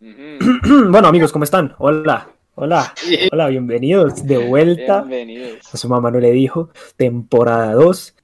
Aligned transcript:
Bueno, 0.90 1.08
amigos, 1.08 1.32
¿cómo 1.32 1.44
están? 1.44 1.74
Hola, 1.78 2.28
hola, 2.54 2.94
hola, 3.32 3.48
bienvenidos 3.48 4.26
de 4.26 4.38
vuelta. 4.38 5.02
Bienvenidos. 5.02 5.74
A 5.74 5.76
su 5.76 5.88
mamá 5.88 6.10
no 6.10 6.20
le 6.20 6.30
dijo, 6.30 6.70
temporada 6.96 7.74
2. 7.74 8.14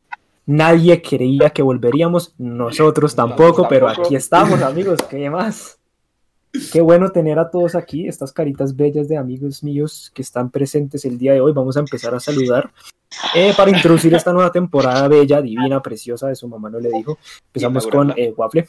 Nadie 0.46 1.02
creía 1.02 1.50
que 1.50 1.60
volveríamos, 1.62 2.34
nosotros 2.38 3.16
tampoco, 3.16 3.66
pero 3.68 3.88
aquí 3.88 4.14
estamos, 4.14 4.62
amigos, 4.62 5.00
¿qué 5.10 5.28
más? 5.28 5.80
Qué 6.72 6.80
bueno 6.80 7.10
tener 7.10 7.38
a 7.38 7.50
todos 7.50 7.74
aquí, 7.74 8.06
estas 8.06 8.32
caritas 8.32 8.76
bellas 8.76 9.08
de 9.08 9.16
amigos 9.16 9.64
míos 9.64 10.10
que 10.14 10.22
están 10.22 10.50
presentes 10.50 11.04
el 11.04 11.18
día 11.18 11.32
de 11.32 11.40
hoy. 11.40 11.52
Vamos 11.52 11.76
a 11.76 11.80
empezar 11.80 12.14
a 12.14 12.20
saludar 12.20 12.70
eh, 13.34 13.52
para 13.56 13.70
introducir 13.70 14.14
esta 14.14 14.32
nueva 14.32 14.52
temporada 14.52 15.08
bella, 15.08 15.42
divina, 15.42 15.82
preciosa, 15.82 16.28
de 16.28 16.36
su 16.36 16.48
mamá 16.48 16.70
no 16.70 16.78
le 16.78 16.90
dijo. 16.90 17.18
Empezamos 17.48 17.86
con 17.88 18.14
eh, 18.16 18.32
Waffle. 18.36 18.68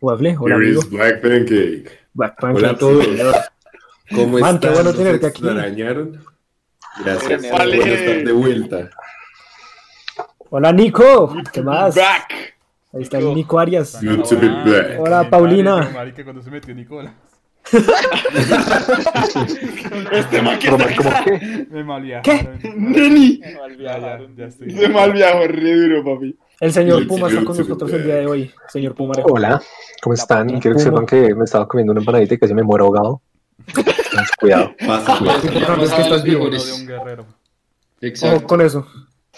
Waffle, 0.00 0.36
hola 0.38 0.54
amigo. 0.56 0.82
Black 0.90 1.22
Pancake. 1.22 1.90
Black 2.12 2.36
Hola 2.42 2.70
a 2.70 2.78
todos. 2.78 3.06
¿Cómo 4.10 4.38
Man, 4.38 4.60
qué 4.60 4.68
están? 4.68 4.72
bueno 4.74 4.90
¿Nos 4.90 4.96
tenerte 4.96 5.26
aquí. 5.26 5.42
Gracias. 7.02 7.50
Vale. 7.50 7.76
Bueno 7.78 7.92
estar 7.92 8.24
de 8.24 8.32
vuelta. 8.32 8.90
Hola 10.56 10.70
Nico, 10.72 11.34
¿qué 11.52 11.62
más? 11.62 11.96
Back. 11.96 12.54
Ahí 12.92 13.02
está 13.02 13.18
el 13.18 13.34
Nico 13.34 13.58
Arias. 13.58 13.98
Back. 14.00 15.00
Hola, 15.00 15.28
Paulina. 15.28 15.90
Marica, 15.92 16.22
cuando 16.22 16.40
se 16.42 16.48
metió 16.48 16.72
Nicolás. 16.72 17.12
Este 20.12 20.42
man 20.42 20.56
que 20.60 20.68
está 20.68 21.24
Me 21.70 21.82
malviajaron. 21.82 22.60
Neni. 22.76 23.40
Me 23.40 23.84
ya 24.36 24.44
estoy. 24.44 24.70
Se 24.70 24.88
mal 24.90 25.12
viajo, 25.12 25.40
re 25.48 25.74
duro, 25.74 26.04
papi. 26.04 26.38
El 26.60 26.72
señor 26.72 27.04
Puma 27.08 27.26
está 27.26 27.44
con 27.44 27.56
nosotros 27.56 27.92
el 27.92 28.04
día 28.04 28.14
de 28.14 28.26
hoy. 28.28 28.52
Señor 28.68 28.94
Puma. 28.94 29.14
Hola, 29.24 29.60
¿cómo 30.02 30.14
están? 30.14 30.60
Quiero 30.60 30.76
que 30.76 30.82
sepan 30.84 31.04
que 31.04 31.34
me 31.34 31.46
estaba 31.46 31.66
comiendo 31.66 31.90
una 31.90 32.00
empanadita 32.00 32.34
y 32.34 32.38
casi 32.38 32.54
me 32.54 32.62
muero 32.62 32.84
ahogado. 32.84 33.22
Cuidado. 34.38 34.72
Pasa, 34.86 35.18
importante 35.18 35.84
es 35.86 35.92
que 35.92 36.02
estás 36.02 36.22
vivo. 36.22 36.46
Uno 36.46 36.62
de 36.62 36.72
un 36.74 36.86
guerrero. 36.86 37.26
Ojo 38.22 38.46
con 38.46 38.60
eso. 38.60 38.86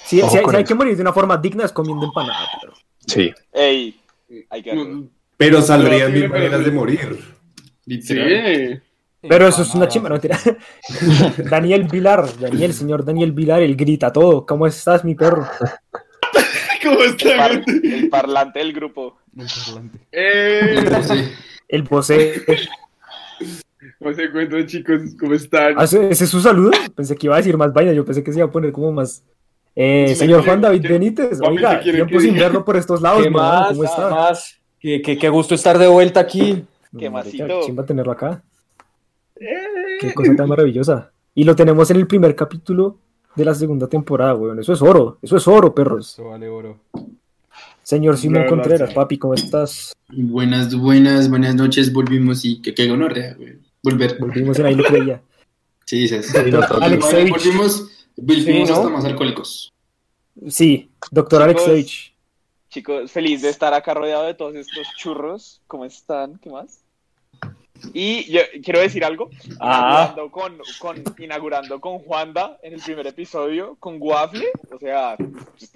Si, 0.05 0.21
hay, 0.21 0.29
si 0.29 0.65
que 0.65 0.75
morir 0.75 0.95
de 0.97 1.03
una 1.03 1.13
forma 1.13 1.37
digna 1.37 1.65
es 1.65 1.73
comiendo 1.73 2.07
empanada. 2.07 2.47
pero- 2.61 2.75
Sí. 3.07 3.33
Ey, 3.53 3.99
hay 4.51 4.63
que. 4.63 5.05
Pero 5.37 5.63
saldrían 5.63 6.13
mil 6.13 6.29
maneras 6.29 6.65
de 6.65 6.71
morir. 6.71 7.19
Sí. 7.87 8.19
Pero 9.29 9.49
eso 9.49 9.63
es 9.63 9.75
una 9.75 9.89
chimba, 9.89 10.09
no 10.09 10.15
mentira. 10.17 10.39
Daniel 11.51 11.85
Vilar, 11.85 12.27
Daniel, 12.39 12.73
señor 12.75 13.05
Daniel 13.05 13.33
Vilar, 13.33 13.63
él 13.63 13.77
grita 13.77 14.13
todo. 14.13 14.45
¿Cómo 14.47 14.67
estás, 14.67 15.05
mi 15.05 15.15
perro? 15.15 15.47
¿Cómo 16.83 17.01
El, 17.03 17.11
está? 17.11 17.37
par- 17.37 17.65
el 17.83 18.09
parlante 18.09 18.59
del 18.61 18.73
grupo. 18.73 19.19
El 19.37 19.47
parlante. 19.65 19.99
Eh, 20.13 21.33
El 21.69 21.85
posee. 21.85 22.45
¿Cómo 23.99 24.13
se 24.15 24.25
encuentran, 24.25 24.67
chicos? 24.67 25.01
¿Cómo 25.19 25.35
están? 25.35 25.75
Ah, 25.77 25.85
¿Ese 25.85 26.09
ese 26.11 26.25
es 26.25 26.31
su 26.31 26.41
saludo? 26.41 26.71
Pensé 26.95 27.17
que 27.17 27.27
iba 27.27 27.35
a 27.35 27.39
decir 27.39 27.57
más 27.57 27.73
vaina. 27.73 27.93
Yo 27.93 28.05
pensé 28.05 28.23
que 28.23 28.33
se 28.33 28.39
iba 28.39 28.47
a 28.49 28.53
poner 28.53 28.73
como 28.73 28.93
más. 28.93 29.23
Eh, 29.79 30.07
Sí, 30.09 30.15
señor 30.15 30.39
¿quiere- 30.41 30.51
Juan 30.51 30.61
David 30.63 30.83
Benítez, 30.89 31.39
papi, 31.39 31.57
oiga, 31.57 31.77
¿qué 31.79 31.83
quiere 31.85 31.99
tiempo 32.07 32.21
sin 32.21 32.35
verlo 32.35 32.65
por 32.65 32.77
estos 32.79 33.03
lados, 33.03 33.23
¿Qué 33.23 33.31
más? 33.31 33.69
¿cómo 33.69 33.85
está? 33.85 34.11
más. 34.11 34.59
Qué, 34.81 35.03
qué- 35.03 35.19
qué 35.19 35.29
gusto 35.29 35.55
estar 35.55 35.77
de 35.79 35.87
vuelta 35.87 36.21
aquí. 36.21 36.65
Qué 36.99 37.11
masito. 37.11 37.61
chimba 37.65 37.85
tenerlo 37.85 38.13
acá. 38.13 38.43
Eh. 39.39 39.99
Qué 40.01 40.15
cosa 40.15 40.35
tan 40.35 40.49
maravillosa. 40.49 41.11
Y 41.35 41.45
lo 41.45 41.55
tenemos 41.55 41.91
en 41.91 41.99
el 41.99 42.07
primer 42.07 42.35
capítulo 42.35 42.97
de 43.35 43.45
la 43.45 43.55
segunda 43.55 43.87
temporada, 43.87 44.35
weón. 44.35 44.59
Eso 44.59 44.73
es 44.73 44.81
oro, 44.81 45.19
eso 45.21 45.37
es 45.37 45.47
oro, 45.47 45.75
perros. 45.75 46.15
Eso 46.15 46.31
vale 46.31 46.49
oro. 46.49 46.79
Señor 47.83 48.17
Simón 48.17 48.43
verdad, 48.43 48.49
Contreras, 48.49 48.89
sí. 48.89 48.95
papi, 48.95 49.19
¿cómo 49.19 49.35
estás? 49.35 49.93
Buenas, 50.09 50.75
buenas, 50.75 51.29
buenas 51.29 51.55
noches, 51.55 51.93
volvimos 51.93 52.45
y 52.45 52.61
que 52.63 52.75
qué 52.75 52.89
gonorrea, 52.89 53.35
güey. 53.35 53.59
Volver. 53.83 54.17
Volvimos 54.19 54.59
en 54.59 54.67
ahí 54.67 54.75
lo 54.75 54.85
creía. 54.85 55.21
Sí, 55.89 55.99
dices. 56.01 56.33
Doctor 56.51 56.83
Alexevich. 56.83 57.31
Volvimos, 57.31 57.89
volvimos 58.17 58.45
Sí, 58.45 58.73
¿no? 58.73 58.75
hasta 58.75 58.89
más 58.89 59.05
alcohólicos. 59.05 59.73
Sí, 60.49 60.91
doctor 61.11 61.47
Chicos. 61.49 61.63
Alexevich. 61.65 62.15
Chicos, 62.69 63.11
feliz 63.11 63.43
de 63.43 63.49
estar 63.49 63.73
acá 63.73 63.95
rodeado 63.95 64.25
de 64.25 64.35
todos 64.35 64.55
estos 64.55 64.87
churros. 64.97 65.63
¿Cómo 65.67 65.85
están? 65.85 66.39
¿Qué 66.39 66.51
más? 66.51 66.81
Y 67.93 68.31
yo 68.31 68.41
quiero 68.63 68.81
decir 68.81 69.05
algo. 69.05 69.31
Ah. 69.61 70.13
Inaugurando 70.15 70.31
con, 70.31 70.59
con, 70.79 71.15
inaugurando 71.19 71.81
con 71.81 71.99
Juanda 72.01 72.59
en 72.63 72.75
el 72.75 72.81
primer 72.81 73.07
episodio, 73.07 73.77
con 73.79 73.97
Waffle. 73.99 74.47
O 74.73 74.79
sea, 74.79 75.17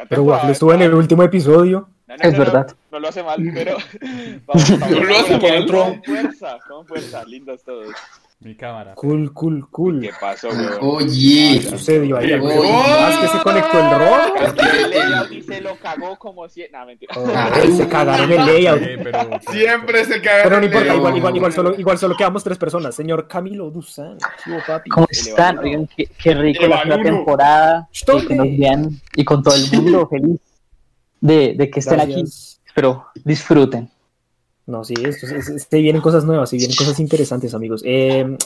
Pero 0.09 0.23
Waffle 0.23 0.53
estuvo 0.53 0.73
en 0.73 0.83
el 0.83 0.95
último 0.95 1.23
episodio. 1.23 1.89
No, 2.06 2.17
no, 2.17 2.23
Es 2.23 2.33
no, 2.33 2.39
no, 2.39 2.45
verdad. 2.45 2.77
No, 2.91 2.99
lo 2.99 3.09
hace 3.09 3.23
mal, 3.23 3.41
pero. 3.55 3.77
Vamos, 4.47 4.81
vamos, 4.81 4.91
No 4.91 5.05
lo 5.05 5.17
hace 5.17 5.39
mal. 5.39 5.67
Con 5.67 6.05
fuerza, 6.05 6.59
con 6.67 6.87
fuerza. 6.87 7.25
Lindos 7.25 7.62
todos. 7.62 7.95
Mi 8.43 8.56
cámara. 8.56 8.95
Cool, 8.95 9.34
cool, 9.34 9.69
cool. 9.71 10.01
¿Qué 10.01 10.12
pasó, 10.19 10.49
weón? 10.49 10.78
Oye. 10.81 11.61
¿Qué 11.61 11.69
sucedió 11.69 12.17
ahí? 12.17 12.33
Oh. 12.33 12.73
Más 12.73 13.19
que 13.19 13.28
se 13.28 13.39
conectó 13.43 13.78
el 13.78 13.91
rock. 13.91 14.65
El 14.65 14.91
layout 14.91 15.33
y 15.33 15.43
se 15.43 15.61
lo 15.61 15.77
cagó 15.77 16.17
como 16.19 16.49
si. 16.49 16.65
No, 16.73 16.87
mentira. 16.87 17.15
Ay, 17.53 17.71
se 17.73 17.87
cagaron 17.87 18.33
el 18.33 18.39
layout. 18.39 18.81
Eh, 18.81 18.99
pero, 19.03 19.19
Siempre 19.50 20.06
se 20.06 20.23
cagan. 20.23 20.45
Pero 20.45 20.59
no 20.61 20.65
importa, 20.65 20.95
igual, 20.95 21.17
igual, 21.19 21.37
igual, 21.37 21.53
solo, 21.53 21.75
igual 21.79 21.99
solo 21.99 22.17
quedamos 22.17 22.43
tres 22.43 22.56
personas. 22.56 22.95
Señor 22.95 23.29
Camilo 23.29 23.71
Duzán, 23.71 24.17
¿qué 24.43 24.53
hubo, 24.53 24.61
papi? 24.67 24.89
¿Cómo 24.89 25.06
están? 25.11 25.59
Oigan, 25.59 25.87
qué, 25.95 26.06
qué 26.06 26.34
rico 26.34 26.67
la 26.67 26.81
Evaluno. 26.81 27.03
temporada. 27.03 27.89
Y 27.93 28.27
que 28.27 28.34
nos 28.37 28.59
vean 28.59 29.00
y 29.17 29.25
con 29.25 29.43
todo 29.43 29.55
el 29.55 29.71
mundo 29.71 30.09
feliz 30.11 30.41
de, 31.21 31.55
de 31.59 31.71
que 31.71 31.81
estén 31.81 32.00
aquí. 32.00 32.15
Gracias. 32.15 32.62
Pero 32.75 33.05
disfruten. 33.23 33.91
No, 34.70 34.84
sí, 34.84 34.94
esto, 35.04 35.26
es- 35.26 35.48
es- 35.48 35.66
se 35.69 35.78
vienen 35.81 36.00
cosas 36.03 36.25
nuevas, 36.25 36.48
se 36.50 36.56
vienen 36.56 36.76
cosas 36.76 36.98
interesantes, 37.00 37.53
amigos. 37.54 37.82
Eh, 37.84 38.36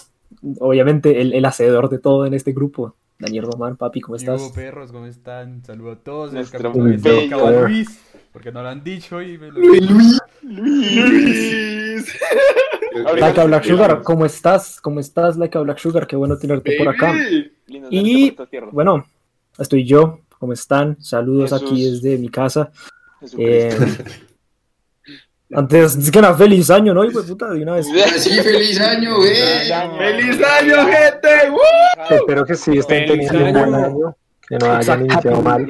obviamente, 0.59 1.21
el, 1.21 1.33
el 1.35 1.45
hacedor 1.45 1.89
de 1.91 1.99
todo 1.99 2.25
en 2.27 2.35
este 2.35 2.53
grupo, 2.53 2.97
Daniel 3.19 3.45
Román, 3.45 3.77
papi, 3.77 4.01
¿cómo 4.01 4.17
¿Qué 4.17 4.25
hubo, 4.29 4.37
estás? 4.37 4.53
perros? 4.53 4.91
¿Cómo 4.93 5.07
están? 5.07 5.65
Saludos 5.65 5.99
a 5.99 6.01
todos. 6.03 6.33
Nuestro 6.33 6.73
bello. 6.73 7.67
Luis. 7.69 8.01
Porque 8.33 8.51
no 8.51 8.63
lo 8.63 8.69
han 8.69 8.83
dicho 8.83 9.23
y 9.23 9.39
me 9.39 9.49
lo... 9.53 9.61
Luis. 9.61 10.21
Like 13.17 13.41
a 13.41 13.45
Black 13.45 13.65
Sugar, 13.65 14.03
¿cómo 14.03 14.25
estás? 14.27 14.81
¿Cómo 14.81 15.01
estás, 15.01 15.37
Like 15.37 15.57
a 15.59 15.61
Black 15.63 15.79
Sugar? 15.79 16.07
Qué 16.07 16.17
bueno 16.17 16.37
tenerte 16.37 16.77
por 16.79 16.89
acá. 16.89 17.13
Baby. 17.13 17.53
Y-. 17.91 18.37
Bueno, 18.73 19.07
estoy 19.59 19.85
yo, 19.85 20.21
¿cómo 20.39 20.53
están? 20.53 20.97
Saludos 21.03 21.51
Jesús. 21.53 21.71
aquí 21.71 21.91
desde 21.91 22.19
mi 22.19 22.29
casa. 22.29 22.71
Eh, 23.39 23.77
antes 25.55 26.11
que 26.11 26.21
nada, 26.21 26.35
feliz 26.35 26.71
año, 26.71 26.93
¿no? 26.95 27.05
Hijo 27.05 27.23
de 27.23 27.29
puta, 27.29 27.51
de 27.51 27.63
una 27.63 27.75
vez. 27.75 27.87
Sí, 28.19 28.31
feliz 28.41 28.81
año, 28.81 29.17
güey. 29.17 29.35
¡Feliz 29.99 30.41
año, 30.61 30.77
gente! 30.87 31.51
¡Woo! 31.51 32.17
Espero 32.17 32.45
que 32.45 32.55
sí 32.55 32.79
estén 32.79 33.07
Feliz 33.09 33.29
teniendo 33.31 33.61
un 33.61 33.71
buen 33.71 33.75
año. 33.75 33.87
año. 33.87 34.17
Que 34.49 34.59
no 34.59 34.73
hayan 34.73 35.01
iniciado 35.07 35.43
mal. 35.43 35.67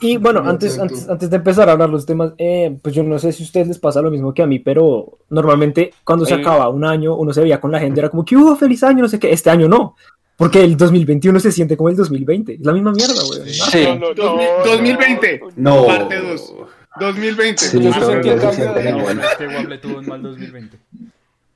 Y 0.00 0.16
bueno, 0.16 0.40
antes, 0.46 0.78
antes, 0.78 1.08
antes 1.08 1.28
de 1.28 1.36
empezar 1.36 1.68
a 1.68 1.72
hablar 1.72 1.88
los 1.90 2.06
temas, 2.06 2.32
eh, 2.38 2.76
pues 2.80 2.94
yo 2.94 3.02
no 3.02 3.18
sé 3.18 3.32
si 3.32 3.42
a 3.42 3.46
ustedes 3.46 3.66
les 3.68 3.78
pasa 3.80 4.00
lo 4.00 4.10
mismo 4.12 4.32
que 4.32 4.42
a 4.42 4.46
mí, 4.46 4.60
pero 4.60 5.18
normalmente 5.30 5.92
cuando 6.04 6.24
se 6.24 6.34
acaba 6.34 6.68
un 6.68 6.84
año, 6.84 7.16
uno 7.16 7.32
se 7.32 7.40
veía 7.40 7.60
con 7.60 7.72
la 7.72 7.80
gente, 7.80 7.98
era 7.98 8.08
como 8.08 8.24
que 8.24 8.36
hubo 8.36 8.54
feliz 8.54 8.82
año, 8.84 9.02
no 9.02 9.08
sé 9.08 9.18
qué, 9.18 9.32
este 9.32 9.50
año 9.50 9.68
no, 9.68 9.96
porque 10.36 10.62
el 10.62 10.76
2021 10.76 11.40
se 11.40 11.50
siente 11.50 11.76
como 11.76 11.88
el 11.88 11.96
2020, 11.96 12.54
es 12.54 12.60
la 12.60 12.72
misma 12.74 12.92
mierda, 12.92 13.20
güey. 13.26 13.52
Sí. 13.52 13.84
No, 13.88 13.98
no, 13.98 14.14
Dos 14.14 14.36
mil- 14.36 14.46
no, 14.64 14.70
2020. 14.70 15.40
No. 15.56 15.86
Parte 15.86 16.16
dos. 16.20 16.54
2020. 17.00 17.64
Sí, 17.64 17.80
Yo 17.82 17.90
de- 17.90 18.92
bueno. 18.94 19.22
Waffle 19.22 19.78
tuvo 19.78 19.98
un 19.98 20.06
mal 20.06 20.22
2020. 20.22 20.78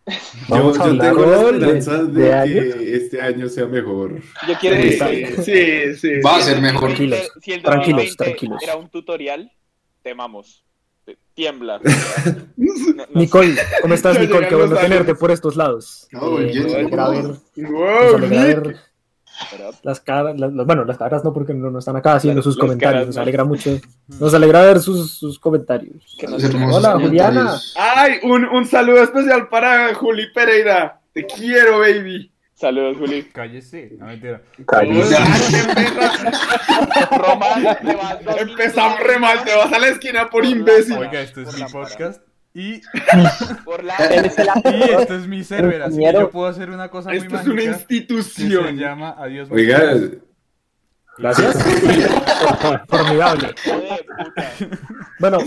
Yo, 0.04 0.14
Vamos 0.48 0.80
a 0.80 0.84
yo 0.84 0.90
hablar 0.90 1.14
tengo 1.14 1.26
la 1.26 1.36
de- 1.36 1.78
esperanza 1.78 2.02
de, 2.04 2.12
de 2.22 2.32
años. 2.34 2.74
que 2.74 2.96
este 2.96 3.20
año 3.22 3.48
sea 3.48 3.66
mejor. 3.66 4.20
Yo 4.48 4.54
quiero 4.60 4.76
decir. 4.76 5.36
sí, 5.44 5.94
sí. 6.00 6.20
Va 6.20 6.36
a 6.36 6.40
ser 6.42 6.60
mejor. 6.60 6.88
Tranquilos, 6.88 7.30
Si 7.40 7.52
el 7.52 7.62
tranquilos, 7.62 7.98
2020 8.00 8.24
tranquilos. 8.24 8.62
era 8.62 8.76
un 8.76 8.88
tutorial, 8.90 9.52
temamos. 10.02 10.64
Tiembla. 11.34 11.80
No, 12.56 12.72
no 12.96 13.04
Nicole, 13.14 13.54
¿cómo 13.80 13.94
estás, 13.94 14.20
Nicole? 14.20 14.48
Qué 14.48 14.54
bueno 14.54 14.76
tenerte 14.76 15.14
por 15.14 15.30
estos 15.30 15.56
lados. 15.56 16.06
No, 16.12 16.38
Eh, 16.40 16.52
yo 16.52 16.64
ver, 18.28 18.76
Las 19.82 20.00
caras, 20.00 20.38
las- 20.38 20.52
bueno, 20.52 20.84
las 20.84 20.99
caras 20.99 21.25
no 21.25 21.32
porque 21.32 21.52
no, 21.55 21.70
no 21.70 21.79
están 21.79 21.96
acá 21.96 22.14
haciendo 22.14 22.38
Las- 22.38 22.44
sus 22.44 22.56
las 22.56 22.61
comentarios, 22.61 22.93
caras 22.94 23.06
nos 23.08 23.17
no. 23.17 23.23
alegra 23.23 23.44
mucho, 23.44 23.70
nos 24.20 24.34
alegra 24.34 24.62
ver 24.62 24.81
sus, 24.81 25.11
sus 25.19 25.38
comentarios. 25.38 26.17
Nos- 26.29 26.44
Hola, 26.75 26.93
comentarios. 26.94 27.75
Ay, 27.79 28.14
un, 28.23 28.44
un 28.44 28.67
saludo 28.67 29.02
especial 29.02 29.49
para 29.49 29.93
Juli 29.94 30.32
Pereira. 30.32 31.00
Te 31.12 31.26
quiero, 31.26 31.81
baby. 31.81 32.31
Saludos, 32.55 32.96
Juli. 32.99 33.25
Cállese. 33.25 33.96
No, 33.99 34.06
mentira. 34.06 34.40
Cállese. 34.67 35.17
Román, 37.11 37.76
te 37.82 37.94
vas 37.96 38.19
Empezamos 38.38 39.00
re 39.00 39.19
mal, 39.19 39.43
te 39.44 39.55
vas 39.56 39.73
a 39.73 39.79
la 39.79 39.88
esquina 39.88 40.31
por 40.31 40.44
imbécil. 40.44 40.96
Oiga, 40.96 41.20
esto 41.20 41.40
es 41.40 41.55
mi 41.58 41.64
podcast. 41.64 42.23
Y, 42.54 42.82
Por 43.64 43.82
la... 43.82 43.94
Y 44.72 44.82
esto 45.00 45.14
es 45.16 45.26
mi 45.26 45.43
server, 45.43 45.82
así 45.82 45.99
que 45.99 46.12
yo 46.12 46.31
puedo 46.31 46.46
hacer 46.46 46.70
una 46.70 46.88
cosa 46.90 47.08
muy 47.10 47.19
Esto 47.19 47.37
es 47.37 47.46
una 47.46 47.54
mágica 47.54 47.72
que 47.72 47.87
se 47.87 47.94
institución. 47.94 48.76
llama 48.76 49.14
Adiós. 49.19 49.49
Oiga, 49.50 49.78
Muchachos. 49.78 50.10
Gracias. 51.19 51.56
Formidable. 52.88 53.54
Bueno, 55.19 55.38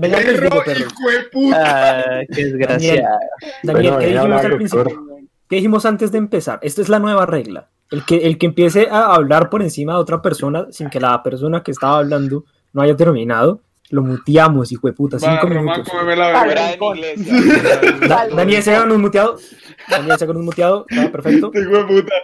venga, 0.00 0.18
Perro, 0.18 0.46
hijo 0.46 1.10
de 1.10 1.22
puta. 1.30 2.00
Ah, 2.00 2.20
qué 2.32 2.44
desgraciado. 2.46 3.18
Daniel, 3.62 3.92
Bueno, 3.92 3.98
¿qué 3.98 4.06
venga, 4.06 4.20
dijimos 4.20 4.24
habla, 4.24 4.40
al 4.40 4.56
principio? 4.56 4.84
doctor. 4.84 5.06
¿Qué 5.48 5.56
dijimos 5.56 5.86
antes 5.86 6.12
de 6.12 6.18
empezar? 6.18 6.58
Esta 6.62 6.82
es 6.82 6.88
la 6.88 6.98
nueva 6.98 7.26
regla. 7.26 7.68
El 7.90 8.04
que, 8.04 8.26
el 8.26 8.38
que 8.38 8.46
empiece 8.46 8.88
a 8.90 9.14
hablar 9.14 9.50
por 9.50 9.62
encima 9.62 9.92
de 9.94 9.98
otra 10.00 10.22
persona 10.22 10.66
sin 10.70 10.90
que 10.90 10.98
la 10.98 11.22
persona 11.22 11.62
que 11.62 11.70
estaba 11.70 11.98
hablando 11.98 12.44
no 12.72 12.82
haya 12.82 12.96
terminado, 12.96 13.60
lo 13.92 14.02
muteamos, 14.02 14.72
hijo 14.72 14.86
de 14.86 14.94
puta, 14.94 15.18
cinco 15.18 15.42
Román, 15.42 15.64
minutos. 15.64 15.88
cómeme 15.90 16.16
la. 16.16 16.32
Da- 18.08 18.26
Daniel, 18.34 18.62
se 18.62 18.80
un 18.80 19.00
muteado. 19.00 19.36
Daniel, 19.88 20.18
se 20.18 20.28
un 20.30 20.44
muteado. 20.44 20.86
Perfecto. 21.12 21.50
Hijo 21.54 21.76
de 21.76 21.84
puta. 21.84 22.14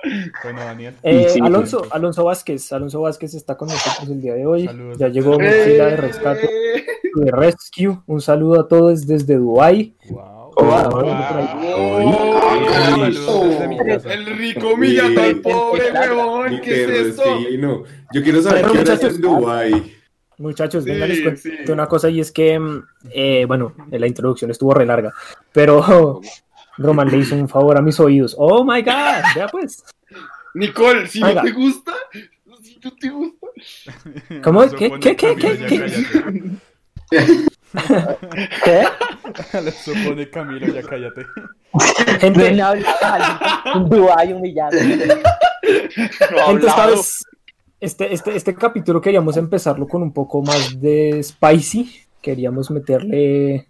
Bueno, 0.45 0.61
Daniel. 0.61 0.95
Eh, 1.03 1.27
Sí, 1.29 1.35
sí. 1.35 1.41
Alonso, 1.43 1.87
Alonso 1.91 2.25
Vázquez. 2.25 2.73
Alonso 2.73 3.01
Vázquez 3.03 3.35
está 3.35 3.57
con 3.57 3.69
nosotros 3.69 4.09
el 4.09 4.23
día 4.23 4.35
de 4.35 4.47
hoy. 4.47 4.65
Saludos. 4.67 4.99
Ya 4.99 5.09
llegó 5.09 5.33
mochila 5.33 5.87
de 5.87 5.97
rescate 5.97 6.49
de 7.15 7.31
Rescue. 7.33 7.99
Un 8.07 8.21
saludo 8.21 8.61
a 8.61 8.69
todos 8.69 9.07
desde 9.07 9.37
Dubai. 9.37 9.95
Wow. 10.09 10.53
Wow. 10.57 11.05
El 14.05 14.27
rico 14.39 14.71
humillando 14.75 15.23
al 15.23 15.37
pobre 15.37 15.93
huevón. 15.93 16.61
¿Qué 16.63 16.85
es 16.85 16.91
esto? 17.09 17.23
fino. 17.49 17.83
Yo 18.13 18.23
quiero 18.23 18.43
saber 18.43 18.65
qué 18.67 18.79
hora 18.79 18.95
es 18.95 19.03
en 19.03 19.21
Dubai. 19.21 19.98
Muchachos, 20.39 20.85
Sí, 20.85 20.91
venga, 20.91 21.07
les 21.07 21.21
cuento 21.23 21.41
sí. 21.43 21.73
una 21.73 21.87
cosa 21.87 22.09
y 22.11 22.21
es 22.21 22.31
que, 22.33 22.59
mm, 22.59 22.83
eh, 23.11 23.45
bueno, 23.47 23.75
la 23.91 24.07
introducción 24.07 24.51
estuvo 24.51 24.73
re 24.73 24.87
larga, 24.87 25.13
pero 25.53 26.21
Roman 26.79 27.11
le 27.11 27.19
hizo 27.19 27.35
un 27.35 27.49
favor 27.49 27.77
a 27.77 27.83
mis 27.83 27.99
oídos. 28.01 28.35
Oh 28.39 28.65
my 28.65 28.83
god, 28.83 29.23
vea 29.35 29.49
pues. 29.51 29.85
Nicole, 30.55 31.07
si 31.09 31.23
Oiga. 31.23 31.43
no 31.43 31.49
te 31.49 31.53
gusta, 31.55 31.93
si 32.63 32.81
no 32.83 32.93
te 32.95 33.11
gusta. 33.11 33.47
¿Cómo? 34.43 34.69
¿Qué? 34.71 34.91
¿Qué? 35.01 35.17
¿Qué? 35.17 35.37
¿Qué? 35.37 35.59
¿Qué? 37.11 37.47
¿Qué? 38.65 38.85
Lo 39.63 39.71
supone 39.73 40.31
Camilo, 40.31 40.67
ya 40.73 40.83
cállate. 40.83 41.27
Gente. 42.21 42.53
No 42.53 42.73
gente, 46.47 46.67
esta 46.67 46.73
hablado. 46.73 46.97
vez, 46.97 47.25
este, 47.81 48.13
este, 48.13 48.37
este 48.37 48.55
capítulo 48.55 49.01
queríamos 49.01 49.37
empezarlo 49.37 49.87
con 49.87 50.03
un 50.03 50.13
poco 50.13 50.43
más 50.43 50.81
de 50.81 51.23
spicy. 51.23 51.91
Queríamos 52.21 52.71
meterle 52.71 53.69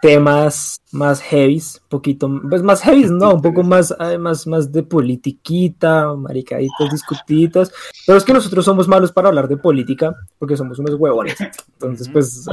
temas 0.00 0.80
más 0.92 1.20
heavies, 1.20 1.80
poquito, 1.88 2.30
pues 2.48 2.62
más 2.62 2.80
heavies, 2.82 3.10
no, 3.10 3.34
un 3.34 3.42
poco 3.42 3.62
más, 3.62 3.94
eh, 4.00 4.18
más, 4.18 4.46
más 4.46 4.72
de 4.72 4.82
politiquita, 4.82 6.14
maricaditas, 6.14 6.90
discutiditas, 6.90 7.70
pero 8.06 8.16
es 8.16 8.24
que 8.24 8.32
nosotros 8.32 8.64
somos 8.64 8.88
malos 8.88 9.12
para 9.12 9.28
hablar 9.28 9.46
de 9.46 9.58
política, 9.58 10.14
porque 10.38 10.56
somos 10.56 10.78
unos 10.78 10.94
huevones, 10.94 11.36
entonces 11.74 12.08
pues, 12.08 12.46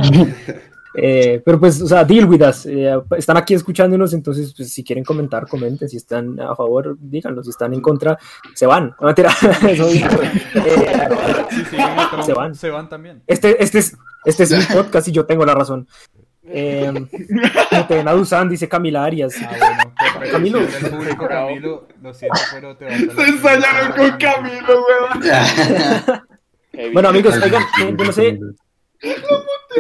eh, 0.94 1.42
pero 1.44 1.60
pues, 1.60 1.82
o 1.82 1.88
sea, 1.88 2.04
deal 2.04 2.26
with 2.26 2.42
us, 2.42 2.66
eh, 2.66 2.94
están 3.18 3.38
aquí 3.38 3.54
escuchándonos, 3.54 4.14
entonces 4.14 4.54
pues, 4.56 4.72
si 4.72 4.84
quieren 4.84 5.04
comentar, 5.04 5.48
comenten, 5.48 5.90
si 5.90 5.98
están 5.98 6.40
a 6.40 6.56
favor, 6.56 6.98
díganlo, 7.00 7.44
si 7.44 7.50
están 7.50 7.74
en 7.74 7.82
contra, 7.82 8.18
se 8.54 8.66
van, 8.66 8.96
no 9.00 9.08
mentira, 9.08 9.32
Eso 9.68 9.88
digo. 9.88 10.08
Eh, 10.56 11.08
Se 12.26 12.34
van. 12.34 12.56
Se 12.56 12.70
van 12.70 12.90
también. 12.90 13.22
este, 13.28 13.62
este 13.64 13.80
es, 13.80 13.96
este 14.26 14.44
es 14.44 14.52
mi 14.52 14.64
podcast 14.76 15.08
y 15.08 15.12
yo 15.12 15.26
tengo 15.26 15.46
la 15.46 15.56
razón. 15.56 15.88
Eh, 16.50 16.94
dice 18.50 18.70
Camila 18.70 19.04
Arias. 19.04 19.36
Ah, 19.42 19.52
bueno. 19.60 20.32
Camilo. 20.32 20.60
público, 20.90 21.28
Camilo, 21.28 21.88
lo 22.02 22.14
siento, 22.14 22.40
pero 22.54 22.78
te 22.78 22.86
vas 22.86 22.94
a 22.94 22.98
Se 22.98 23.30
ensayaron 23.30 23.92
con 23.98 24.12
Camilo, 24.18 24.86
weón. 24.86 26.24
Bueno, 26.94 27.10
amigos, 27.10 27.36
oigan, 27.44 27.64
yo 27.80 27.92
no 27.92 28.12
sé, 28.14 28.40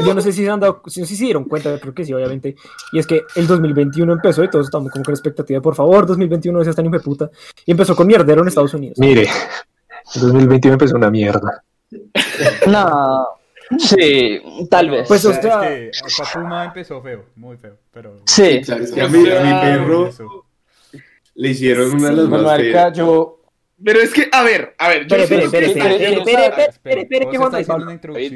yo 0.05 0.13
no 0.13 0.21
sé 0.21 0.31
si 0.31 0.43
se 0.43 0.49
han 0.49 0.59
dado, 0.59 0.81
si, 0.87 1.05
si 1.05 1.15
se 1.15 1.25
dieron 1.25 1.45
cuenta, 1.45 1.79
creo 1.79 1.93
que 1.93 2.05
sí, 2.05 2.13
obviamente. 2.13 2.55
Y 2.91 2.99
es 2.99 3.07
que 3.07 3.23
el 3.35 3.47
2021 3.47 4.13
empezó 4.13 4.43
y 4.43 4.49
todos 4.49 4.67
estamos 4.67 4.91
como 4.91 5.03
con 5.03 5.13
expectativa, 5.13 5.61
por 5.61 5.75
favor, 5.75 6.05
2021 6.05 6.57
no 6.57 6.63
seas 6.63 6.75
tan 6.75 6.85
hijo 6.85 6.97
de 6.97 7.03
puta. 7.03 7.29
Y 7.65 7.71
empezó 7.71 7.95
con 7.95 8.07
mierdero 8.07 8.41
en 8.41 8.47
Estados 8.47 8.73
Unidos. 8.73 8.97
Mire, 8.99 9.27
el 10.15 10.21
2021 10.21 10.73
empezó 10.73 10.95
una 10.95 11.09
mierda. 11.09 11.63
No. 12.67 13.27
Sí, 13.77 14.41
tal 14.69 14.89
vez. 14.89 15.07
Pues, 15.07 15.25
o 15.25 15.31
es 15.31 15.39
que 15.39 15.91
empezó 16.65 17.01
feo, 17.01 17.25
muy 17.35 17.57
feo, 17.57 17.77
pero... 17.91 18.17
Sí. 18.25 18.61
Claro, 18.63 18.83
es 18.83 18.91
Y 18.91 18.93
que 18.93 19.01
a 19.01 19.07
mi, 19.09 19.17
a 19.17 19.41
mi 19.41 19.49
sea, 19.49 19.61
perro 19.61 20.09
le 21.35 21.49
hicieron 21.49 21.91
una 21.91 22.09
de 22.09 22.15
las 22.15 22.29
más 22.29 22.57
feas. 22.57 22.97
yo... 22.97 23.33
Pero 23.83 23.99
es 23.99 24.11
que, 24.13 24.27
a 24.31 24.41
ver, 24.43 24.73
a 24.79 24.89
ver, 24.89 25.05
yo 25.07 25.17
Espere, 25.17 25.43
espere, 25.45 25.65
espere, 25.67 25.95
espere, 25.95 27.01
espere, 27.01 27.29
que 27.29 27.37
Juan 27.37 27.51
David 27.51 27.67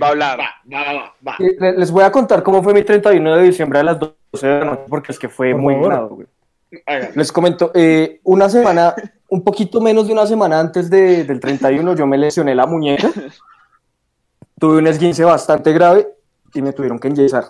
va 0.01 0.07
a 0.07 0.09
hablar. 0.11 0.39
Va, 0.39 0.45
va, 0.71 0.93
va, 0.93 1.15
va. 1.27 1.35
le- 1.39 1.77
Les 1.79 1.89
voy 1.91 2.03
a 2.03 2.11
contar 2.11 2.43
cómo 2.43 2.61
fue 2.61 2.73
mi 2.75 2.83
31 2.83 3.35
de 3.37 3.43
diciembre 3.43 3.79
a 3.79 3.83
las 3.83 3.97
12 3.99 4.47
de 4.47 4.59
la 4.59 4.65
noche, 4.65 4.83
porque 4.87 5.11
es 5.11 5.17
que 5.19 5.29
fue 5.29 5.51
Por 5.51 5.61
muy 5.61 5.73
ganado, 5.81 6.09
güey. 6.09 6.27
Les 7.15 7.31
comento, 7.31 7.71
eh, 7.73 8.19
una 8.23 8.49
semana, 8.49 8.93
un 9.29 9.43
poquito 9.43 9.81
menos 9.81 10.05
de 10.07 10.13
una 10.13 10.27
semana 10.27 10.59
antes 10.59 10.89
de- 10.91 11.23
del 11.23 11.39
31, 11.39 11.95
yo 11.95 12.05
me 12.05 12.17
lesioné 12.19 12.53
la 12.53 12.67
muñeca. 12.67 13.09
Tuve 14.59 14.77
un 14.77 14.85
esguince 14.87 15.23
bastante 15.23 15.73
grave 15.73 16.07
y 16.53 16.61
me 16.61 16.71
tuvieron 16.71 16.99
que 16.99 17.07
enyesar. 17.07 17.45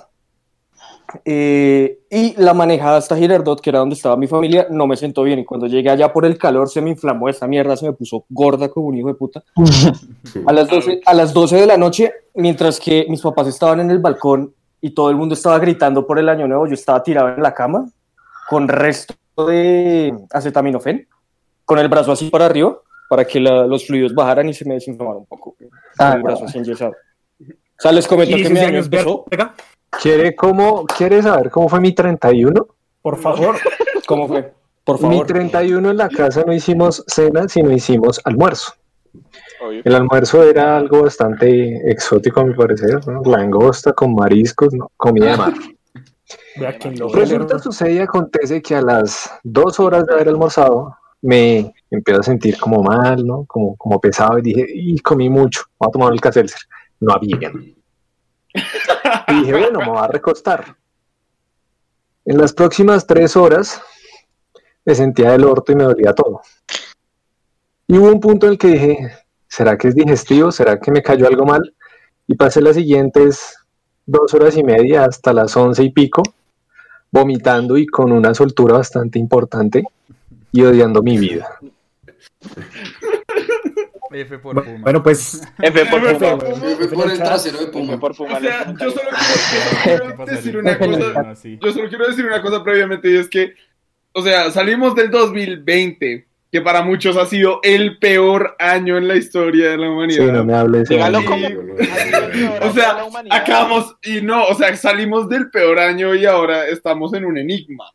Eh, 1.26 2.00
y 2.10 2.34
la 2.42 2.54
manejada 2.54 2.98
hasta 2.98 3.16
Girardot, 3.18 3.60
que 3.62 3.70
era 3.70 3.80
donde 3.80 3.96
estaba 3.96 4.16
mi 4.18 4.28
familia, 4.28 4.68
no 4.70 4.88
me 4.88 4.96
sentó 4.98 5.24
bien. 5.24 5.40
Y 5.40 5.46
cuando 5.46 5.68
llegué 5.68 5.90
allá 5.90 6.12
por 6.14 6.26
el 6.26 6.38
calor, 6.38 6.70
se 6.70 6.82
me 6.82 6.90
inflamó 6.90 7.28
esta 7.30 7.48
mierda, 7.48 7.76
se 7.78 7.86
me 7.86 7.94
puso 7.94 8.26
gorda 8.30 8.70
como 8.70 8.88
un 8.88 8.98
hijo 8.98 9.08
de 9.10 9.14
puta. 9.16 9.44
A 10.46 10.54
las 10.54 10.68
12, 10.70 11.02
a 11.06 11.14
las 11.14 11.34
12 11.34 11.56
de 11.58 11.66
la 11.68 11.78
noche, 11.78 12.12
mientras 12.36 12.80
que 12.80 13.06
mis 13.10 13.22
papás 13.22 13.48
estaban 13.48 13.80
en 13.80 13.92
el 13.92 14.00
balcón 14.00 14.54
y 14.80 14.92
todo 14.92 15.10
el 15.10 15.16
mundo 15.16 15.34
estaba 15.36 15.60
gritando 15.60 16.06
por 16.08 16.18
el 16.20 16.30
año 16.30 16.48
nuevo, 16.48 16.68
yo 16.68 16.74
estaba 16.74 17.04
tirado 17.04 17.30
en 17.30 17.42
la 17.44 17.54
cama 17.54 17.86
con 18.50 18.68
resto 18.68 19.14
de 19.48 20.14
acetaminofén, 20.32 21.08
con 21.66 21.80
el 21.80 21.88
brazo 21.90 22.12
así 22.12 22.30
para 22.30 22.46
arriba, 22.46 22.78
para 23.10 23.26
que 23.26 23.40
la- 23.40 23.66
los 23.68 23.86
fluidos 23.86 24.14
bajaran 24.14 24.48
y 24.50 24.54
se 24.54 24.66
me 24.66 24.76
desinflamaron 24.76 25.22
un 25.22 25.26
poco. 25.26 25.56
Ah, 26.00 26.14
el 26.16 26.24
brazo 26.24 26.46
así 26.46 26.58
enyesado. 26.58 26.92
O 27.42 27.82
sea, 27.82 27.92
les 27.92 28.08
comento 28.08 28.32
que 28.36 28.44
16 28.44 28.60
mi 28.62 28.66
año 28.76 28.84
empezó. 28.84 29.26
verga, 29.30 29.54
¿Quiere, 30.00 30.36
cómo, 30.36 30.86
¿Quiere 30.86 31.22
saber 31.22 31.50
cómo 31.50 31.70
fue 31.70 31.80
mi 31.80 31.94
31? 31.94 32.68
por 33.02 33.18
favor. 33.18 33.56
¿Cómo 34.08 34.28
fue? 34.28 34.54
Por 34.84 34.98
Mi 35.02 35.10
favor. 35.18 35.28
31 35.28 35.92
en 35.92 35.98
la 35.98 36.10
casa 36.10 36.44
no 36.46 36.54
hicimos 36.54 37.04
cena, 37.08 37.48
sino 37.48 37.72
hicimos 37.72 38.20
almuerzo. 38.24 38.74
Obvio. 39.64 39.82
El 39.86 39.96
almuerzo 39.96 40.44
era 40.44 40.78
algo 40.78 41.04
bastante 41.04 41.90
exótico 41.92 42.42
a 42.42 42.46
mi 42.46 42.54
parecer, 42.56 43.06
¿no? 43.08 43.22
langosta 43.24 43.94
con 43.94 44.16
mariscos, 44.16 44.74
¿no? 44.74 44.92
comida 44.98 45.32
de 45.32 45.38
mar. 45.38 45.54
Resulta, 47.14 47.60
sucede 47.60 47.94
y 47.94 48.00
acontece 48.00 48.62
que 48.62 48.76
a 48.76 48.82
las 48.82 49.30
dos 49.44 49.80
horas 49.80 50.06
de 50.06 50.14
haber 50.14 50.30
almorzado 50.30 50.96
me 51.22 51.74
empiezo 51.92 52.22
a 52.22 52.24
sentir 52.24 52.58
como 52.58 52.82
mal, 52.82 53.26
¿no? 53.26 53.46
Como, 53.46 53.76
como 53.76 54.00
pesado 54.00 54.40
y 54.40 54.42
dije, 54.42 54.66
y 54.74 54.98
comí 55.00 55.30
mucho, 55.30 55.62
voy 55.78 55.90
a 55.90 55.92
tomar 55.92 56.14
el 56.14 56.22
caselser. 56.22 56.62
No 57.00 57.14
había. 57.14 57.52
Y 59.28 59.40
dije, 59.42 59.52
bueno, 59.52 59.80
me 59.80 59.90
voy 59.90 59.98
a 59.98 60.08
recostar. 60.08 60.76
En 62.26 62.38
las 62.38 62.54
próximas 62.54 63.08
tres 63.08 63.36
horas 63.36 63.82
me 64.86 64.96
sentía 64.96 65.32
del 65.32 65.46
orto 65.46 65.72
y 65.72 65.76
me 65.76 65.84
dolía 65.84 66.14
todo. 66.14 66.42
Y 67.88 67.98
hubo 67.98 68.08
un 68.08 68.20
punto 68.20 68.46
en 68.46 68.54
el 68.54 68.58
que 68.58 68.68
dije, 68.68 69.12
¿será 69.48 69.78
que 69.78 69.90
es 69.90 69.96
digestivo? 69.96 70.52
¿Será 70.52 70.80
que 70.80 70.92
me 70.92 71.02
cayó 71.02 71.28
algo 71.28 71.46
mal? 71.46 71.74
Y 72.28 72.36
pasé 72.36 72.62
las 72.62 72.76
siguientes 72.76 73.58
dos 74.06 74.34
horas 74.34 74.56
y 74.58 74.64
media 74.64 75.06
hasta 75.06 75.34
las 75.34 75.56
once 75.58 75.84
y 75.84 75.92
pico, 75.92 76.24
vomitando 77.12 77.78
y 77.78 77.86
con 77.86 78.12
una 78.12 78.34
soltura 78.34 78.76
bastante 78.78 79.20
importante 79.20 79.84
y 80.52 80.64
odiando 80.64 81.02
mi 81.02 81.18
vida. 81.18 81.48
F 84.22 84.38
por 84.40 84.64
Puma. 84.64 84.78
Bueno, 84.82 85.04
pues 85.04 85.42
F 85.62 85.86
por 85.86 86.00
F 86.06 86.14
Puma. 86.16 86.38
por 86.38 86.50
Me 86.60 86.76
fue 86.76 86.88
por 86.90 87.12
el 87.12 87.18
trasero 87.18 87.58
de 87.58 87.64
F 87.66 87.72
Puma. 87.72 88.00
por 88.00 88.16
Puma. 88.16 88.38
O 88.38 88.40
sea, 88.42 88.74
yo 88.80 88.92
solo 88.92 89.10
quiero, 89.84 90.26
decir 90.26 90.58
una 90.58 90.78
cosa. 90.78 91.34
Yo 91.62 91.72
solo 91.72 91.90
quiero 91.90 92.08
decir 92.08 92.26
una 92.26 92.42
cosa 92.42 92.64
previamente 92.64 93.10
y 93.12 93.18
es 93.18 93.30
que, 93.30 93.54
o 94.14 94.22
sea, 94.22 94.52
salimos 94.52 94.96
del 94.96 95.10
2020, 95.12 96.28
que 96.52 96.62
para 96.62 96.82
muchos 96.82 97.16
ha 97.18 97.26
sido 97.26 97.60
el 97.64 97.98
peor 97.98 98.56
año 98.60 98.98
en 98.98 99.08
la 99.08 99.16
historia 99.16 99.70
de 99.70 99.78
la 99.78 99.86
Sí, 99.88 99.92
humanidad. 99.92 100.34
no 100.34 100.44
me 100.46 100.54
hables. 100.54 100.92
año. 100.92 101.24
como- 101.26 101.48
O 102.70 102.74
sea, 102.74 102.98
acabamos 103.30 103.96
y 104.04 104.22
no, 104.22 104.46
o 104.46 104.54
sea, 104.56 104.76
salimos 104.76 105.30
del 105.30 105.50
peor 105.50 105.80
año 105.80 106.14
y 106.16 106.26
ahora 106.26 106.68
estamos 106.68 107.14
en 107.14 107.26
un 107.26 107.38
enigma. 107.38 107.86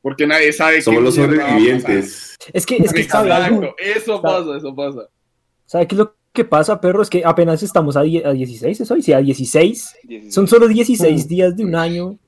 Porque 0.00 0.26
nadie 0.26 0.52
sabe 0.52 0.76
qué 0.76 0.82
Somos 0.82 1.02
los 1.04 1.14
sobrevivientes. 1.14 2.36
Es 2.52 2.66
que, 2.66 2.78
es 2.78 2.92
que 2.92 3.04
¿sabe 3.04 3.30
algo? 3.32 3.62
Exacto, 3.62 3.76
eso 3.78 4.20
pasa, 4.22 4.56
eso 4.56 4.74
pasa. 4.74 5.08
¿Sabe 5.72 5.86
qué 5.86 5.94
es 5.94 5.98
lo 6.00 6.14
que 6.34 6.44
pasa, 6.44 6.78
perro? 6.82 7.00
Es 7.00 7.08
que 7.08 7.22
apenas 7.24 7.62
estamos 7.62 7.96
a, 7.96 8.02
die- 8.02 8.22
a 8.26 8.30
16, 8.32 8.78
¿es 8.82 8.90
hoy? 8.90 9.00
Sí, 9.00 9.14
a 9.14 9.20
16. 9.20 9.94
16. 10.04 10.34
Son 10.34 10.46
solo 10.46 10.68
16 10.68 11.26
días 11.26 11.56
de 11.56 11.64
un 11.64 11.74
año. 11.74 12.18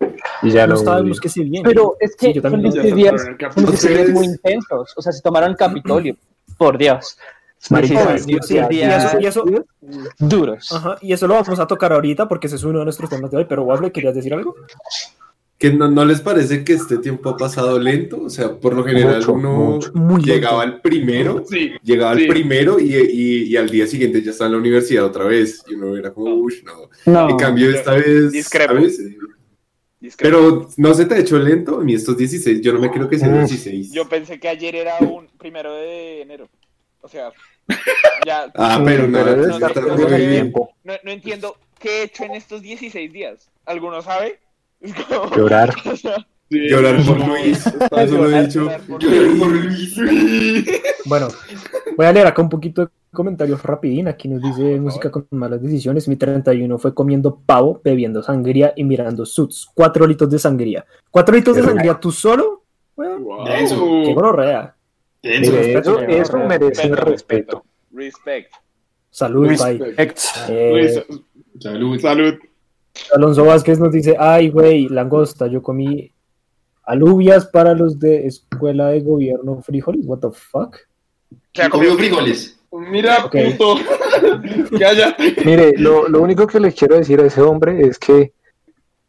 Y 0.40 0.50
ya 0.50 0.66
no 0.66 0.74
lo 0.76 0.80
sabemos 0.80 1.20
qué 1.20 1.28
se 1.28 1.42
viene. 1.44 1.62
Pero 1.68 1.94
es 2.00 2.16
que 2.16 2.28
Sí, 2.28 2.32
yo 2.32 2.40
son 2.40 2.52
también. 2.52 2.72
Ya 2.74 2.80
16 2.82 2.94
días, 2.96 3.10
saltaron 3.20 3.26
el 3.26 3.26
son 3.26 3.36
capítulo. 3.36 3.70
16 3.72 3.96
días 3.98 4.10
muy 4.10 4.24
intensos. 4.24 4.94
O 4.96 5.02
sea, 5.02 5.12
si 5.12 5.20
tomaron 5.20 5.50
el 5.50 5.56
Capitolio, 5.58 6.16
por 6.56 6.78
Dios. 6.78 7.18
Marica, 7.68 8.14
16 8.14 8.46
sí, 8.46 8.56
y 8.56 8.68
días 8.76 9.04
eso, 9.04 9.20
y 9.20 9.26
eso- 9.26 9.44
duros. 10.18 10.72
ajá, 10.72 10.96
y 11.02 11.12
eso 11.12 11.26
lo 11.26 11.34
vamos 11.34 11.58
a 11.58 11.66
tocar 11.66 11.92
ahorita 11.92 12.26
porque 12.26 12.46
ese 12.46 12.56
es 12.56 12.64
uno 12.64 12.78
de 12.78 12.84
nuestros 12.86 13.10
temas 13.10 13.30
de 13.30 13.36
hoy. 13.38 13.44
Pero, 13.46 13.64
Waffle, 13.64 13.92
¿querías 13.92 14.14
decir 14.14 14.32
algo? 14.32 14.54
¿Que 15.64 15.72
no, 15.72 15.88
no 15.88 16.04
les 16.04 16.20
parece 16.20 16.62
que 16.62 16.74
este 16.74 16.98
tiempo 16.98 17.30
ha 17.30 17.38
pasado 17.38 17.78
lento? 17.78 18.20
O 18.24 18.28
sea, 18.28 18.54
por 18.54 18.74
lo 18.74 18.84
general 18.84 19.16
Mucho, 19.20 19.32
uno 19.32 19.52
mucho. 19.54 19.92
Muy 19.94 20.22
llegaba 20.22 20.62
lento. 20.66 20.76
al 20.76 20.82
primero, 20.82 21.42
Sí, 21.48 21.72
llegaba 21.82 22.14
Sí. 22.16 22.22
al 22.24 22.28
primero 22.28 22.78
y, 22.78 22.94
y- 22.94 23.42
y 23.44 23.56
al 23.56 23.70
día 23.70 23.86
siguiente 23.86 24.20
ya 24.22 24.32
está 24.32 24.44
en 24.44 24.52
la 24.52 24.58
universidad 24.58 25.06
otra 25.06 25.24
vez. 25.24 25.62
Y 25.66 25.74
uno 25.74 25.96
era 25.96 26.12
como, 26.12 26.34
uff, 26.34 26.62
no. 26.64 26.90
No. 27.06 27.30
En 27.30 27.36
cambio, 27.38 27.70
esta 27.70 27.94
vez, 27.94 28.30
Discrepo. 28.30 28.74
¿sabes? 28.74 28.98
Discrepo. 30.00 30.36
Pero 30.36 30.68
no 30.76 30.92
se 30.92 31.06
te 31.06 31.14
ha 31.14 31.18
hecho 31.20 31.38
lento 31.38 31.80
a 31.80 31.82
mí 31.82 31.94
estos 31.94 32.14
16. 32.18 32.60
Yo 32.60 32.74
no 32.74 32.80
me 32.80 32.90
creo 32.90 33.08
que 33.08 33.18
sean 33.18 33.32
Uf. 33.32 33.48
16. 33.48 33.90
Yo 33.90 34.06
pensé 34.06 34.38
que 34.38 34.48
ayer 34.48 34.76
era 34.76 34.98
un 35.00 35.28
primero 35.38 35.72
de 35.74 36.20
enero. 36.20 36.46
O 37.00 37.08
sea, 37.08 37.32
ya 38.26 38.52
Ah, 38.54 38.82
pero 38.84 39.08
no, 39.08 39.24
no, 39.24 39.36
no, 40.84 40.94
no 41.02 41.10
entiendo 41.10 41.56
qué 41.80 42.00
he 42.00 42.02
hecho 42.04 42.24
en 42.24 42.32
estos 42.32 42.60
16 42.60 43.10
días. 43.10 43.50
¿Alguno 43.64 44.02
sabe? 44.02 44.40
Como- 45.08 45.36
Llorar. 45.36 45.74
O 45.84 45.96
sea, 45.96 46.16
sí. 46.50 46.68
Llorar 46.68 47.02
por 47.04 47.26
Luis. 47.26 47.66
Eso 47.96 48.18
lo 48.18 48.30
he 48.30 48.42
dicho. 48.42 48.60
llorar 48.64 48.80
por 48.82 49.02
Llorar 49.02 49.38
por 49.38 49.48
Luis. 49.50 49.96
Bueno, 51.06 51.28
voy 51.96 52.06
a 52.06 52.12
leer 52.12 52.26
acá 52.26 52.42
un 52.42 52.48
poquito 52.50 52.82
de 52.82 52.88
comentarios 53.12 53.62
rapidín. 53.62 54.08
Aquí 54.08 54.28
nos 54.28 54.42
dice 54.42 54.78
música 54.78 55.10
con 55.10 55.26
malas 55.30 55.62
decisiones. 55.62 56.06
Mi 56.06 56.16
31 56.16 56.78
fue 56.78 56.94
comiendo 56.94 57.40
pavo, 57.46 57.80
bebiendo 57.82 58.22
sangría 58.22 58.72
y 58.76 58.84
mirando 58.84 59.24
suits. 59.24 59.68
Cuatro 59.74 60.06
litros 60.06 60.30
de 60.30 60.38
sangría. 60.38 60.84
¿Cuatro 61.10 61.34
litros 61.34 61.56
de 61.56 61.62
sangría 61.62 61.94
tú 61.94 62.12
solo? 62.12 62.62
Bueno, 62.94 63.18
Wow. 63.20 63.44
Qué. 65.22 65.40
Mire, 65.40 65.78
eso, 65.78 66.00
eso 66.02 66.38
merece 66.38 66.82
respeto, 66.88 67.04
respeto. 67.06 67.64
Respect. 67.92 68.52
Salud, 69.10 69.46
bye. 69.46 69.78
Respect. 69.78 70.20
Eh, 70.50 70.70
Luis, 70.72 71.02
Salud. 71.58 71.98
salud. 72.00 72.34
Alonso 73.14 73.44
Vázquez 73.44 73.78
nos 73.78 73.92
dice, 73.92 74.16
ay, 74.18 74.50
güey, 74.50 74.88
langosta, 74.88 75.46
yo 75.46 75.62
comí 75.62 76.12
alubias 76.84 77.46
para 77.46 77.74
los 77.74 77.98
de 77.98 78.26
escuela 78.26 78.88
de 78.88 79.00
gobierno 79.00 79.60
frijoles, 79.62 80.04
what 80.06 80.18
the 80.18 80.28
fuck? 80.32 80.76
¿Qué 81.52 81.62
ha 81.62 81.70
Comió 81.70 81.90
comido? 81.90 81.98
frijoles. 81.98 82.58
Mira, 82.72 83.24
Ok. 83.24 83.36
puto. 83.52 83.76
Cállate. 84.78 85.36
Mire, 85.44 85.74
lo, 85.78 86.08
lo 86.08 86.20
único 86.22 86.46
que 86.46 86.58
le 86.60 86.72
quiero 86.72 86.96
decir 86.96 87.20
a 87.20 87.26
ese 87.26 87.40
hombre 87.40 87.86
es 87.86 87.98
que 87.98 88.32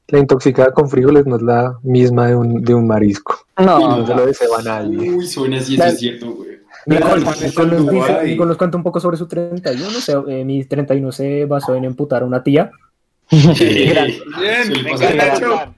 la 0.07 0.19
intoxicada 0.19 0.71
con 0.71 0.87
frijoles 0.87 1.25
no 1.25 1.35
es 1.37 1.41
la 1.41 1.79
misma 1.81 2.27
de 2.27 2.35
un, 2.35 2.61
de 2.63 2.73
un 2.75 2.85
marisco. 2.85 3.35
No. 3.57 3.97
No 3.97 4.05
se 4.07 4.13
lo 4.15 4.25
deseo 4.27 4.55
a 4.55 4.61
nadie. 4.61 5.09
Uy, 5.11 5.25
suena 5.25 5.57
así, 5.57 5.75
eso 5.75 5.83
es 5.85 5.97
cierto, 5.99 6.31
güey. 6.31 6.55
Nicole 6.85 8.45
nos 8.47 8.57
cuenta 8.57 8.77
un 8.77 8.83
poco 8.83 8.99
sobre 8.99 9.17
su 9.17 9.27
31, 9.27 9.87
o 9.87 9.91
sea, 9.91 10.23
eh, 10.27 10.45
mi 10.45 10.63
31 10.63 11.11
se 11.11 11.45
basó 11.45 11.73
en 11.73 11.85
emputar 11.85 12.21
a 12.21 12.25
una 12.27 12.43
tía. 12.43 12.71
Bien, 13.31 14.07
hecho. 15.19 15.75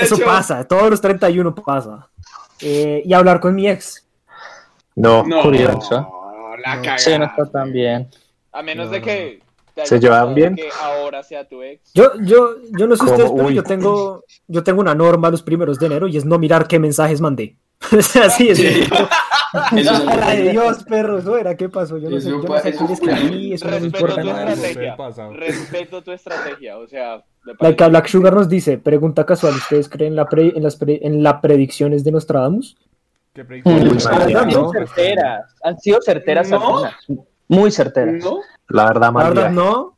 Eso 0.00 0.14
hecho. 0.16 0.24
pasa, 0.24 0.64
todos 0.66 0.90
los 0.90 1.00
31 1.00 1.54
pasa. 1.54 2.08
Eh, 2.60 3.02
y 3.04 3.12
hablar 3.12 3.40
con 3.40 3.54
mi 3.54 3.68
ex. 3.68 4.06
No, 4.96 5.22
No, 5.24 5.42
Curioso. 5.42 5.94
la 6.64 6.76
No. 6.76 6.82
cagada. 6.82 6.98
Sí, 6.98 7.16
no 7.18 7.24
está 7.26 7.46
tan 7.50 7.72
bien. 7.72 8.08
A 8.52 8.62
menos 8.62 8.86
No, 8.86 8.92
de 8.92 9.02
que. 9.02 9.42
¿Se 9.84 10.00
llevan 10.00 10.34
bien? 10.34 10.56
Que 10.56 10.68
ahora 10.82 11.22
sea 11.22 11.46
tu 11.46 11.62
ex. 11.62 11.92
Yo, 11.94 12.10
yo, 12.22 12.56
yo 12.76 12.86
no 12.88 12.96
sé 12.96 13.04
¿Cómo? 13.04 13.12
ustedes, 13.12 13.30
pero 13.30 13.46
Uy. 13.46 13.54
yo 13.54 13.62
tengo, 13.62 14.24
yo 14.48 14.64
tengo 14.64 14.80
una 14.80 14.92
norma 14.94 15.30
los 15.30 15.42
primeros 15.42 15.78
de 15.78 15.86
enero 15.86 16.08
y 16.08 16.16
es 16.16 16.24
no 16.24 16.36
mirar 16.38 16.66
qué 16.66 16.80
mensajes 16.80 17.20
mandé. 17.20 17.56
O 17.96 18.02
sea, 18.02 18.30
sí, 18.30 18.48
es 18.48 18.58
es 18.60 18.88
Ay, 19.52 20.48
algo- 20.48 20.50
Dios, 20.50 20.84
perro, 20.84 21.18
eso 21.18 21.36
era, 21.38 21.56
¿qué 21.56 21.68
pasó? 21.68 21.96
Yo 21.98 22.10
no 22.10 22.20
sé, 22.20 22.28
yo 22.30 22.38
no 22.42 22.58
sé 22.60 22.68
escribí, 22.92 23.52
eso 23.54 23.66
no 23.66 23.72
me 23.72 23.78
Respeto 23.80 23.98
importa 24.04 24.22
tu 24.22 24.28
nada. 24.28 24.52
estrategia. 24.52 24.96
Respeto 25.32 26.02
tu 26.02 26.12
estrategia. 26.12 26.78
O 26.78 26.86
sea. 26.86 27.22
me 27.44 27.52
Like 27.52 27.58
parece- 27.58 27.84
a 27.84 27.88
Black 27.88 28.06
Sugar 28.08 28.34
nos 28.34 28.48
dice, 28.48 28.78
pregunta 28.78 29.24
casual, 29.24 29.54
¿ustedes 29.54 29.88
creen 29.88 30.14
la 30.16 30.26
pre- 30.26 30.52
en 30.56 30.62
las 30.62 30.76
pre- 30.76 31.00
en 31.02 31.22
las 31.22 31.40
predicciones 31.40 32.04
de 32.04 32.12
Nostradamus? 32.12 32.76
¿Qué 33.32 33.44
predicciones? 33.44 33.88
Pues, 33.88 34.06
Han 34.06 34.50
sido 34.50 34.70
certeras. 34.72 35.54
Han 35.62 35.78
sido 35.78 36.00
certeras 36.02 36.52
algunas. 36.52 36.94
Muy 37.48 37.70
certeras. 37.70 38.22
¿No? 38.24 38.40
la 38.68 38.84
verdad, 38.84 39.00
La 39.00 39.10
María. 39.12 39.30
verdad 39.30 39.50
no, 39.52 39.96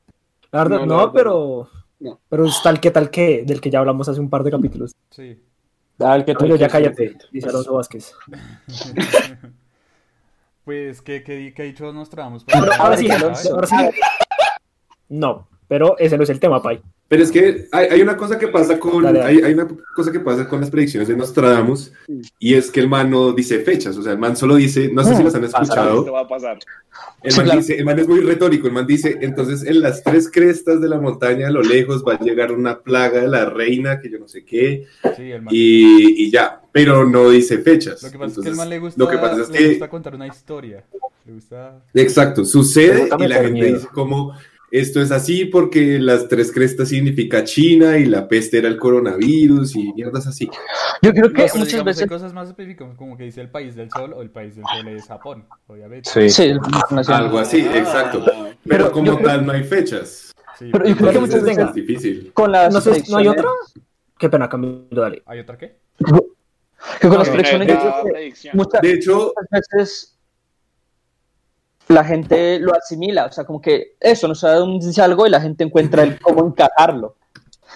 la 0.52 0.62
verdad 0.62 0.78
No, 0.80 0.86
no, 0.86 0.92
la 0.94 0.98
verdad 1.06 1.12
pero, 1.14 1.68
no. 1.98 2.20
pero 2.28 2.44
es 2.46 2.62
tal 2.62 2.78
que 2.78 2.92
tal 2.92 3.10
que, 3.10 3.42
del 3.44 3.60
que 3.60 3.68
ya 3.70 3.80
hablamos 3.80 4.08
hace 4.08 4.20
un 4.20 4.30
par 4.30 4.44
de 4.44 4.52
capítulos. 4.52 4.94
Sí. 5.10 5.42
Ah, 6.00 6.16
el 6.16 6.24
que 6.24 6.34
Camilo, 6.34 6.56
ya 6.56 6.66
te- 6.66 6.72
cállate, 6.72 7.16
dice 7.30 7.48
Alonso 7.48 7.74
Vázquez. 7.74 8.12
Pues, 10.64 11.00
¿qué, 11.02 11.24
qué, 11.24 11.52
qué 11.54 11.62
dicho 11.64 11.92
Nostradamus? 11.92 12.44
Pero 12.44 12.72
ahora 12.78 12.96
sí, 12.96 13.10
Alonso. 13.10 13.54
ahora 13.54 13.66
sí. 13.66 13.76
No, 15.08 15.48
pero 15.66 15.98
ese 15.98 16.16
no 16.16 16.22
es 16.22 16.30
el 16.30 16.38
tema, 16.38 16.62
Pai. 16.62 16.80
Pero 17.10 17.24
es 17.24 17.32
que 17.32 17.66
hay, 17.72 17.86
hay 17.88 18.02
una 18.02 18.16
cosa 18.16 18.38
que 18.38 18.46
pasa 18.46 18.78
con 18.78 19.02
Dale, 19.02 19.18
dale. 19.18 19.30
hay, 19.38 19.42
hay 19.42 19.52
una 19.52 19.66
cosa 19.96 20.12
que 20.12 20.20
pasa 20.20 20.46
con 20.46 20.60
las 20.60 20.70
predicciones 20.70 21.08
de 21.08 21.16
Nostradamus 21.16 21.90
y 22.38 22.54
es 22.54 22.70
que 22.70 22.78
el 22.78 22.88
man 22.88 23.10
no 23.10 23.32
dice 23.32 23.58
fechas, 23.58 23.96
o 23.96 24.02
sea, 24.04 24.12
el 24.12 24.18
man 24.20 24.36
solo 24.36 24.54
dice, 24.54 24.88
no 24.92 25.02
sé 25.02 25.16
si 25.16 25.24
las 25.24 25.34
han 25.34 25.42
escuchado, 25.42 26.12
va 26.12 26.20
a 26.20 26.28
pasar. 26.28 26.60
el 27.24 27.34
man 27.34 27.46
claro. 27.46 27.60
dice, 27.60 27.76
el 27.76 27.84
man 27.84 27.98
es 27.98 28.06
muy 28.06 28.20
retórico, 28.20 28.68
el 28.68 28.74
man 28.74 28.86
dice, 28.86 29.18
entonces 29.22 29.64
en 29.64 29.80
las 29.80 30.04
tres 30.04 30.30
crestas 30.30 30.80
de 30.80 30.88
la 30.88 31.00
montaña 31.00 31.48
a 31.48 31.50
lo 31.50 31.62
lejos 31.62 32.04
va 32.06 32.14
a 32.14 32.20
llegar 32.20 32.52
una 32.52 32.78
plaga 32.78 33.20
de 33.22 33.26
la 33.26 33.44
reina 33.46 34.00
que 34.00 34.08
yo 34.08 34.20
no 34.20 34.28
sé 34.28 34.44
qué 34.44 34.86
Sí, 35.16 35.32
el 35.32 35.42
man. 35.42 35.52
y, 35.52 36.26
y 36.26 36.30
ya, 36.30 36.62
pero 36.70 37.04
no 37.08 37.28
dice 37.30 37.58
fechas. 37.58 38.04
Lo 38.04 38.12
que 38.12 38.18
pasa 38.18 38.34
es 38.38 38.44
que 38.44 38.50
el 38.50 38.54
man 38.56 38.68
le 38.68 38.78
gusta, 38.78 39.02
lo 39.02 39.10
que 39.10 39.18
pasa 39.18 39.42
es 39.42 39.50
le 39.50 39.58
que 39.58 39.68
gusta 39.70 39.90
contar 39.90 40.14
una 40.14 40.28
historia. 40.28 40.84
Le 41.26 41.32
gusta... 41.32 41.82
Exacto, 41.92 42.42
Me 42.42 42.46
sucede 42.46 43.08
y 43.18 43.26
la 43.26 43.42
gente 43.42 43.72
dice 43.72 43.88
como 43.92 44.32
esto 44.70 45.00
es 45.00 45.10
así 45.10 45.44
porque 45.46 45.98
las 45.98 46.28
tres 46.28 46.52
crestas 46.52 46.88
significa 46.90 47.44
China 47.44 47.98
y 47.98 48.04
la 48.06 48.28
peste 48.28 48.58
era 48.58 48.68
el 48.68 48.76
coronavirus 48.76 49.74
y 49.76 49.92
mierdas 49.94 50.26
así. 50.26 50.48
Yo 51.02 51.10
creo 51.12 51.24
No, 51.24 51.28
que 51.30 51.42
pero 51.42 51.54
muchas 51.56 51.84
veces. 51.84 52.02
hay 52.02 52.08
cosas 52.08 52.32
más 52.32 52.48
específicas, 52.48 52.88
como 52.96 53.16
que 53.16 53.24
dice 53.24 53.40
el 53.40 53.50
país 53.50 53.74
del 53.74 53.90
sol 53.90 54.12
o 54.12 54.22
el 54.22 54.30
país 54.30 54.54
del 54.56 54.64
sol 54.64 54.88
es 54.88 55.06
Japón, 55.06 55.44
obviamente. 55.66 56.08
Sí. 56.10 56.30
Sí, 56.30 56.52
nacional. 56.90 57.24
Algo 57.24 57.38
así, 57.38 57.58
exacto. 57.60 58.22
Pero, 58.24 58.54
Pero 58.64 58.92
como 58.92 59.16
creo- 59.16 59.26
tal 59.26 59.46
no 59.46 59.52
hay 59.52 59.64
fechas. 59.64 60.32
Sí, 60.58 60.68
Pero 60.72 60.86
yo 60.86 60.96
creo 60.96 61.12
que 61.12 61.18
muchas 61.20 61.36
es 61.36 61.42
veces- 61.44 61.64
más 61.64 61.74
difícil. 61.74 62.30
Con 62.34 62.52
las 62.52 62.72
No 62.72 62.80
sé, 62.80 62.90
¿no 62.90 62.94
hay 62.96 63.02
predicciones- 63.26 63.38
otra? 63.40 63.50
Qué 64.18 64.28
pena, 64.28 64.48
Camilo, 64.48 65.00
dale. 65.00 65.22
¿Hay 65.26 65.38
otra 65.40 65.56
qué? 65.56 65.78
Que 67.00 67.08
con 67.08 67.18
las 67.18 67.26
No, 67.28 67.32
predicciones 67.34 67.68
La 67.68 67.74
yo 67.74 67.80
creo 67.80 68.04
que 68.04 68.10
predicción. 68.12 68.56
muchas, 68.56 68.80
De 68.82 68.92
hecho, 68.92 69.32
muchas 69.36 69.66
veces 69.72 70.18
la 71.90 72.04
gente 72.04 72.58
lo 72.60 72.72
asimila, 72.74 73.26
o 73.26 73.32
sea, 73.32 73.44
como 73.44 73.60
que 73.60 73.94
eso, 74.00 74.28
nos 74.28 74.40
dice 74.86 75.02
algo 75.02 75.26
y 75.26 75.30
la 75.30 75.40
gente 75.40 75.64
encuentra 75.64 76.02
el 76.02 76.18
cómo 76.20 76.46
encajarlo. 76.46 77.16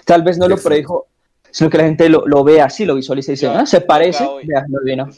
Tal 0.04 0.22
vez 0.22 0.38
no 0.38 0.48
lo 0.48 0.56
predijo, 0.56 1.06
sino 1.50 1.70
que 1.70 1.78
la 1.78 1.84
gente 1.84 2.08
lo, 2.08 2.26
lo 2.26 2.44
ve 2.44 2.60
así, 2.60 2.84
lo 2.84 2.94
visualiza 2.94 3.32
y 3.32 3.34
dice, 3.34 3.46
ah, 3.48 3.66
se 3.66 3.80
parece, 3.80 4.24
ya 4.24 4.30
hoy. 4.30 4.46
vea, 4.46 4.64
no 4.68 4.78
vino. 4.84 5.08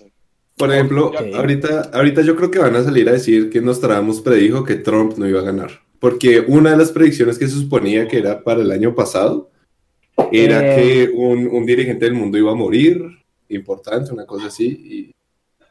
por 0.57 0.73
ejemplo, 0.73 1.07
Ok. 1.09 1.17
ahorita, 1.35 1.91
ahorita 1.93 2.23
yo 2.23 2.37
creo 2.37 2.51
que 2.51 2.59
van 2.59 2.77
a 2.77 2.83
salir 2.85 3.09
a 3.09 3.13
decir 3.13 3.51
que 3.51 3.61
Nostradamus 3.61 4.21
predijo 4.21 4.65
que 4.65 4.77
Trump 4.77 5.17
no 5.19 5.29
iba 5.29 5.41
a 5.41 5.45
ganar. 5.45 5.71
Porque 5.99 6.41
una 6.47 6.71
de 6.71 6.77
las 6.77 6.93
predicciones 6.93 7.39
que 7.39 7.47
se 7.49 7.55
suponía 7.55 8.07
que 8.07 8.19
era 8.19 8.43
para 8.43 8.61
el 8.63 8.71
año 8.71 8.95
pasado 8.95 9.51
era 10.33 10.61
Eh. 10.63 10.77
que 10.77 11.11
un, 11.15 11.49
un 11.49 11.67
dirigente 11.67 12.05
del 12.07 12.15
mundo 12.15 12.39
iba 12.39 12.53
a 12.53 12.55
morir, 12.55 13.03
importante, 13.49 14.13
una 14.13 14.27
cosa 14.27 14.47
así, 14.49 14.67
y, 14.67 15.16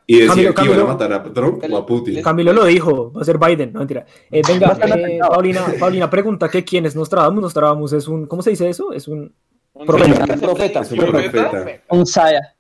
y 0.08 0.20
decía 0.20 0.54
Camilo, 0.54 0.54
que 0.54 0.62
iban 0.64 0.74
a 0.74 0.76
Camilo. 0.76 0.88
matar 0.88 1.14
a 1.14 1.24
Trump 1.34 1.64
o 1.70 1.78
a 1.78 1.86
Putin. 1.86 2.22
Camilo 2.22 2.54
lo 2.54 2.66
dijo, 2.66 3.12
va 3.12 3.22
a 3.22 3.26
ser 3.26 3.38
Biden, 3.40 3.74
no 3.74 3.80
mentira. 3.80 4.06
Eh, 4.32 4.42
venga, 4.48 4.78
eh. 4.82 5.20
Paulina, 5.20 5.66
Paulina 5.80 6.10
pregunta 6.10 6.48
que 6.50 6.64
quién 6.64 6.86
es 6.86 6.96
Nostradamus. 6.96 7.42
Nostradamus 7.42 7.94
es 7.94 8.08
un, 8.08 8.26
¿cómo 8.28 8.42
se 8.42 8.52
dice 8.52 8.70
eso? 8.70 8.94
Es 8.94 9.08
un, 9.08 9.34
Un 9.74 9.86
Profeta. 9.86 10.26
Profeta. 10.38 10.82
Es 10.82 10.92
un 10.92 10.98
profeta. 11.00 11.52
Un 11.90 12.06
saya. 12.06 12.54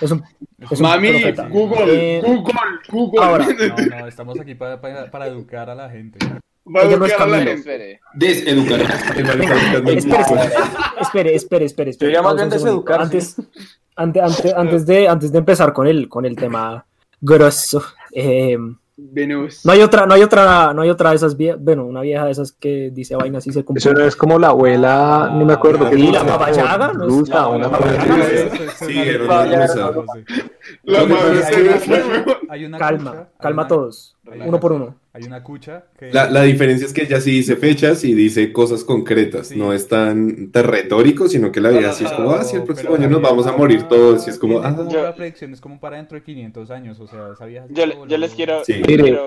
es 0.00 0.10
un, 0.10 0.22
es 0.70 0.78
un 0.78 0.82
Mami, 0.86 1.10
profeta. 1.10 1.48
Google, 1.48 1.84
Eh, 2.18 2.22
Google, 2.24 2.54
Google. 2.90 3.24
ahora. 3.24 3.46
No, 3.90 3.96
no, 4.00 4.06
estamos 4.06 4.38
aquí 4.38 4.54
para, 4.54 4.80
para, 4.80 5.10
para 5.10 5.26
educar 5.26 5.70
a 5.70 5.74
la 5.74 5.88
gente. 5.90 6.18
Va 6.66 6.82
Ella 6.82 6.98
no 6.98 7.06
es 7.06 7.12
educar 7.12 7.28
a 7.28 7.38
la 7.38 7.44
Camilo. 7.46 7.96
Deseducar. 8.14 8.80
Espere, 11.00 11.34
espere, 11.34 11.64
espere, 11.64 11.90
espere. 11.90 12.10
Yo 12.12 12.18
ya 12.18 12.22
más 12.22 12.36
bien 12.36 12.50
deseducar, 12.50 13.00
Antes, 13.00 13.36
antes, 13.98 14.22
antes, 14.22 14.54
antes 14.56 14.86
de, 14.86 15.08
antes 15.08 15.32
de 15.32 15.38
empezar 15.38 15.72
con 15.72 15.86
el, 15.86 16.08
con 16.08 16.24
el 16.24 16.36
tema 16.36 16.84
grosso, 17.20 17.82
eh, 18.12 18.56
Venus. 19.00 19.64
No 19.64 19.70
hay 19.72 19.80
otra, 19.82 20.06
no 20.06 20.14
hay 20.14 20.22
otra, 20.22 20.74
no 20.74 20.82
hay 20.82 20.90
otra 20.90 21.10
de 21.10 21.16
esas 21.16 21.36
viejas, 21.36 21.62
bueno, 21.62 21.84
una 21.84 22.00
vieja 22.00 22.24
de 22.24 22.32
esas 22.32 22.50
que 22.50 22.90
dice 22.92 23.14
vainas 23.14 23.46
y 23.46 23.52
se 23.52 23.64
cumple. 23.64 23.78
Eso 23.78 23.92
no 23.92 24.04
es 24.04 24.16
como 24.16 24.40
la 24.40 24.48
abuela, 24.48 25.30
no 25.32 25.44
me 25.44 25.52
acuerdo 25.52 25.86
Ah, 25.86 25.90
dice, 25.90 26.10
la 26.12 26.22
Baba 26.24 26.50
Yaga, 26.50 26.92
¿no 26.92 27.06
La- 27.06 27.48
una 27.48 27.70
Sí, 28.76 28.94
Calma, 32.76 33.28
calma 33.40 33.68
todos, 33.68 34.16
uno 34.44 34.58
por 34.58 34.72
uno. 34.72 34.96
Hay 35.18 35.24
una 35.26 35.42
cucha 35.42 35.84
que 35.98 36.12
La, 36.12 36.30
la 36.30 36.42
diferencia 36.44 36.86
es 36.86 36.92
que 36.92 37.02
ella 37.02 37.20
sí 37.20 37.32
dice 37.32 37.56
fechas 37.56 38.04
y 38.04 38.14
dice 38.14 38.52
cosas 38.52 38.84
concretas. 38.84 39.48
Sí. 39.48 39.58
No 39.58 39.72
es 39.72 39.88
tan, 39.88 40.50
tan 40.52 40.64
retórico, 40.64 41.28
sino 41.28 41.50
que 41.52 41.60
la 41.60 41.70
vida 41.70 41.90
así 41.90 42.04
es 42.04 42.12
como, 42.12 42.30
ah, 42.30 42.44
sí, 42.44 42.56
el 42.56 42.62
próximo 42.64 42.94
año 42.94 43.08
nos 43.08 43.20
vamos 43.22 43.46
a 43.46 43.52
morir 43.56 43.82
todos. 43.84 44.26
Y 44.26 44.30
es 44.30 44.38
como, 44.38 44.60
ah, 44.60 44.86
Yo- 44.90 45.02
la 45.02 45.14
predicción 45.14 45.52
es 45.52 45.60
como 45.60 45.78
para 45.80 45.96
dentro 45.96 46.16
de 46.16 46.24
500 46.24 46.70
años, 46.70 47.00
o 47.00 47.06
sea, 47.06 47.32
esa 47.34 47.44
vieja 47.46 47.66
Yo, 47.70 47.84
les 48.16 48.34
quiero. 48.34 48.64
Sí. 48.64 48.74
Mire, 48.86 49.18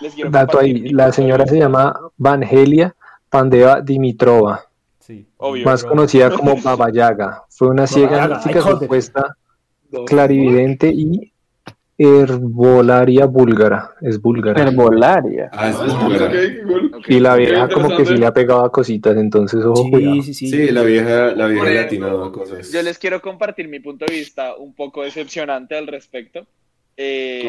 les 0.00 0.14
quiero 0.14 0.30
Dato 0.30 0.58
ahí, 0.58 0.88
la 0.90 1.12
señora 1.12 1.46
se 1.46 1.58
llama 1.58 1.94
Vangelia 2.16 2.94
Pandeva 3.30 3.80
Dimitrova, 3.80 4.66
Sí. 4.98 5.26
Obvio. 5.38 5.64
más 5.64 5.84
conocida 5.84 6.30
como 6.30 6.56
Baba 6.62 6.90
Yaga. 6.92 7.44
Fue 7.48 7.68
una 7.68 7.86
ciega 7.86 8.40
it. 8.44 8.60
supuesta, 8.60 9.36
clarividente 10.06 10.88
y 10.88 11.31
herbolaria 11.98 13.26
búlgara. 13.26 13.94
Es 14.00 14.20
búlgara. 14.20 14.62
Herbolaria. 14.62 15.50
ah, 15.52 15.68
es 15.70 15.76
Ok, 15.76 16.02
búlgara. 16.02 16.32
cool. 16.66 17.02
Y 17.08 17.20
la 17.20 17.36
vieja 17.36 17.68
como 17.68 17.96
que 17.96 18.06
sí 18.06 18.16
le 18.16 18.26
ha 18.26 18.32
pegado 18.34 18.64
a 18.64 18.72
cositas, 18.72 19.16
entonces 19.16 19.64
ojo 19.64 19.90
cuidado. 19.90 20.16
Sí, 20.16 20.34
sí, 20.34 20.34
sí. 20.34 20.48
Sí, 20.50 20.70
la 20.70 20.82
vieja, 20.82 21.32
la 21.34 21.46
vieja 21.46 21.62
Por 21.64 21.70
le 21.72 21.78
ejemplo, 21.80 22.06
atinaba 22.06 22.26
a 22.28 22.32
cosas. 22.32 22.72
Yo 22.72 22.82
les 22.82 22.98
quiero 22.98 23.20
compartir 23.20 23.68
mi 23.68 23.80
punto 23.80 24.04
de 24.06 24.14
vista 24.14 24.54
un 24.56 24.74
poco 24.74 25.02
decepcionante 25.02 25.76
al 25.76 25.86
respecto. 25.86 26.46
Eh, 26.96 27.48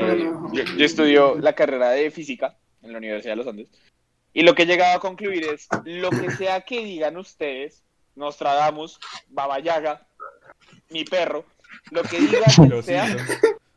yo, 0.54 0.64
yo 0.78 0.86
estudio 0.86 1.36
la 1.40 1.54
carrera 1.54 1.92
de 1.92 2.10
física 2.12 2.56
en 2.82 2.92
la 2.94 2.98
Universidad 2.98 3.34
de 3.34 3.38
los 3.38 3.48
Andes 3.48 3.68
y 4.34 4.42
lo 4.44 4.56
que 4.56 4.64
he 4.64 4.66
llegado 4.66 4.98
a 4.98 5.00
concluir 5.00 5.44
es 5.54 5.68
lo 5.86 6.10
que 6.10 6.32
sea 6.32 6.62
que 6.62 6.84
digan 6.84 7.18
ustedes, 7.18 7.84
Nostradamus, 8.16 9.00
Baba 9.28 9.60
Yaga, 9.60 10.08
mi 10.90 11.04
perro, 11.04 11.46
lo 11.92 12.02
que 12.04 12.20
diga 12.20 12.40
quien 12.56 12.70
Los 12.70 12.86
sea. 12.86 13.06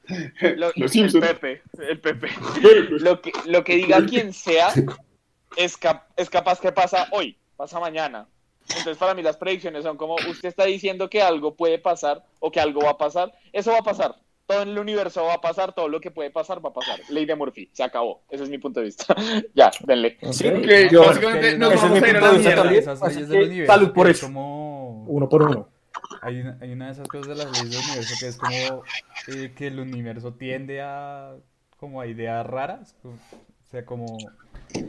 lo- 0.57 0.73
Los 0.77 0.95
el. 0.97 1.21
Pepe, 1.21 1.63
el 1.89 2.01
Pepe, 2.01 2.29
lo 2.91 3.21
que, 3.21 3.33
lo 3.47 3.65
que 3.65 3.77
diga 3.77 4.05
quien 4.07 4.33
sea 4.33 4.69
es, 5.57 5.77
cap- 5.77 6.09
es 6.17 6.31
capaz 6.31 6.61
que 6.61 6.73
pasa 6.73 7.09
hoy, 7.13 7.37
pasa 7.57 7.81
mañana. 7.81 8.27
Entonces 8.69 8.97
para 8.97 9.15
mí 9.15 9.23
las 9.23 9.37
predicciones 9.37 9.85
son 9.85 9.97
como 9.97 10.17
usted 10.17 10.49
está 10.49 10.65
diciendo 10.65 11.09
que 11.09 11.23
algo 11.23 11.55
puede 11.55 11.79
pasar 11.79 12.25
o 12.41 12.51
que 12.51 12.59
algo 12.61 12.81
va 12.83 12.91
a 12.91 12.99
pasar, 12.99 13.33
eso 13.53 13.71
va 13.73 13.79
a 13.79 13.83
pasar. 13.83 14.17
Todo 14.49 14.63
en 14.63 14.69
el 14.69 14.79
universo 14.79 15.25
va 15.25 15.35
a 15.35 15.41
pasar, 15.41 15.73
todo 15.75 15.89
lo 15.89 16.01
que 16.01 16.13
puede 16.13 16.31
pasar 16.31 16.65
va 16.65 16.71
a 16.71 16.73
pasar. 16.73 17.01
Ley 17.09 17.25
de 17.27 17.35
Murphy, 17.35 17.69
se 17.73 17.83
acabó. 17.83 18.23
Ese 18.31 18.45
es 18.45 18.49
mi 18.49 18.59
punto 18.59 18.79
de 18.81 18.87
vista. 18.87 19.15
ya, 19.55 19.71
denle. 19.85 20.19
Sí, 20.31 20.49
Yo- 20.91 21.05
básicamente 21.05 21.59
nos 21.59 21.75
vamos 21.75 22.01
a 22.03 22.09
ir 22.09 22.17
a 22.17 22.21
la 22.21 22.71
mierda. 22.71 23.67
salud 23.67 23.93
por 23.93 24.09
eso. 24.09 24.27
Como... 24.27 25.05
Uno 25.09 25.29
por 25.29 25.43
uno. 25.43 25.69
Hay 26.27 26.41
una, 26.41 26.59
hay 26.61 26.73
una 26.73 26.87
de 26.87 26.93
esas 26.93 27.09
cosas 27.09 27.29
de 27.29 27.35
las 27.37 27.47
leyes 27.63 27.71
del 27.71 27.85
universo 27.87 28.15
que 28.21 28.29
es 28.29 28.37
como 28.37 28.83
eh, 29.29 29.55
que 29.57 29.67
el 29.69 29.79
universo 29.81 30.35
tiende 30.35 30.83
a 30.83 31.35
como 31.77 32.01
a 32.01 32.07
ideas 32.07 32.45
raras. 32.47 32.97
O 33.05 33.15
sea, 33.71 33.85
como, 33.85 34.19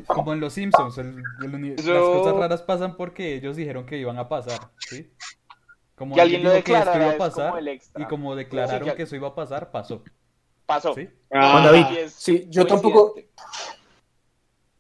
como 0.08 0.34
en 0.34 0.40
los 0.40 0.54
Simpsons. 0.54 0.98
el- 0.98 1.22
el 1.44 1.54
uni- 1.56 1.76
Eso- 1.78 1.94
Las 1.94 2.04
cosas 2.04 2.36
raras 2.36 2.62
pasan 2.62 2.96
porque 2.98 3.36
ellos 3.36 3.56
dijeron 3.56 3.86
que 3.86 3.98
iban 3.98 4.18
a 4.18 4.28
pasar. 4.30 4.60
¿sí? 4.78 5.12
Como 5.96 6.16
Que 6.16 6.22
alguien 6.22 6.44
lo 6.44 6.52
dijo 6.52 6.64
que 6.64 6.74
esto 6.74 6.84
iba 6.84 6.92
a 6.92 7.08
es 7.10 7.16
como 7.16 7.18
pasar 7.18 7.58
el 7.60 7.68
extra. 7.68 8.02
y 8.04 8.06
como 8.08 8.36
declararon 8.36 8.84
Sí, 8.84 8.92
que- 8.92 8.98
que 8.98 9.04
eso 9.04 9.16
iba 9.16 9.28
a 9.30 9.36
pasar, 9.36 9.72
pasó. 9.72 10.04
Pasó. 10.66 10.94
¿sí? 10.94 11.10
Ah, 11.32 11.62
David. 11.66 12.08
Sí, 12.10 12.46
yo 12.50 12.66
tampoco. 12.68 13.16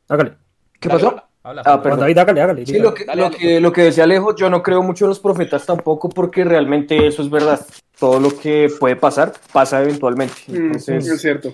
Hágale. 0.08 0.38
¿Qué 0.80 0.90
pasó? 0.90 1.24
Habla. 1.48 1.62
Ah, 1.66 1.82
perdón. 1.82 2.00
David, 2.02 2.18
hágale, 2.18 2.42
hágale. 2.42 2.66
Sí, 2.66 2.80
lo 2.80 2.94
que, 2.94 3.06
Dale, 3.06 3.22
lo, 3.22 3.30
dale. 3.30 3.38
que, 3.38 3.60
lo 3.60 3.72
que 3.72 3.82
decía 3.84 4.04
Alejo, 4.04 4.36
yo 4.36 4.50
no 4.50 4.62
creo 4.64 4.82
mucho 4.84 5.06
en 5.06 5.10
los 5.10 5.20
profetas 5.20 5.66
tampoco 5.66 6.10
porque 6.10 6.44
realmente 6.44 7.08
eso 7.08 7.22
es 7.22 7.30
verdad. 7.30 7.60
Todo 8.00 8.20
lo 8.20 8.38
que 8.38 8.70
puede 8.80 8.96
pasar, 8.96 9.34
pasa 9.52 9.82
eventualmente. 9.82 10.36
mm, 10.48 10.72
es 10.76 11.22
cierto. 11.22 11.54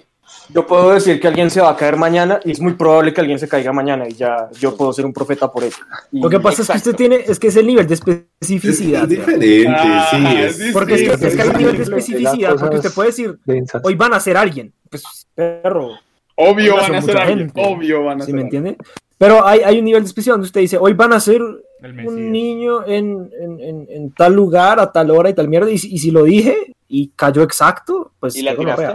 yo 0.50 0.66
puedo 0.68 0.94
decir 0.94 1.20
que 1.22 1.28
alguien 1.28 1.50
se 1.50 1.62
va 1.62 1.70
a 1.70 1.76
caer 1.78 1.96
mañana 1.96 2.40
y 2.44 2.52
es 2.52 2.60
muy 2.60 2.74
probable 2.74 3.14
que 3.14 3.22
alguien 3.22 3.40
se 3.40 3.48
caiga 3.48 3.72
mañana 3.72 4.08
y 4.10 4.14
ya 4.14 4.50
yo 4.60 4.76
puedo 4.76 4.92
ser 4.92 5.06
un 5.06 5.14
profeta 5.14 5.50
por 5.52 5.64
ello. 5.64 5.78
Y- 6.12 6.22
Lo 6.22 6.30
que 6.30 6.40
pasa 6.40 6.64
es 6.64 6.70
que 6.70 6.78
usted 6.78 6.96
tiene, 6.96 7.16
es 7.26 7.40
que 7.40 7.48
es 7.48 7.56
el 7.56 7.68
nivel 7.68 7.88
de 7.88 7.94
Es, 7.94 8.00
especificidad. 8.02 9.04
es 9.04 9.10
diferente, 9.10 9.66
Ah, 9.70 10.08
sí. 10.12 10.26
es 10.66 10.74
Porque 10.74 10.96
es 10.96 11.02
que, 11.02 11.08
distinto. 11.10 11.28
es 11.28 11.36
que 11.36 11.42
hay 11.44 11.50
un 11.50 11.58
nivel 11.58 11.78
de 11.78 11.84
especificidad, 11.84 12.56
porque 12.60 12.76
usted 12.78 12.92
puede 12.94 13.10
decir, 13.10 13.40
hoy 13.84 13.96
van 13.96 14.14
a 14.14 14.20
ser 14.20 14.36
alguien. 14.36 14.74
Pues, 14.90 15.04
perro, 15.34 15.92
Obvio 16.36 16.76
van 16.78 16.96
a 16.96 17.02
ser 17.02 17.16
alguien. 17.18 17.40
gente. 17.40 17.62
Obvio 17.64 18.04
van 18.06 18.18
a 18.22 18.26
¿sí 18.26 18.32
ser 18.32 18.36
me 18.36 18.42
alguien. 18.42 18.66
entiende? 18.68 18.86
Pero 19.18 19.46
hay, 19.46 19.60
hay 19.62 19.80
un 19.80 19.86
nivel 19.86 20.02
de 20.04 20.08
especificidad 20.08 20.34
donde 20.36 20.48
usted 20.48 20.62
dice, 20.62 20.78
hoy 20.78 20.94
van 20.94 21.14
a 21.14 21.20
ser 21.20 21.42
un 21.42 22.32
niño 22.32 22.86
en, 22.86 23.30
en- 23.40 23.60
en- 23.60 23.88
en 23.90 24.12
tal 24.14 24.34
lugar, 24.34 24.80
a 24.80 24.92
tal 24.92 25.12
hora 25.12 25.30
y 25.30 25.34
tal 25.34 25.48
mierda, 25.48 25.70
y, 25.70 25.78
si- 25.78 25.94
y 25.94 25.98
si 26.00 26.12
lo 26.12 26.24
dije 26.24 26.76
y 26.88 27.10
cayó 27.16 27.44
exacto, 27.44 28.12
pues. 28.20 28.36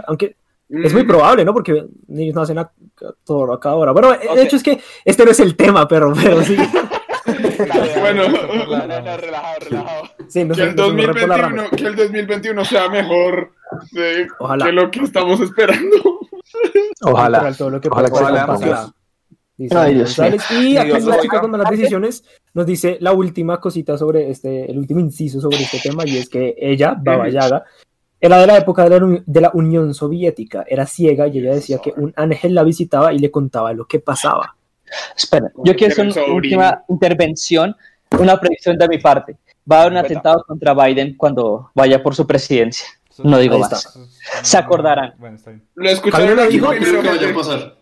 Aunque 0.07 0.35
Mm. 0.71 0.85
es 0.85 0.93
muy 0.93 1.03
probable, 1.03 1.43
¿no? 1.43 1.51
Porque 1.51 1.83
niños 2.07 2.35
nacen 2.35 2.59
a, 2.59 2.61
a 2.61 2.71
todo- 3.25 3.51
a 3.53 3.59
cada 3.59 3.75
hora. 3.75 3.91
Bueno, 3.91 4.09
Ok. 4.09 4.35
de 4.35 4.43
hecho 4.43 4.55
es 4.55 4.61
que 4.61 4.79
este 5.03 5.25
no 5.25 5.31
es 5.31 5.39
el 5.39 5.55
tema, 5.55 5.87
pero, 5.87 6.13
pero 6.13 6.43
sí. 6.43 6.55
Bueno. 7.99 8.23
dale. 8.23 8.65
No, 8.67 8.87
no, 8.87 9.01
no, 9.01 9.17
relajado, 9.17 9.59
relajado. 9.67 10.03
sí 10.27 10.43
no 10.45 10.55
Que 10.55 10.61
el, 10.61 10.75
no 10.75 10.87
sé, 10.87 10.93
me 10.93 11.05
rompo 11.07 11.27
la 11.27 11.37
rama. 11.37 11.61
2021, 11.63 11.69
que 11.77 11.87
el 11.87 11.95
2021 11.95 12.65
sea 12.65 12.89
mejor 12.89 13.51
de- 13.91 14.27
Ojalá. 14.39 14.65
que 14.65 14.71
lo 14.71 14.91
que 14.91 14.99
estamos 15.01 15.39
esperando. 15.41 15.97
Ojalá. 17.01 17.37
Literal, 17.39 17.57
todo 17.57 17.69
lo 17.71 17.81
que 17.81 17.89
Ojalá 17.89 18.07
que 18.07 18.11
pasar, 18.13 18.33
sea 18.33 18.45
pasará. 18.47 18.79
Dice 18.81 18.93
Ay, 19.71 19.95
Dios 19.95 20.15
González. 20.15 20.43
Y 20.51 20.77
Dios 20.77 21.03
la 21.05 21.19
chica 21.19 21.41
con 21.41 21.51
malas 21.51 21.69
decisiones 21.69 22.23
nos 22.53 22.65
dice 22.65 22.97
la 23.01 23.11
última 23.11 23.59
cosita 23.59 23.97
sobre 23.97 24.29
este, 24.29 24.71
el 24.71 24.77
último 24.77 24.99
inciso 24.99 25.41
sobre 25.41 25.57
este 25.57 25.79
tema, 25.79 26.03
y 26.05 26.17
es 26.17 26.29
que 26.29 26.55
ella, 26.57 26.95
Baba 26.97 27.29
Yaga, 27.29 27.63
era 28.21 28.39
de 28.39 28.47
la 28.47 28.57
época 28.57 28.87
de 28.87 28.99
la, 28.99 29.21
de 29.25 29.41
la 29.41 29.51
Unión 29.53 29.93
Soviética, 29.93 30.65
era 30.67 30.85
ciega 30.85 31.27
y 31.27 31.39
ella 31.39 31.53
decía 31.53 31.79
que 31.79 31.93
un 31.95 32.13
ángel 32.15 32.53
la 32.53 32.63
visitaba 32.63 33.13
y 33.13 33.19
le 33.19 33.31
contaba 33.31 33.73
lo 33.73 33.85
que 33.85 33.99
pasaba. 33.99 34.55
Espera, 35.15 35.51
yo 35.63 35.75
quiero 35.75 35.93
hacer 35.93 36.07
una 36.07 36.33
última 36.33 36.83
intervención, 36.89 37.75
una 38.19 38.39
predicción 38.39 38.77
de 38.77 38.87
mi 38.87 38.97
parte. 38.97 39.37
Va 39.71 39.77
a 39.77 39.81
haber 39.81 39.91
un 39.93 39.97
atentado 39.99 40.43
contra 40.47 40.73
Biden 40.73 41.15
cuando 41.15 41.71
vaya 41.75 42.01
por 42.01 42.15
su 42.15 42.25
presidencia. 42.25 42.87
No 43.23 43.37
digo 43.37 43.59
más. 43.59 43.99
Se 44.41 44.57
acordarán. 44.57 45.13
Bueno, 45.17 45.35
está 45.35 45.51
bien. 45.51 45.63
Lo 45.75 45.89
escucharon 45.89 46.35
lo 46.35 46.43
aquí 46.43 46.53
dijo, 46.53 46.71
que 46.71 47.07
vaya 47.07 47.29
a 47.29 47.33
pasar. 47.33 47.78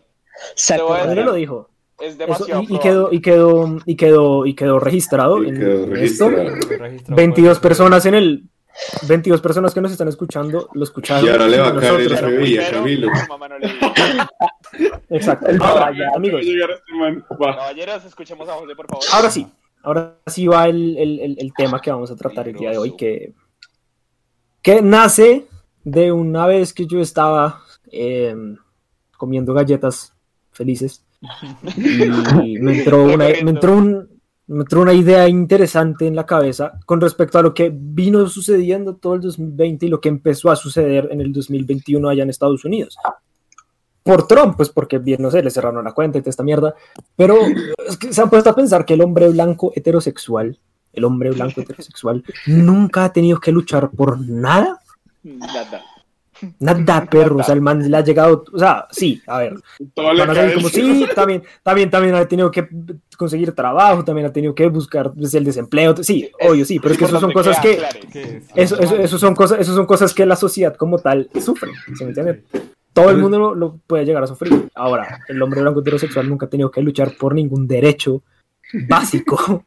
Él 1.08 1.24
lo 1.24 1.32
dijo. 1.34 1.70
Es 2.00 2.10
Eso, 2.10 2.18
demasiado 2.18 2.62
y, 2.62 2.78
quedó, 2.78 3.08
y, 3.12 3.20
quedó, 3.20 3.78
y, 3.84 3.96
quedó, 3.96 4.46
y 4.46 4.54
quedó 4.54 4.78
registrado 4.78 5.42
Y 5.42 5.48
en 5.48 5.58
quedó 5.58 5.94
esto. 5.96 6.30
registrado. 6.30 6.32
Registrado 6.78 7.16
22 7.16 7.58
por- 7.58 7.62
personas 7.68 8.06
en 8.06 8.14
el 8.14 8.44
22 9.08 9.40
personas 9.40 9.74
que 9.74 9.80
nos 9.80 9.90
están 9.90 10.06
escuchando 10.06 10.68
lo 10.74 10.84
escucharon. 10.84 11.24
Y 11.26 11.28
ahora 11.28 11.48
le 11.48 11.58
va 11.58 11.68
a 11.68 11.76
caer 11.76 12.00
el 12.02 12.16
FBI 12.16 12.58
a 12.58 12.70
Camilo. 12.70 13.08
Exacto. 15.10 15.46
El 15.48 15.60
Ahora, 15.62 15.92
amigos. 16.14 16.42
Caballeros, 17.38 18.04
escuchemos 18.04 18.48
a 18.48 18.52
José, 18.54 18.74
por 18.76 18.86
favor. 18.86 19.04
ahora 19.12 19.30
sí. 19.30 19.46
Ahora 19.82 20.18
sí 20.26 20.46
va 20.46 20.66
el, 20.68 20.96
el- 20.98 21.20
el- 21.20 21.36
el 21.40 21.52
tema 21.54 21.80
que 21.80 21.90
vamos 21.90 22.10
a 22.10 22.16
tratar 22.16 22.48
el 22.48 22.54
día 22.56 22.70
de 22.70 22.78
hoy, 22.78 22.96
que, 22.96 23.32
que 24.62 24.82
nace 24.82 25.46
de 25.84 26.12
una 26.12 26.46
vez 26.46 26.72
que 26.74 26.86
yo 26.86 27.00
estaba 27.00 27.62
eh, 27.90 28.34
comiendo 29.16 29.54
galletas 29.54 30.14
felices 30.58 31.02
y 32.44 32.58
me 32.58 32.78
entró 32.78 33.04
una, 33.04 33.26
me 33.28 33.38
entró 33.50 33.76
un- 33.76 34.08
me 34.50 34.60
entró 34.60 34.80
una 34.80 34.94
idea 34.94 35.28
interesante 35.28 36.06
en 36.06 36.16
la 36.16 36.24
cabeza 36.24 36.80
con 36.86 37.00
respecto 37.02 37.38
a 37.38 37.42
lo 37.42 37.52
que 37.52 37.70
vino 37.70 38.26
sucediendo 38.28 38.96
todo 38.96 39.12
el 39.14 39.20
2020 39.20 39.84
y 39.84 39.88
lo 39.90 40.00
que 40.00 40.08
empezó 40.08 40.50
a 40.50 40.56
suceder 40.56 41.08
en 41.10 41.20
el 41.20 41.34
2021 41.34 42.08
allá 42.08 42.22
en 42.22 42.30
Estados 42.30 42.64
Unidos. 42.64 42.96
Por 44.02 44.26
Trump, 44.26 44.56
pues 44.56 44.70
porque 44.70 44.96
bien, 44.96 45.20
no 45.20 45.30
sé, 45.30 45.42
le 45.42 45.50
cerraron 45.50 45.84
la 45.84 45.92
cuenta 45.92 46.16
y 46.16 46.22
toda 46.22 46.30
esta 46.30 46.42
mierda. 46.42 46.74
Pero 47.14 47.36
es 47.86 47.98
que 47.98 48.10
se 48.10 48.22
han 48.22 48.30
puesto 48.30 48.48
a 48.48 48.54
pensar 48.56 48.86
que 48.86 48.94
el 48.94 49.02
hombre 49.02 49.28
blanco 49.28 49.70
heterosexual, 49.76 50.58
el 50.94 51.04
hombre 51.04 51.30
blanco 51.30 51.60
heterosexual, 51.60 52.24
nunca 52.46 53.04
ha 53.04 53.12
tenido 53.12 53.38
que 53.40 53.52
luchar 53.52 53.90
por 53.90 54.18
nada. 54.18 54.80
Nada. 55.22 55.82
Nada, 56.58 57.06
perro. 57.06 57.36
O 57.36 57.42
sea, 57.42 57.54
el 57.54 57.60
man 57.60 57.90
le 57.90 57.96
ha 57.96 58.02
llegado. 58.02 58.44
O 58.52 58.58
sea, 58.58 58.86
sí, 58.90 59.22
a 59.26 59.38
ver. 59.38 59.54
Todo 59.94 60.12
le 60.12 60.26
cae 60.26 60.54
como, 60.54 60.68
sí, 60.68 61.06
también, 61.14 61.42
también, 61.62 61.90
también 61.90 62.14
ha 62.14 62.26
tenido 62.26 62.50
que 62.50 62.68
conseguir 63.16 63.52
trabajo, 63.52 64.04
también 64.04 64.26
ha 64.26 64.32
tenido 64.32 64.54
que 64.54 64.66
buscar 64.68 65.12
pues, 65.12 65.34
el 65.34 65.44
desempleo. 65.44 65.96
Sí, 66.02 66.30
obvio, 66.40 66.64
sí, 66.64 66.78
pero 66.78 66.92
es 66.92 66.98
que 66.98 67.04
eso 67.04 67.20
son 67.20 67.32
cosas 67.32 67.58
que. 67.60 67.80
Eso, 68.54 68.78
eso, 68.78 68.96
eso 68.96 69.18
son 69.18 69.34
cosas, 69.34 69.60
eso 69.60 69.74
son 69.74 69.86
cosas 69.86 70.14
que 70.14 70.26
la 70.26 70.36
sociedad 70.36 70.74
como 70.76 70.98
tal 70.98 71.28
sufre. 71.40 71.70
¿Se 71.96 72.04
me 72.04 72.10
entiende? 72.10 72.44
Todo 72.92 73.10
el 73.10 73.18
mundo 73.18 73.38
lo, 73.38 73.54
lo 73.54 73.78
puede 73.86 74.04
llegar 74.04 74.22
a 74.22 74.26
sufrir. 74.26 74.68
Ahora, 74.74 75.20
el 75.28 75.40
hombre 75.40 75.60
blanco 75.60 75.80
heterosexual 75.80 76.28
nunca 76.28 76.46
ha 76.46 76.50
tenido 76.50 76.70
que 76.70 76.82
luchar 76.82 77.12
por 77.16 77.34
ningún 77.34 77.68
derecho 77.68 78.22
básico. 78.88 79.64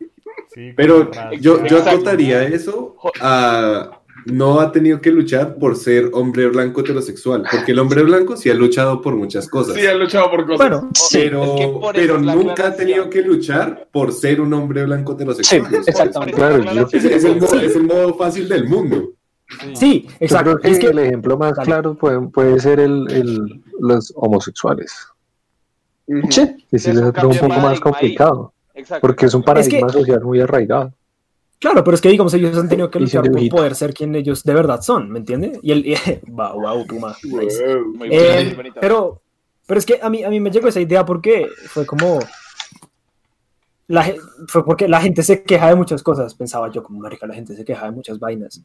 sí, 0.54 0.74
Pero 0.76 1.10
yo, 1.40 1.66
yo 1.66 1.78
acotaría 1.82 2.44
eso 2.44 2.96
a 3.22 4.01
no 4.26 4.60
ha 4.60 4.72
tenido 4.72 5.02
que 5.02 5.12
luchar 5.12 5.56
por 5.56 5.76
ser 5.76 6.10
hombre 6.14 6.48
blanco 6.48 6.82
heterosexual, 6.82 7.44
porque 7.52 7.72
el 7.72 7.80
hombre 7.80 8.04
blanco 8.04 8.38
sí 8.38 8.50
ha 8.50 8.54
luchado 8.54 9.02
por 9.02 9.16
muchas 9.16 9.48
cosas. 9.50 9.76
Sí, 9.76 9.86
han 9.88 10.00
luchado 10.00 10.30
por 10.30 10.46
cosas. 10.46 10.58
Bueno, 10.70 10.90
pero, 11.12 11.44
es 11.44 11.50
que 11.60 11.68
por 11.68 11.96
pero 11.96 12.20
nunca 12.20 12.68
ha 12.68 12.76
tenido 12.76 13.10
que 13.10 13.22
luchar 13.22 13.88
por 13.92 14.12
ser 14.12 14.42
un 14.42 14.54
hombre 14.54 14.86
blanco 14.86 15.14
heterosexual. 15.14 15.66
Sí, 15.70 15.76
exactamente. 15.88 16.36
Claro, 16.36 16.58
la 16.60 16.74
yo- 16.74 16.88
Es, 16.92 17.04
es 17.06 17.24
el, 17.24 17.40
modo, 17.42 17.60
es 17.60 17.76
el 17.76 17.84
modo 17.84 18.14
fácil 18.16 18.48
del 18.50 18.68
mundo. 18.68 19.12
sí, 19.74 20.06
Yo 20.08 20.16
exacto. 20.20 20.52
creo 20.52 20.60
que, 20.60 20.70
Es 20.72 20.80
que 20.80 20.88
el 20.88 21.00
ejemplo 21.00 21.38
más 21.38 21.54
claro 21.60 21.96
puede, 21.96 22.22
puede 22.30 22.60
ser 22.60 22.80
el, 22.80 23.10
el- 23.12 23.62
los 23.80 24.14
homosexuales. 24.16 24.94
Sí, 26.30 26.42
les 26.72 26.86
un 26.88 27.12
poco 27.14 27.48
más 27.48 27.66
ahí. 27.74 27.80
complicado, 27.80 28.54
Exacto. 28.74 29.08
porque 29.08 29.26
es 29.28 29.34
un 29.34 29.44
paradigma 29.44 29.88
que- 29.88 29.94
social 29.94 30.22
muy 30.24 30.42
arraigado. 30.42 30.94
Claro, 31.62 31.84
pero 31.84 31.94
es 31.94 32.02
que 32.02 32.10
digamos, 32.10 32.34
ellos 32.34 32.58
han 32.58 32.68
tenido 32.68 32.90
que 32.90 33.00
luchar 33.00 33.22
por 33.32 33.48
poder 33.50 33.76
ser 33.76 33.94
quien 33.94 34.16
ellos 34.16 34.44
de 34.44 34.54
verdad 34.56 34.82
son, 34.82 35.12
¿me 35.12 35.20
entiendes? 35.20 35.60
Y 35.62 35.72
el 35.72 35.86
wow, 36.28 36.60
wow, 36.60 36.88
Puma. 36.88 37.16
nice. 37.24 37.64
Muy 37.96 38.10
Eh, 38.12 38.54
muy 38.56 38.72
pero, 38.82 39.22
pero 39.68 39.78
es 39.80 39.86
que 39.86 40.00
a 40.02 40.10
mí, 40.10 40.24
a 40.24 40.30
mí 40.32 40.40
me 40.40 40.50
llegó 40.50 40.68
esa 40.70 40.82
idea 40.82 41.06
porque 41.06 41.48
fue 41.68 41.86
como. 41.86 42.20
La, 43.88 44.12
fue 44.48 44.66
porque 44.66 44.88
la 44.88 45.02
gente 45.02 45.22
se 45.22 45.44
queja 45.44 45.68
de 45.70 45.76
muchas 45.76 46.02
cosas. 46.02 46.34
Pensaba 46.34 46.72
yo, 46.72 46.82
como 46.82 47.00
marica, 47.00 47.28
la 47.28 47.36
gente 47.36 47.56
se 47.56 47.64
queja 47.64 47.86
de 47.86 47.92
muchas 47.92 48.18
vainas. 48.18 48.64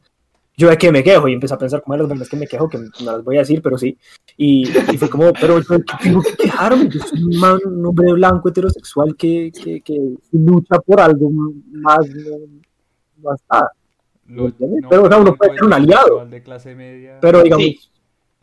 Yo 0.55 0.69
de 0.69 0.77
que 0.79 0.91
me 0.91 1.03
quejo 1.03 1.27
y 1.27 1.33
empecé 1.33 1.53
a 1.53 1.57
pensar 1.59 1.83
como 1.83 1.93
de 1.93 1.99
las 1.99 2.09
vainas 2.09 2.29
que 2.29 2.37
me 2.37 2.47
quejo, 2.47 2.67
que 2.67 2.79
no 2.79 2.87
las 3.11 3.23
voy 3.23 3.35
a 3.35 3.41
decir, 3.41 3.61
pero 3.61 3.77
sí. 3.77 3.95
Y, 4.37 4.67
y 4.91 4.97
fue 4.97 5.07
como, 5.07 5.31
pero 5.33 5.59
yo 5.61 5.77
tengo 6.01 6.23
que 6.23 6.33
quejarme. 6.35 6.89
Yo 6.89 6.99
soy 7.01 7.21
un, 7.23 7.39
man- 7.39 7.59
un 7.63 7.85
hombre 7.85 8.11
blanco 8.13 8.49
heterosexual 8.49 9.15
que, 9.15 9.51
que, 9.51 9.81
que 9.81 9.99
lucha 10.31 10.79
por 10.79 10.99
algo 10.99 11.29
más. 11.29 11.99
No, 12.09 12.37
está. 13.35 13.71
Lo- 14.27 14.45
¿Entiendes? 14.47 14.81
no, 14.83 14.89
Pero, 14.89 15.03
o 15.03 15.07
sea, 15.09 15.17
uno 15.17 15.25
no 15.31 15.35
puede 15.35 15.53
ser 15.53 15.63
un 15.63 15.73
aliado. 15.73 16.03
sexual 16.05 16.29
de 16.29 16.43
clase 16.43 16.75
media. 16.75 17.17
Pero 17.21 17.43
digamos, 17.43 17.65
Sí. 17.65 17.79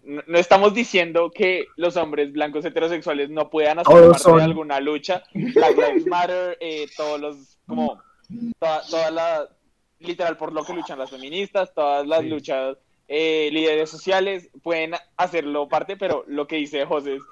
No, 0.06 0.22
no 0.26 0.38
estamos 0.38 0.74
diciendo 0.74 1.30
que 1.34 1.64
los 1.76 1.96
hombres 1.96 2.30
blancos 2.32 2.62
heterosexuales 2.66 3.30
no 3.30 3.48
puedan 3.48 3.78
hacer 3.78 4.02
parte 4.02 4.18
son- 4.18 4.37
de 4.37 4.44
alguna 4.44 4.78
lucha. 4.80 5.22
Black 5.32 5.76
Lives 5.78 6.06
Matter, 6.06 6.58
eh, 6.60 6.87
todos 6.94 7.18
los, 7.20 7.58
como, 7.66 8.02
toda, 8.58 8.82
toda 8.90 9.10
la, 9.10 9.48
literal, 10.00 10.37
por 10.37 10.52
lo 10.52 10.62
que 10.62 10.74
luchan 10.74 10.98
las 10.98 11.08
feministas, 11.10 11.72
todas 11.72 12.06
las 12.06 12.20
Sí. 12.20 12.28
luchas, 12.28 12.76
eh, 13.08 13.48
líderes 13.50 13.88
sociales, 13.88 14.50
pueden 14.62 14.92
hacerlo 15.16 15.68
parte, 15.68 15.96
pero 15.96 16.24
lo 16.26 16.46
que 16.46 16.56
dice 16.56 16.84
José 16.84 17.14
es, 17.16 17.22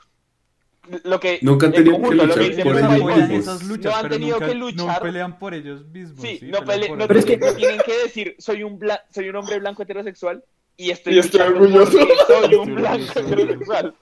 lo 1.04 1.20
que, 1.20 1.38
Nunca 1.42 1.66
han 1.66 1.72
en 1.74 1.76
tenido 1.84 1.96
que 1.96 2.00
conjunto, 2.02 2.26
luchar 2.26 2.56
que 2.56 2.62
por 2.64 2.76
ellos 2.76 2.90
mismos. 3.28 3.30
esas 3.30 3.62
luchas, 3.64 3.92
No 3.92 3.98
han 3.98 4.08
tenido 4.08 4.36
nunca- 4.36 4.48
que 4.48 4.54
luchar. 4.56 4.86
No 4.86 5.00
pelean 5.02 5.38
por 5.38 5.54
ellos 5.54 5.86
mismos. 5.86 6.20
Sí, 6.20 6.38
sí, 6.40 6.46
no, 6.46 6.58
pelean 6.64 6.80
pele- 6.80 6.96
no 6.96 7.06
Pero 7.06 7.18
es 7.20 7.24
tienen- 7.26 7.40
que- 7.40 7.52
no 7.52 7.56
tienen 7.56 7.80
que 7.86 7.98
decir 8.02 8.34
soy 8.38 8.62
un 8.64 8.78
bla- 8.78 9.02
soy 9.14 9.28
un 9.28 9.36
hombre 9.36 9.58
blanco 9.60 9.82
heterosexual 9.84 10.42
y 10.76 10.90
estoy, 10.90 11.14
Y 11.14 11.18
estoy 11.20 11.40
orgulloso. 11.40 11.98
soy 12.26 12.54
un 12.56 12.74
blanco 12.74 13.18
heterosexual. 13.20 13.94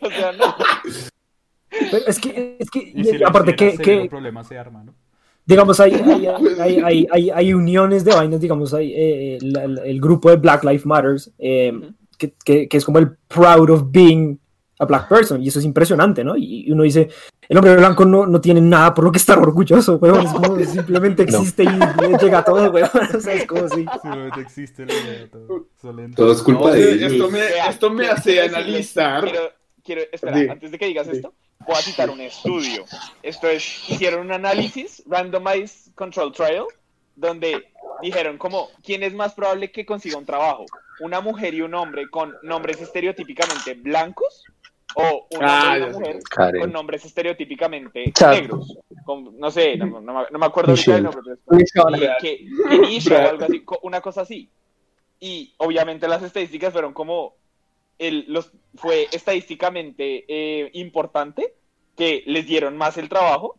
O 0.00 0.10
sea, 0.10 0.32
no. 0.32 0.54
pero 1.90 2.06
es 2.06 2.18
que, 2.18 2.56
es 2.58 2.70
que 2.70 2.92
Y 2.94 3.04
si 3.04 3.22
aparte 3.22 3.54
que, 3.56 3.76
que 3.78 4.06
problema 4.08 4.44
se 4.44 4.58
arma, 4.58 4.84
¿no? 4.84 4.94
digamos, 5.44 5.80
hay, 5.80 5.92
hay, 5.94 6.26
hay, 6.60 6.80
hay, 6.84 7.06
hay- 7.10 7.30
hay 7.30 7.54
uniones 7.54 8.04
de 8.04 8.14
vainas, 8.14 8.40
digamos, 8.40 8.72
hay 8.74 8.92
eh, 8.94 9.38
la- 9.42 9.66
la- 9.66 9.82
el 9.82 10.00
grupo 10.00 10.30
de 10.30 10.36
Black 10.36 10.62
Lives 10.64 10.86
Matters, 10.86 11.32
eh, 11.38 11.72
que, 12.18 12.34
que, 12.44 12.68
que 12.68 12.76
es 12.76 12.84
como 12.84 12.98
el 12.98 13.16
proud 13.28 13.70
of 13.70 13.84
being 13.90 14.38
a 14.82 14.86
black 14.86 15.08
person, 15.08 15.42
y 15.42 15.48
eso 15.48 15.58
es 15.58 15.64
impresionante, 15.64 16.24
¿no? 16.24 16.36
Y, 16.36 16.66
y 16.66 16.72
uno 16.72 16.82
dice, 16.82 17.08
el 17.48 17.56
hombre 17.56 17.76
blanco 17.76 18.04
no, 18.04 18.26
no 18.26 18.40
tiene 18.40 18.60
nada 18.60 18.92
por 18.94 19.04
lo 19.04 19.12
que 19.12 19.18
estar 19.18 19.38
orgulloso, 19.38 19.96
weón, 19.96 20.26
es 20.26 20.32
como 20.32 20.58
simplemente 20.64 21.24
No. 21.30 21.38
existe 21.38 21.64
y 21.64 21.66
le 21.68 22.18
llega 22.18 22.38
a 22.38 22.44
todo, 22.44 22.70
weón, 22.70 22.90
o 23.16 23.20
sea, 23.20 23.34
es 23.34 23.46
como 23.46 23.68
si... 23.68 23.84
Simplemente 24.02 24.40
existe 24.40 24.84
de 24.86 25.28
todo. 25.28 25.66
Todo 26.16 26.32
es 26.32 26.42
culpa 26.42 26.60
No, 26.66 26.72
de 26.72 27.06
esto 27.06 27.30
me, 27.30 27.40
esto 27.68 27.90
me 27.90 28.02
quiero- 28.04 28.14
hace 28.18 28.42
analizar. 28.42 29.24
Quiero, 29.24 29.50
quiero- 29.84 30.02
espera, 30.12 30.38
Sí. 30.38 30.48
antes 30.48 30.70
de 30.70 30.78
que 30.78 30.86
digas 30.86 31.06
Sí. 31.06 31.16
esto, 31.16 31.34
voy 31.66 31.76
a 31.76 31.82
citar 31.82 32.10
un 32.10 32.20
estudio. 32.20 32.84
Esto 33.22 33.48
es, 33.48 33.88
hicieron 33.88 34.20
un 34.26 34.32
análisis, 34.32 35.02
randomized 35.06 35.92
control 35.94 36.32
trial, 36.32 36.64
donde 37.14 37.68
dijeron 38.00 38.38
como, 38.38 38.68
¿quién 38.82 39.02
es 39.02 39.14
más 39.14 39.34
probable 39.34 39.70
que 39.70 39.84
consiga 39.86 40.18
un 40.18 40.24
trabajo? 40.26 40.64
¿Una 41.00 41.20
mujer 41.20 41.54
y 41.54 41.62
un 41.62 41.74
hombre 41.74 42.08
con 42.10 42.34
nombres 42.42 42.80
estereotípicamente 42.80 43.74
blancos? 43.74 44.44
¿O 44.94 45.26
un 45.30 45.36
hombre 45.36 45.48
Ah, 45.50 45.74
y 45.78 45.82
una 45.82 45.92
mujer 45.92 46.18
Karen. 46.30 46.60
con 46.60 46.72
nombres 46.72 47.04
estereotípicamente 47.04 48.12
Chad. 48.12 48.32
negros? 48.32 48.78
Con- 49.04 49.38
no 49.38 49.50
sé, 49.50 49.76
no, 49.76 50.00
no 50.00 50.12
me- 50.20 50.26
no 50.30 50.38
me 50.38 50.46
acuerdo 50.46 50.72
ahorita 50.72 50.94
del 50.94 51.02
nombre. 51.04 51.20
pero 51.46 51.58
es- 51.58 51.72
que, 52.20 52.46
o 53.14 53.28
algo 53.28 53.44
así, 53.44 53.64
una 53.82 54.00
cosa 54.00 54.20
así. 54.22 54.48
Y 55.20 55.54
obviamente 55.58 56.08
las 56.08 56.22
estadísticas 56.22 56.72
fueron 56.72 56.92
como 56.92 57.34
el, 57.98 58.24
los, 58.28 58.50
fue 58.74 59.06
estadísticamente 59.12 60.24
eh, 60.28 60.70
importante 60.74 61.54
que 61.96 62.22
les 62.26 62.46
dieron 62.46 62.76
más 62.76 62.96
el 62.98 63.08
trabajo 63.08 63.58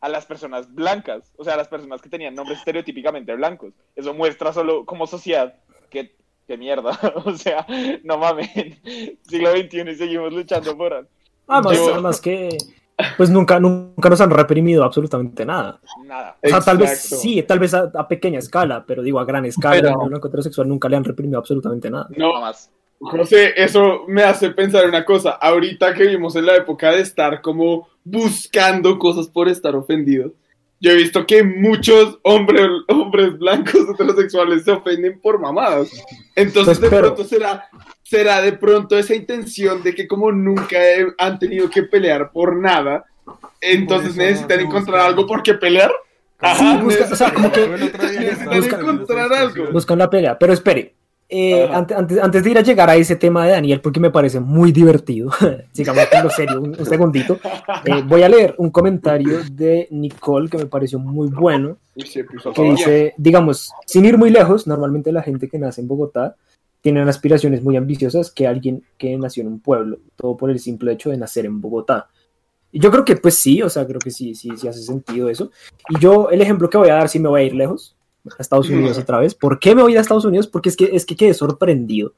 a 0.00 0.08
las 0.08 0.26
personas 0.26 0.72
blancas, 0.74 1.32
o 1.36 1.44
sea, 1.44 1.54
a 1.54 1.56
las 1.56 1.68
personas 1.68 2.00
que 2.02 2.08
tenían 2.08 2.34
nombres 2.34 2.58
estereotípicamente 2.58 3.34
blancos. 3.34 3.72
Eso 3.96 4.14
muestra 4.14 4.52
solo 4.52 4.84
como 4.84 5.06
sociedad 5.06 5.54
que, 5.90 6.14
que 6.48 6.56
mierda, 6.58 6.98
o 7.24 7.32
sea, 7.36 7.64
no 8.02 8.18
mamen, 8.18 8.48
siglo 9.22 9.50
XXI 9.52 9.90
y 9.90 9.94
seguimos 9.94 10.32
luchando 10.32 10.76
por 10.76 11.06
Además, 11.46 11.76
Yo- 11.76 11.92
además 11.94 12.20
que, 12.20 12.58
pues 13.16 13.30
nunca, 13.30 13.60
nunca 13.60 14.08
nos 14.10 14.20
han 14.20 14.30
reprimido 14.30 14.82
absolutamente 14.84 15.46
nada. 15.46 15.78
nada. 16.04 16.36
O 16.42 16.48
sea, 16.48 16.60
tal 16.60 16.78
vez 16.78 16.98
sí, 17.00 17.42
tal 17.42 17.58
vez 17.58 17.72
a, 17.74 17.90
a 17.94 18.08
pequeña 18.08 18.38
escala, 18.40 18.84
pero 18.86 19.02
digo, 19.02 19.20
a 19.20 19.24
gran 19.24 19.44
escala, 19.44 19.80
Pero- 19.80 20.06
blanco 20.06 20.26
heterosexual 20.28 20.68
nunca 20.68 20.88
le 20.88 20.96
han 20.96 21.04
reprimido 21.04 21.38
absolutamente 21.38 21.90
nada. 21.90 22.08
No 22.16 22.32
No, 22.34 22.40
más. 22.40 22.70
José, 23.00 23.52
eso 23.56 24.00
me 24.08 24.24
hace 24.24 24.50
pensar 24.50 24.84
una 24.88 25.04
cosa. 25.04 25.30
Ahorita 25.30 25.94
que 25.94 26.02
vivimos 26.02 26.34
en 26.34 26.46
la 26.46 26.56
época 26.56 26.90
de 26.90 27.00
estar 27.02 27.40
como 27.42 27.86
buscando 28.02 28.98
cosas 28.98 29.28
por 29.28 29.48
estar 29.48 29.76
ofendidos, 29.76 30.32
yo 30.80 30.90
he 30.92 30.94
visto 30.96 31.26
que 31.26 31.42
muchos 31.42 32.18
hombres, 32.22 32.68
hombres 32.88 33.38
blancos 33.38 33.74
heterosexuales 33.94 34.64
se 34.64 34.70
ofenden 34.72 35.20
por 35.20 35.40
mamadas. 35.40 35.90
Entonces, 36.36 36.78
Pues, 36.78 36.80
de 36.80 36.88
pero- 36.96 37.14
pronto 37.14 37.24
será, 37.28 37.68
será 38.02 38.40
de 38.40 38.52
pronto 38.52 38.96
esa 38.98 39.14
intención 39.14 39.82
de 39.82 39.94
que 39.94 40.06
como 40.06 40.30
nunca 40.32 40.76
he- 40.82 41.12
han 41.18 41.38
tenido 41.38 41.68
que 41.68 41.82
pelear 41.82 42.30
por 42.32 42.56
nada, 42.56 43.04
entonces 43.60 44.14
Por 44.14 44.22
eso 44.22 44.30
necesitan 44.30 44.60
encontrar 44.60 45.00
algo 45.00 45.26
por 45.26 45.42
qué 45.42 45.54
pelear. 45.54 45.90
Sí, 46.56 46.76
busca- 46.82 47.08
o 47.12 47.16
sea, 47.16 47.34
como 47.34 47.50
que- 47.50 47.66
Necesitan 47.66 48.80
encontrar 48.80 49.32
algo. 49.32 49.66
Buscan 49.72 49.98
la 49.98 50.08
pelea, 50.08 50.38
pero 50.38 50.52
espere. 50.52 50.94
Eh, 51.30 51.68
antes, 51.70 52.18
antes 52.18 52.42
de 52.42 52.50
ir 52.50 52.56
a 52.56 52.62
llegar 52.62 52.88
a 52.88 52.96
ese 52.96 53.16
tema 53.16 53.44
de 53.44 53.52
Daniel, 53.52 53.82
porque 53.82 54.00
me 54.00 54.10
parece 54.10 54.40
muy 54.40 54.72
divertido, 54.72 55.30
sigamos 55.72 56.06
con 56.06 56.22
lo 56.24 56.30
serio 56.30 56.60
un, 56.60 56.68
un 56.78 56.86
segundito, 56.86 57.38
eh, 57.84 58.02
voy 58.06 58.22
a 58.22 58.30
leer 58.30 58.54
un 58.56 58.70
comentario 58.70 59.40
de 59.52 59.88
Nicole 59.90 60.48
que 60.48 60.56
me 60.56 60.66
pareció 60.66 60.98
muy 60.98 61.28
bueno, 61.28 61.76
puso 61.94 62.52
que 62.54 62.62
dice, 62.62 63.14
digamos, 63.18 63.72
sin 63.84 64.06
ir 64.06 64.16
muy 64.16 64.30
lejos, 64.30 64.66
normalmente 64.66 65.12
la 65.12 65.22
gente 65.22 65.48
que 65.48 65.58
nace 65.58 65.82
en 65.82 65.88
Bogotá 65.88 66.36
tiene 66.80 67.02
aspiraciones 67.02 67.62
muy 67.62 67.76
ambiciosas 67.76 68.30
que 68.30 68.46
alguien 68.46 68.82
que 68.96 69.16
nació 69.18 69.42
en 69.42 69.48
un 69.48 69.60
pueblo, 69.60 69.98
todo 70.16 70.34
por 70.36 70.50
el 70.50 70.58
simple 70.58 70.92
hecho 70.92 71.10
de 71.10 71.18
nacer 71.18 71.44
en 71.44 71.60
Bogotá. 71.60 72.08
Y 72.72 72.80
yo 72.80 72.90
creo 72.90 73.04
que 73.04 73.16
pues 73.16 73.34
sí, 73.34 73.60
o 73.60 73.68
sea, 73.68 73.86
creo 73.86 73.98
que 73.98 74.10
sí, 74.10 74.34
sí, 74.34 74.50
sí 74.56 74.68
hace 74.68 74.80
sentido 74.80 75.28
eso. 75.28 75.50
Y 75.90 75.98
yo 75.98 76.30
el 76.30 76.40
ejemplo 76.40 76.70
que 76.70 76.78
voy 76.78 76.88
a 76.88 76.94
dar, 76.94 77.08
sí 77.08 77.18
me 77.18 77.28
voy 77.28 77.42
a 77.42 77.44
ir 77.44 77.54
lejos, 77.54 77.97
a 78.26 78.42
Estados 78.42 78.68
Unidos 78.68 78.98
otra 78.98 79.18
vez. 79.18 79.34
¿Por 79.34 79.58
qué 79.58 79.74
me 79.74 79.82
voy 79.82 79.96
a 79.96 80.00
Estados 80.00 80.24
Unidos? 80.24 80.46
Porque 80.46 80.68
es 80.68 80.76
que, 80.76 80.90
es 80.92 81.04
que 81.06 81.16
quedé 81.16 81.34
sorprendido 81.34 82.12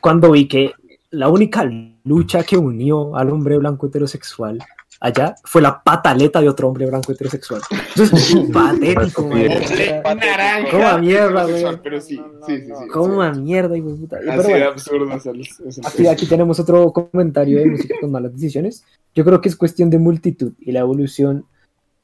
cuando 0.00 0.30
vi 0.32 0.46
que 0.48 0.72
la 1.10 1.28
única 1.28 1.64
lucha 2.04 2.42
que 2.42 2.56
unió 2.56 3.16
al 3.16 3.30
hombre 3.30 3.56
blanco 3.58 3.86
heterosexual 3.86 4.58
allá 5.00 5.34
fue 5.44 5.60
la 5.62 5.82
pataleta 5.82 6.40
de 6.40 6.48
otro 6.48 6.68
hombre 6.68 6.86
blanco 6.86 7.12
heterosexual. 7.12 7.60
Eso 7.94 8.02
es 8.16 8.34
patético, 8.52 9.28
naranja. 9.28 10.70
Como 10.70 10.86
a 10.86 10.98
mierda, 10.98 11.44
güey. 11.44 11.64
Pero 11.82 12.00
sí, 12.00 12.16
sí, 12.46 12.56
sí. 12.58 12.64
sí, 12.66 12.88
Como 12.92 13.22
sí. 13.22 13.28
a 13.28 13.32
mierda, 13.32 13.76
hijo 13.76 13.90
de 13.90 13.96
puta. 13.96 14.16
Pero 14.20 14.32
Así 14.32 14.42
de 14.42 14.48
bueno, 14.54 14.66
absurdo 14.70 15.14
es 15.14 15.26
el- 15.26 15.40
es 15.40 15.78
el 15.78 15.86
Aquí, 15.86 16.06
aquí 16.06 16.26
tenemos 16.26 16.58
otro 16.60 16.90
comentario 16.92 17.58
de 17.58 17.66
música 17.66 17.94
con 18.00 18.10
malas 18.10 18.32
decisiones. 18.32 18.84
Yo 19.14 19.24
creo 19.24 19.40
que 19.40 19.48
es 19.48 19.56
cuestión 19.56 19.90
de 19.90 19.98
multitud 19.98 20.52
y 20.60 20.72
la 20.72 20.80
evolución 20.80 21.44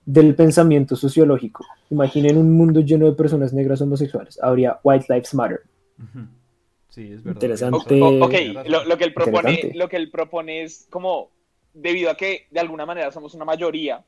del 0.04 0.34
pensamiento 0.34 0.96
sociológico. 0.96 1.64
Imaginen 1.90 2.36
un 2.38 2.52
mundo 2.52 2.80
lleno 2.80 3.06
de 3.06 3.12
personas 3.12 3.52
negras 3.52 3.80
homosexuales. 3.80 4.38
Habría 4.42 4.78
White 4.82 5.06
Lives 5.08 5.34
Matter. 5.34 5.60
Sí, 6.88 7.12
es 7.12 7.22
verdad. 7.22 7.32
Interesante. 7.42 8.02
O- 8.02 8.06
o- 8.08 8.24
ok, 8.24 8.34
lo, 8.66 8.84
lo 8.84 8.98
que 8.98 9.04
él 9.04 9.14
propone, 9.14 9.72
lo 9.74 9.88
que 9.88 9.96
él 9.96 10.10
propone 10.10 10.62
es 10.62 10.86
como, 10.90 11.30
debido 11.72 12.10
a 12.10 12.16
que 12.16 12.46
de 12.50 12.60
alguna 12.60 12.84
manera 12.86 13.12
somos 13.12 13.34
una 13.34 13.44
mayoría, 13.44 14.02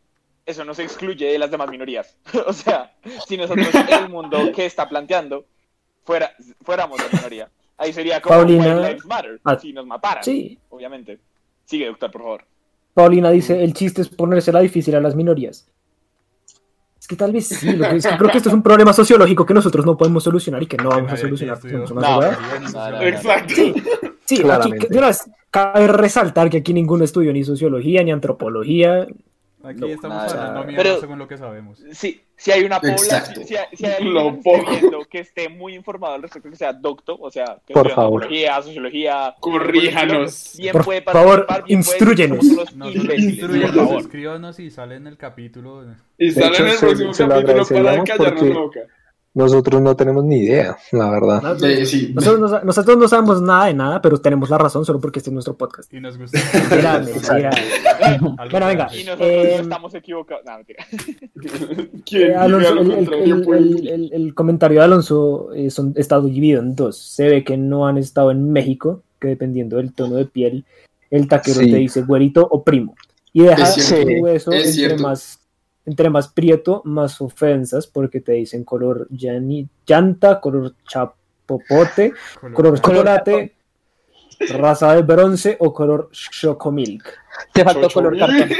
eso 0.44 0.64
nos 0.64 0.78
excluye 0.80 1.26
de 1.26 1.38
las 1.38 1.50
demás 1.50 1.70
minorías. 1.70 2.16
o 2.46 2.52
sea, 2.52 2.92
si 3.28 3.36
nosotros 3.36 3.68
en 3.74 4.02
el 4.04 4.08
mundo 4.08 4.50
que 4.54 4.66
está 4.66 4.88
planteando 4.88 5.44
fuera, 6.04 6.32
fuéramos 6.62 6.98
la 6.98 7.16
minoría, 7.18 7.48
ahí 7.78 7.92
sería 7.92 8.20
como 8.20 8.34
Paulina- 8.36 8.76
White 8.76 8.88
Lives 8.88 9.06
Matter, 9.06 9.40
Ah, 9.44 9.58
si 9.58 9.72
nos 9.72 9.86
mataran, 9.86 10.24
Sí. 10.24 10.58
obviamente. 10.70 11.20
Sigue, 11.64 11.86
doctor, 11.86 12.10
por 12.10 12.22
favor. 12.22 12.44
Paulina 12.94 13.30
dice, 13.30 13.62
el 13.62 13.72
chiste 13.72 14.02
es 14.02 14.08
ponérsela 14.08 14.60
difícil 14.60 14.94
a 14.96 15.00
las 15.00 15.14
minorías. 15.14 15.68
Es 17.02 17.08
que 17.08 17.16
tal 17.16 17.32
vez 17.32 17.48
sí, 17.48 17.72
lo 17.72 17.90
que 17.90 17.96
es 17.96 18.06
que 18.06 18.16
creo 18.16 18.30
que 18.30 18.36
esto 18.36 18.48
es 18.48 18.54
un 18.54 18.62
problema 18.62 18.92
sociológico 18.92 19.44
que 19.44 19.52
nosotros 19.52 19.84
no 19.84 19.96
podemos 19.96 20.22
solucionar 20.22 20.62
y 20.62 20.66
que 20.66 20.76
no 20.76 20.88
vamos 20.90 21.10
a 21.10 21.14
aquí 21.14 21.22
solucionar. 21.22 21.60
sociología. 21.60 22.38
Exacto. 23.08 23.54
Sí, 23.56 23.74
aquí, 24.36 24.42
Claramente. 24.42 24.86
de 24.88 24.98
una 24.98 25.08
vez, 25.08 25.28
cabe 25.50 25.88
resaltar 25.88 26.48
que 26.48 26.58
aquí 26.58 26.72
ninguno 26.72 27.02
estudió 27.02 27.32
ni 27.32 27.42
sociología 27.42 28.04
ni 28.04 28.12
antropología. 28.12 29.08
Aquí 29.64 29.80
No, 29.80 29.86
estamos 29.86 30.16
nada. 30.16 30.30
hablando 30.48 30.64
mierda 30.64 30.82
Pero- 30.82 31.00
según 31.00 31.18
lo 31.18 31.28
que 31.28 31.38
sabemos. 31.38 31.82
Sí, 31.92 32.20
si 32.36 32.50
hay 32.50 32.64
una 32.64 32.80
población, 32.80 33.46
si, 33.46 33.56
hay- 33.56 33.66
si 33.76 33.86
hay 33.86 33.92
alguien 33.92 34.14
que 35.08 35.20
esté 35.20 35.48
que 35.48 35.48
muy 35.48 35.74
informado 35.74 36.14
al 36.14 36.22
respecto, 36.22 36.50
que 36.50 36.56
sea 36.56 36.72
docto, 36.72 37.16
o 37.20 37.30
sea, 37.30 37.58
que 37.66 37.72
Por 37.74 37.90
favor. 37.90 38.22
sociología, 38.62 39.34
Corríjanos. 39.40 40.54
bien 40.58 40.72
Por 40.72 40.84
puede 40.84 41.02
favor, 41.02 41.46
participar, 41.46 41.64
bien 41.68 41.82
puede- 41.82 41.98
instruyenos. 41.98 42.74
No, 42.74 42.90
escríbanos 43.98 44.58
y 44.58 44.70
sale 44.70 44.96
en 44.96 45.06
el 45.06 45.16
capítulo. 45.16 45.84
Y 46.18 46.26
De 46.26 46.32
sale 46.32 46.46
hecho, 46.48 46.62
en 46.64 46.68
el 46.68 46.74
se- 46.76 46.86
próximo 46.86 47.14
se 47.14 47.22
lo 47.22 47.28
capítulo 47.28 47.64
para 47.64 47.80
agradeceríamos 47.80 48.08
callarnos 48.08 48.40
porque- 48.40 48.54
la 48.54 48.60
boca. 48.60 48.80
Nosotros 49.34 49.80
no 49.80 49.96
tenemos 49.96 50.24
ni 50.24 50.40
idea, 50.40 50.76
la 50.92 51.10
verdad. 51.10 51.56
Sí. 51.86 52.12
Nosotros 52.14 52.50
no, 52.50 52.60
nosotros 52.64 52.98
no 52.98 53.08
sabemos 53.08 53.40
nada 53.40 53.66
de 53.66 53.74
nada, 53.74 54.02
pero 54.02 54.18
tenemos 54.18 54.50
la 54.50 54.58
razón 54.58 54.84
solo 54.84 55.00
porque 55.00 55.20
este 55.20 55.30
es 55.30 55.34
nuestro 55.34 55.56
podcast. 55.56 55.92
Y 55.94 56.00
nos 56.00 56.18
gusta. 56.18 56.38
Mira, 56.70 56.98
mira. 57.34 57.50
Bueno, 58.50 58.66
venga. 58.66 58.88
Y 58.94 59.04
nosotros 59.04 59.28
Eh, 59.30 59.54
no 59.56 59.62
estamos 59.62 59.94
equivocados. 59.94 60.44
No, 60.44 60.56
mentira. 60.56 60.84
¿Quién 62.04 62.30
Eh, 62.32 62.34
Alonso, 62.34 62.68
el, 64.12 64.34
comentario 64.34 64.80
de 64.80 64.84
Alonso 64.84 65.52
eh, 65.54 65.70
son, 65.70 65.94
está 65.96 66.20
dividido 66.20 66.60
en 66.60 66.74
dos. 66.74 66.98
Se 66.98 67.28
ve 67.28 67.42
que 67.44 67.56
no 67.56 67.86
han 67.86 67.96
estado 67.98 68.30
en 68.32 68.52
México, 68.52 69.02
que 69.18 69.28
dependiendo 69.28 69.76
del 69.78 69.92
tono 69.94 70.16
de 70.16 70.26
piel, 70.26 70.64
el 71.10 71.28
taquero 71.28 71.60
Sí. 71.60 71.70
te 71.70 71.76
dice 71.76 72.02
güerito 72.02 72.46
o 72.50 72.62
primo. 72.64 72.94
Y 73.32 73.44
deja 73.44 73.62
Es 73.62 73.74
cierto, 73.86 74.10
tú 74.20 74.26
eso 74.28 74.52
es 74.52 74.58
entre 74.66 74.72
cierto. 74.72 75.02
más, 75.04 75.38
entre 75.84 76.10
más 76.10 76.28
prieto, 76.28 76.82
más 76.84 77.20
ofensas, 77.20 77.86
porque 77.86 78.20
te 78.20 78.32
dicen 78.32 78.64
color 78.64 79.08
llanta, 79.10 80.40
color 80.40 80.74
chapopote, 80.86 82.12
color 82.54 82.80
chocolate, 82.80 83.54
raza 84.50 84.94
de 84.94 85.02
bronce 85.02 85.56
o 85.58 85.72
color 85.72 86.10
chocomilk. 86.12 87.21
Te 87.52 87.64
faltó 87.64 87.82
Chocho. 87.82 87.94
color 87.94 88.18
cartón. 88.18 88.48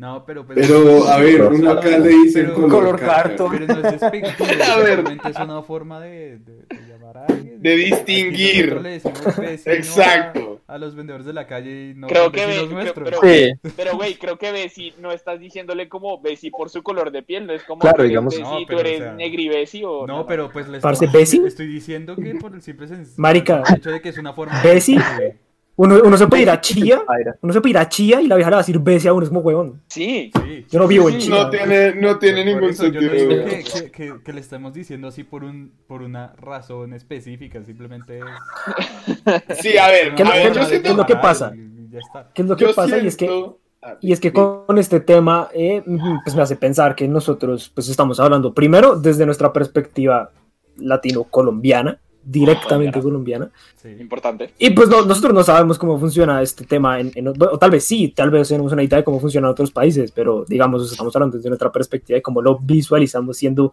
No, 0.00 0.24
pero 0.24 0.46
pues. 0.46 0.66
Pero, 0.66 1.06
a 1.08 1.18
ver, 1.18 1.42
uno 1.42 1.72
acá 1.72 1.98
le 1.98 2.08
dicen 2.08 2.46
Pero- 2.46 2.54
color, 2.54 2.70
color 2.70 3.00
cartón. 3.00 3.50
Pero 3.52 3.66
no 3.66 3.86
es 3.86 4.00
despectivo, 4.00 4.46
A 4.72 4.78
ver. 4.78 5.04
es 5.28 5.36
una 5.36 5.60
forma 5.62 6.00
de, 6.00 6.38
de- 6.38 6.62
de 6.66 6.88
llamar 6.88 7.18
a 7.18 7.26
alguien. 7.26 7.60
De 7.60 7.76
distinguir. 7.76 8.80
nosotros 8.80 8.82
le 8.82 8.90
decimos 8.92 9.36
vecino 9.36 9.74
Exacto. 9.74 10.60
A, 10.66 10.74
a 10.76 10.78
los 10.78 10.94
vendedores 10.94 11.26
de 11.26 11.34
la 11.34 11.46
calle 11.46 11.90
y 11.90 11.94
no 11.94 12.06
Creo 12.06 12.32
que 12.32 12.46
ve- 12.46 12.66
nuestros. 12.68 13.10
pero- 13.10 13.20
Sí. 13.22 13.52
Pero, 13.76 13.96
güey, 13.96 14.14
creo 14.14 14.38
que 14.38 14.52
Bessi 14.52 14.94
no 14.98 15.12
estás 15.12 15.38
diciéndole 15.38 15.86
como 15.90 16.18
Bessi 16.18 16.50
por 16.50 16.70
su 16.70 16.82
color 16.82 17.10
de 17.10 17.22
piel, 17.22 17.46
no 17.46 17.52
es 17.52 17.62
como 17.64 17.80
Claro, 17.80 17.98
tú 17.98 18.02
digamos- 18.04 18.32
Bessi, 18.34 18.42
No, 18.42 18.56
tú 18.60 18.64
pero, 18.68 18.80
eres 18.80 19.00
o 19.00 19.04
sea, 19.04 19.12
negri 19.12 19.48
Bessi 19.50 19.82
o... 19.84 20.06
No, 20.06 20.24
pero 20.24 20.48
pues 20.50 20.66
les 20.66 20.82
estoy, 20.82 21.46
estoy 21.46 21.66
diciendo 21.66 22.16
que 22.16 22.36
por 22.36 22.54
el 22.54 22.62
simple 22.62 22.86
sen- 22.88 23.06
Marica. 23.18 23.62
el 23.68 23.76
hecho 23.76 23.90
de 23.90 24.00
que 24.00 24.08
es 24.08 24.16
una 24.16 24.32
forma 24.32 24.62
de- 24.62 25.36
Uno, 25.82 25.98
uno 26.04 26.16
se 26.18 26.26
puede 26.26 26.42
ir 26.42 26.50
a 26.50 26.60
Chía, 26.60 27.00
uno 27.40 27.52
se 27.54 27.60
puede 27.60 27.70
ir 27.70 27.78
a 27.78 27.88
Chía 27.88 28.20
y 28.20 28.26
la 28.26 28.36
vieja 28.36 28.50
le 28.50 28.56
va 28.56 28.60
a 28.60 28.62
decir 28.62 28.78
bese 28.80 29.08
a 29.08 29.14
uno, 29.14 29.22
es 29.22 29.28
como 29.30 29.40
huevón. 29.40 29.80
Sí, 29.88 30.30
Sí. 30.44 30.66
Yo 30.70 30.78
no 30.78 30.86
vivo 30.86 31.08
en 31.08 31.18
Chía. 31.18 31.44
No 31.44 31.48
tiene, 31.50 31.94
no 31.94 32.18
tiene 32.18 32.44
ningún 32.44 32.70
eso 32.70 32.86
yo 32.88 33.00
no 33.00 33.08
sentido. 33.08 33.28
digo 33.30 33.44
que, 33.46 33.64
que, 33.64 33.90
que, 33.90 34.14
que 34.22 34.32
le 34.32 34.40
estemos 34.40 34.74
diciendo 34.74 35.08
así 35.08 35.24
por 35.24 35.42
un 35.42 35.72
por 35.86 36.02
una 36.02 36.34
razón 36.36 36.92
específica, 36.92 37.62
simplemente 37.64 38.18
es 38.18 39.58
Sí, 39.60 39.78
a 39.78 39.88
ver, 39.88 40.14
¿Qué 40.14 40.22
es 40.22 40.28
lo- 40.28 40.34
qué 40.68 40.88
es 41.00 41.06
que 41.06 41.16
pasa? 41.16 41.52
y 41.54 41.88
ya 41.90 41.98
está. 41.98 42.28
¿Qué 42.34 42.42
es 42.42 42.48
lo 42.48 42.56
que 42.56 42.64
yo 42.66 42.74
pasa? 42.74 42.98
Y 42.98 43.06
es 43.06 43.16
que 43.16 43.50
Ah, 43.82 43.96
Y 44.02 44.12
es 44.12 44.20
que 44.20 44.30
con 44.30 44.76
este 44.76 45.00
tema, 45.00 45.48
eh, 45.54 45.82
pues 46.22 46.36
me 46.36 46.42
hace 46.42 46.54
pensar 46.56 46.94
que 46.94 47.08
nosotros 47.08 47.70
pues 47.74 47.88
estamos 47.88 48.20
hablando 48.20 48.52
primero 48.52 48.94
desde 48.96 49.24
nuestra 49.24 49.54
perspectiva 49.54 50.30
latino-colombiana, 50.76 51.98
directamente 52.22 53.00
colombiana, 53.00 53.50
Sí. 53.76 53.88
importante. 53.98 54.50
y 54.58 54.70
pues 54.70 54.88
no- 54.88 55.04
nosotros 55.06 55.32
no 55.32 55.42
sabemos 55.42 55.78
cómo 55.78 55.98
funciona 55.98 56.42
este 56.42 56.64
tema, 56.64 57.00
en, 57.00 57.10
en- 57.14 57.28
o 57.28 57.58
tal 57.58 57.70
vez 57.70 57.84
sí, 57.84 58.08
tal 58.08 58.30
vez 58.30 58.48
tenemos 58.48 58.72
una 58.72 58.82
idea 58.82 58.98
de 58.98 59.04
cómo 59.04 59.18
funciona 59.20 59.46
en 59.48 59.52
otros 59.52 59.70
países, 59.70 60.12
pero 60.12 60.44
digamos, 60.46 60.90
estamos 60.92 61.14
hablando 61.16 61.36
desde 61.38 61.48
nuestra 61.48 61.72
perspectiva 61.72 62.16
de 62.16 62.22
cómo 62.22 62.42
lo 62.42 62.58
visualizamos 62.58 63.36
siendo 63.38 63.72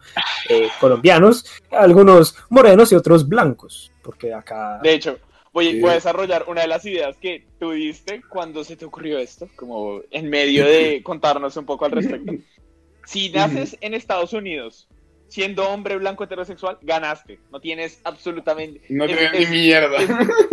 eh, 0.50 0.68
colombianos, 0.80 1.46
algunos 1.72 2.36
morenos 2.50 2.92
y 2.92 2.96
otros 2.96 3.28
blancos, 3.28 3.92
porque 4.02 4.34
acá... 4.34 4.80
De 4.82 4.94
hecho, 4.94 5.18
voy, 5.54 5.72
Sí. 5.74 5.80
voy 5.82 5.92
a 5.92 5.96
desarrollar 5.96 6.46
una 6.48 6.62
de 6.62 6.68
las 6.68 6.86
ideas 6.86 7.18
que 7.18 7.46
tú 7.60 7.72
diste 7.72 8.22
cuando 8.30 8.64
se 8.64 8.76
te 8.78 8.86
ocurrió 8.86 9.18
esto, 9.18 9.50
como 9.56 10.02
en 10.12 10.30
medio 10.30 10.66
de 10.66 11.02
contarnos 11.04 11.58
un 11.58 11.66
poco 11.66 11.86
al 11.86 11.92
respecto. 11.92 12.34
Si 13.06 13.30
naces 13.30 13.78
en 13.80 13.94
Estados 13.94 14.34
Unidos 14.34 14.90
siendo 15.28 15.68
hombre 15.70 15.98
blanco 15.98 16.24
heterosexual, 16.24 16.78
ganaste. 16.82 17.40
No 17.52 17.60
tienes 17.60 18.00
absolutamente... 18.04 18.82
No 18.90 19.06
es- 19.06 19.12
tiene 19.18 19.38
es- 19.44 19.50
ni 19.50 19.58
mierda. 19.58 19.98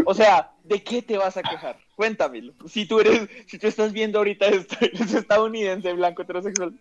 O 0.06 0.14
sea, 0.14 0.52
¿de 0.64 0.82
qué 0.82 1.02
te 1.02 1.16
vas 1.16 1.36
a 1.36 1.42
quejar? 1.42 1.78
Cuéntamelo. 1.96 2.52
Si 2.66 2.86
tú 2.86 3.00
eres, 3.00 3.28
si 3.46 3.58
tú 3.58 3.66
estás 3.66 3.92
viendo 3.92 4.18
ahorita 4.18 4.46
esto, 4.46 4.76
eres 4.80 5.14
estadounidense 5.14 5.92
blanco 5.92 6.22
heterosexual, 6.22 6.74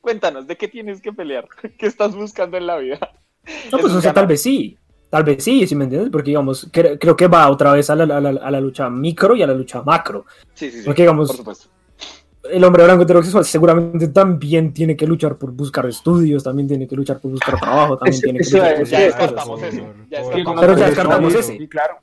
cuéntanos, 0.00 0.46
¿de 0.46 0.56
qué 0.56 0.68
tienes 0.68 1.00
que 1.00 1.12
pelear? 1.12 1.48
¿Qué 1.78 1.86
estás 1.86 2.14
buscando 2.14 2.56
en 2.56 2.66
la 2.66 2.76
vida? 2.78 2.98
No, 3.72 3.78
pues 3.78 3.92
Es 3.92 3.98
o 3.98 4.00
sea, 4.02 4.12
tal 4.12 4.26
vez 4.26 4.42
sí. 4.42 4.76
Tal 5.10 5.24
vez 5.24 5.42
sí, 5.42 5.66
si 5.66 5.74
me 5.74 5.84
entiendes, 5.84 6.10
porque 6.10 6.30
digamos, 6.32 6.70
cre- 6.70 6.98
creo 7.00 7.16
que 7.16 7.28
va 7.28 7.48
otra 7.50 7.72
vez 7.72 7.88
a 7.88 7.96
la, 7.96 8.04
a 8.18 8.20
la- 8.20 8.28
a 8.42 8.50
la 8.50 8.60
lucha 8.60 8.90
micro 8.90 9.34
y 9.34 9.42
a 9.42 9.46
la 9.46 9.54
lucha 9.54 9.80
macro. 9.82 10.26
Sí, 10.52 10.70
sí, 10.70 10.80
sí. 10.80 10.84
Porque 10.84 11.00
digamos, 11.02 11.28
Por 11.28 11.36
supuesto. 11.38 11.68
El 12.50 12.64
hombre 12.64 12.84
blanco 12.84 13.02
heterosexual 13.04 13.44
seguramente 13.44 14.08
también 14.08 14.72
tiene 14.72 14.96
que 14.96 15.06
luchar 15.06 15.36
por 15.36 15.52
buscar 15.52 15.86
estudios, 15.86 16.42
también 16.44 16.68
tiene 16.68 16.86
que 16.86 16.96
luchar 16.96 17.20
por 17.20 17.30
buscar 17.32 17.58
trabajo, 17.60 17.96
también 17.98 18.20
tiene 18.22 18.38
que 18.40 18.44
luchar 18.44 18.76
por 18.76 18.86
Ya 18.86 19.00
descartamos 19.00 19.60
cosas. 19.60 19.68
ese. 19.74 19.82
Ya 20.10 20.22
Por- 20.22 20.34
descartamos 20.34 20.60
Pero 20.60 20.72
ya 20.72 20.78
ese. 20.78 20.84
descartamos 20.86 21.34
ese. 21.34 21.58
Sí, 21.58 21.68
claro. 21.68 21.94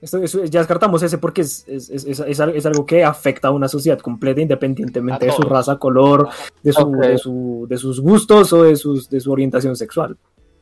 Esto- 0.00 0.18
eso- 0.22 0.44
ya 0.44 0.60
descartamos 0.60 1.02
ese 1.04 1.18
porque 1.18 1.42
es, 1.42 1.64
es, 1.68 1.88
es, 1.88 2.04
es- 2.04 2.20
es 2.20 2.40
al- 2.40 2.56
es 2.56 2.66
algo 2.66 2.84
que 2.84 3.04
afecta 3.04 3.48
a 3.48 3.50
una 3.52 3.68
sociedad 3.68 3.98
completa 4.00 4.40
independientemente 4.40 5.26
de 5.26 5.32
su 5.32 5.42
raza, 5.42 5.76
color, 5.78 6.28
de, 6.62 6.72
su, 6.72 6.90
de, 6.92 7.18
su, 7.18 7.66
de 7.68 7.76
sus 7.78 8.00
gustos 8.00 8.52
o 8.52 8.64
de, 8.64 8.74
sus, 8.74 9.08
de 9.08 9.20
su 9.20 9.30
orientación 9.30 9.76
sexual. 9.76 10.16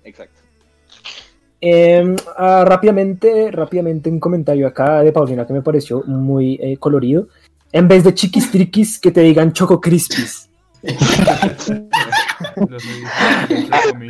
Exacto. 0.05 0.41
Eh, 1.63 2.17
ah, 2.39 2.65
rápidamente, 2.67 3.51
rápidamente 3.51 4.09
un 4.11 4.19
comentario 4.21 4.67
acá 4.67 5.03
de 5.03 5.13
Paulina 5.13 5.47
que 5.47 5.53
me 5.53 5.63
pareció 5.63 6.03
muy 6.07 6.59
eh, 6.61 6.77
colorido. 6.79 7.29
En 7.73 7.87
vez 7.89 8.05
de 8.05 8.15
chiquis 8.15 8.51
triquis, 8.51 8.99
que 8.99 9.11
te 9.11 9.21
digan 9.21 9.53
choco 9.53 9.81
crispis. 9.81 10.49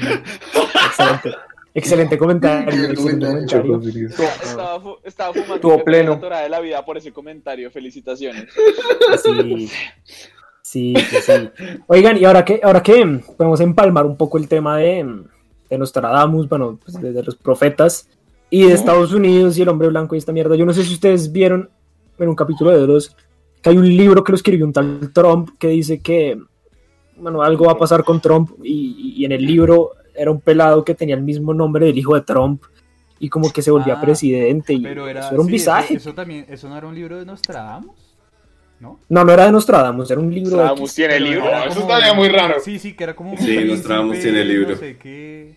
Excelente. 0.00 1.30
Excelente 1.72 2.18
comentario. 2.18 2.84
Excelente. 2.90 4.04
Estaba, 4.42 4.80
fu- 4.80 4.96
estaba 5.04 5.32
fumando 5.32 5.54
Estuvo 5.56 5.84
pleno. 5.84 6.16
de 6.16 6.48
la 6.48 6.60
vida 6.60 6.84
por 6.84 6.96
ese 6.98 7.12
comentario. 7.12 7.70
Felicitaciones. 7.70 8.46
Sí. 9.22 9.68
Sí, 10.62 10.94
sí, 11.10 11.16
sí. 11.20 11.32
Oigan, 11.88 12.16
y 12.16 12.24
ahora 12.24 12.44
que, 12.44 12.60
ahora 12.62 12.82
que 12.82 13.20
podemos 13.36 13.60
empalmar 13.60 14.06
un 14.06 14.16
poco 14.16 14.38
el 14.38 14.46
tema 14.48 14.76
de, 14.78 15.04
de 15.68 15.78
Nostradamus, 15.78 16.48
bueno, 16.48 16.78
pues 16.84 17.00
de, 17.00 17.12
de 17.12 17.22
los 17.24 17.34
profetas 17.34 18.08
y 18.50 18.64
de 18.64 18.74
Estados 18.74 19.12
Unidos 19.12 19.58
y 19.58 19.62
el 19.62 19.68
hombre 19.68 19.88
blanco 19.88 20.14
y 20.14 20.18
esta 20.18 20.32
mierda. 20.32 20.54
Yo 20.56 20.66
no 20.66 20.72
sé 20.72 20.84
si 20.84 20.94
ustedes 20.94 21.32
vieron 21.32 21.70
en 22.18 22.28
un 22.28 22.36
capítulo 22.36 22.70
de 22.70 22.78
Dross 22.78 23.16
que 23.62 23.70
hay 23.70 23.76
un 23.76 23.86
libro 23.88 24.24
que 24.24 24.32
lo 24.32 24.36
escribió 24.36 24.64
un 24.66 24.72
tal 24.72 25.12
Trump 25.12 25.50
que 25.58 25.68
dice 25.68 26.00
que, 26.00 26.38
bueno, 27.16 27.42
algo 27.42 27.66
va 27.66 27.72
a 27.72 27.78
pasar 27.78 28.04
con 28.04 28.20
Trump 28.20 28.50
y, 28.62 29.14
y 29.16 29.24
en 29.24 29.32
el 29.32 29.44
libro 29.44 29.90
era 30.14 30.30
un 30.30 30.40
pelado 30.40 30.84
que 30.84 30.94
tenía 30.94 31.14
el 31.14 31.22
mismo 31.22 31.52
nombre 31.54 31.86
del 31.86 31.96
hijo 31.98 32.14
de 32.14 32.22
Trump 32.22 32.62
y 33.18 33.28
como 33.28 33.50
que 33.52 33.62
se 33.62 33.70
volvía 33.70 33.94
Ah, 33.94 34.00
presidente 34.00 34.72
y 34.72 34.80
Pero 34.80 35.06
era, 35.06 35.20
eso 35.20 35.30
era 35.32 35.40
un 35.40 35.46
sí, 35.46 35.52
visaje. 35.52 35.94
Eso, 35.94 36.08
eso 36.10 36.14
también, 36.14 36.46
eso 36.48 36.68
no 36.68 36.76
era 36.78 36.86
un 36.86 36.94
libro 36.94 37.18
de 37.18 37.26
Nostradamus, 37.26 38.16
¿no? 38.80 38.98
No, 39.10 39.24
no 39.24 39.32
era 39.32 39.44
de 39.44 39.52
Nostradamus, 39.52 40.10
era 40.10 40.20
un 40.20 40.32
libro 40.34 40.50
de 40.52 40.56
Nostradamus 40.56 40.94
tiene 40.94 41.16
el 41.16 41.24
libro. 41.24 41.44
era 41.46 41.64
eso 41.66 41.80
estaría 41.80 42.14
muy 42.14 42.28
raro. 42.30 42.54
Sí, 42.60 42.78
sí, 42.78 42.94
que 42.94 43.04
era 43.04 43.14
como 43.14 43.32
un 43.32 43.36
Sí, 43.38 43.44
príncipe, 43.44 43.68
Nostradamus 43.68 44.18
tiene 44.20 44.40
el 44.40 44.48
libro. 44.48 44.70
No 44.70 44.76
sé 44.76 44.96
qué. 44.96 45.54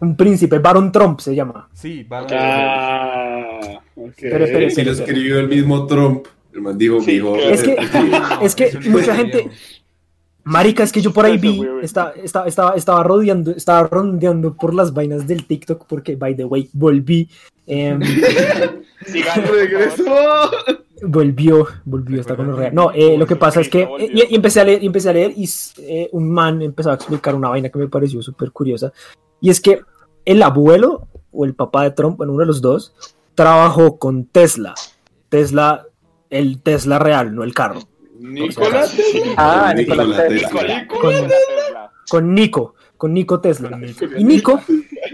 un 0.00 0.16
príncipe, 0.16 0.58
Baron 0.58 0.90
Trump 0.90 1.20
se 1.20 1.34
llama. 1.34 1.68
Sí, 1.74 2.04
Baron 2.04 2.28
Ah, 2.32 3.80
ok. 3.94 4.14
Pero 4.20 4.44
espere, 4.46 4.70
Si 4.70 4.82
lo 4.82 4.92
escribió 4.92 5.38
el 5.38 5.48
mismo 5.48 5.86
Trump, 5.86 6.26
el 6.52 6.60
man 6.62 6.76
dijo, 6.78 7.00
Sí. 7.00 7.20
Es 7.50 7.62
que- 7.62 7.76
es 8.42 8.54
que 8.54 8.78
mucha 8.88 9.14
gente-. 9.14 9.50
Marica, 10.42 10.82
es 10.82 10.90
que 10.90 11.02
yo 11.02 11.12
por 11.12 11.26
ahí 11.26 11.36
vi, 11.36 11.62
está- 11.82 12.14
estaba, 12.22 12.74
estaba 12.74 13.02
rodeando, 13.02 13.50
estaba 13.50 13.86
rondeando 13.86 14.54
por 14.56 14.72
las 14.74 14.92
vainas 14.94 15.26
del 15.26 15.44
TikTok 15.46 15.84
porque, 15.86 16.16
by 16.16 16.34
the 16.34 16.44
way, 16.46 16.68
volví, 16.72 17.28
Sigan, 17.66 19.46
Regresó. 19.46 20.04
volvió, 21.02 21.66
volvió, 21.84 22.20
está 22.20 22.34
con 22.36 22.48
los 22.48 22.58
que 22.58 22.70
No, 22.72 22.90
eh, 22.92 23.16
lo 23.16 23.26
que 23.26 23.36
pasa 23.36 23.60
es 23.60 23.68
que, 23.68 23.88
y, 24.12 24.32
y 24.32 24.34
empecé 24.34 24.60
a 24.60 24.64
leer, 24.64 24.82
y 24.82 24.86
empecé 24.86 25.10
a 25.10 25.12
leer 25.12 25.32
y 25.36 25.48
eh, 25.78 26.08
un 26.12 26.30
man 26.30 26.60
empezó 26.62 26.90
a 26.90 26.94
explicar 26.94 27.34
una 27.34 27.48
vaina 27.50 27.68
que 27.68 27.78
me 27.78 27.88
pareció 27.88 28.20
súper 28.22 28.50
curiosa, 28.50 28.92
y 29.40 29.50
es 29.50 29.60
que 29.60 29.80
el 30.24 30.42
abuelo 30.42 31.06
o 31.32 31.44
el 31.44 31.54
papá 31.54 31.84
de 31.84 31.92
Trump, 31.92 32.16
bueno, 32.16 32.32
uno 32.32 32.40
de 32.40 32.46
los 32.46 32.60
dos, 32.60 32.92
trabajó 33.34 33.98
con 33.98 34.24
Tesla, 34.24 34.74
Tesla, 35.28 35.86
el 36.30 36.62
Tesla 36.62 36.98
real, 36.98 37.34
no 37.34 37.44
el 37.44 37.52
carro. 37.52 37.80
Nicolás. 38.18 38.96
Ah, 39.36 39.72
Nikola 39.74 40.04
Nicolás 40.04 40.28
Tesla. 40.28 40.48
Tesla. 40.48 40.80
Nicolás 40.80 41.20
Tesla. 41.28 41.92
con 42.08 42.34
Nico, 42.34 42.74
con 42.96 43.14
Nico 43.14 43.40
Tesla. 43.40 43.80
Y 44.16 44.24
Nico, 44.24 44.60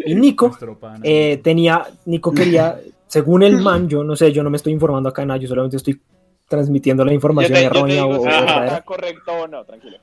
y 0.04 0.14
Nico 0.14 0.56
eh, 1.02 1.40
tenía, 1.42 1.86
Nico 2.06 2.32
quería, 2.32 2.80
según 3.06 3.42
el 3.42 3.58
man, 3.58 3.88
yo 3.88 4.02
no 4.02 4.16
sé, 4.16 4.32
yo 4.32 4.42
no 4.42 4.50
me 4.50 4.56
estoy 4.56 4.72
informando 4.72 5.08
acá 5.08 5.24
nada, 5.24 5.38
yo 5.38 5.48
solamente 5.48 5.76
estoy 5.76 6.00
transmitiendo 6.48 7.04
la 7.04 7.12
información 7.12 7.56
errónea 7.58 8.06
o 8.06 8.26
está 8.26 8.82
correcto 8.84 9.32
o 9.32 9.48
no, 9.48 9.64
tranquilo. 9.64 9.98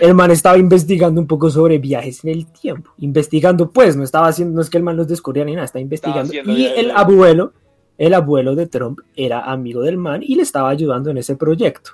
El 0.00 0.14
man 0.14 0.30
estaba 0.30 0.56
investigando 0.56 1.20
un 1.20 1.26
poco 1.26 1.50
sobre 1.50 1.78
viajes 1.78 2.24
en 2.24 2.30
el 2.30 2.46
tiempo. 2.46 2.92
Investigando, 2.98 3.70
pues, 3.70 3.94
no 3.94 4.04
estaba 4.04 4.28
haciendo, 4.28 4.54
no 4.54 4.62
es 4.62 4.70
que 4.70 4.78
el 4.78 4.82
man 4.82 4.96
los 4.96 5.06
descubriera 5.06 5.44
ni 5.44 5.52
nada, 5.52 5.66
está 5.66 5.80
investigando. 5.80 6.32
Y 6.32 6.66
el 6.66 6.92
abuelo, 6.92 7.52
el 7.98 8.14
abuelo 8.14 8.54
de 8.54 8.66
Trump 8.66 9.00
era 9.14 9.40
amigo 9.40 9.82
del 9.82 9.96
man 9.98 10.22
y 10.22 10.34
le 10.36 10.42
estaba 10.42 10.68
ayudando 10.70 11.10
en 11.10 11.18
ese 11.18 11.36
proyecto. 11.36 11.92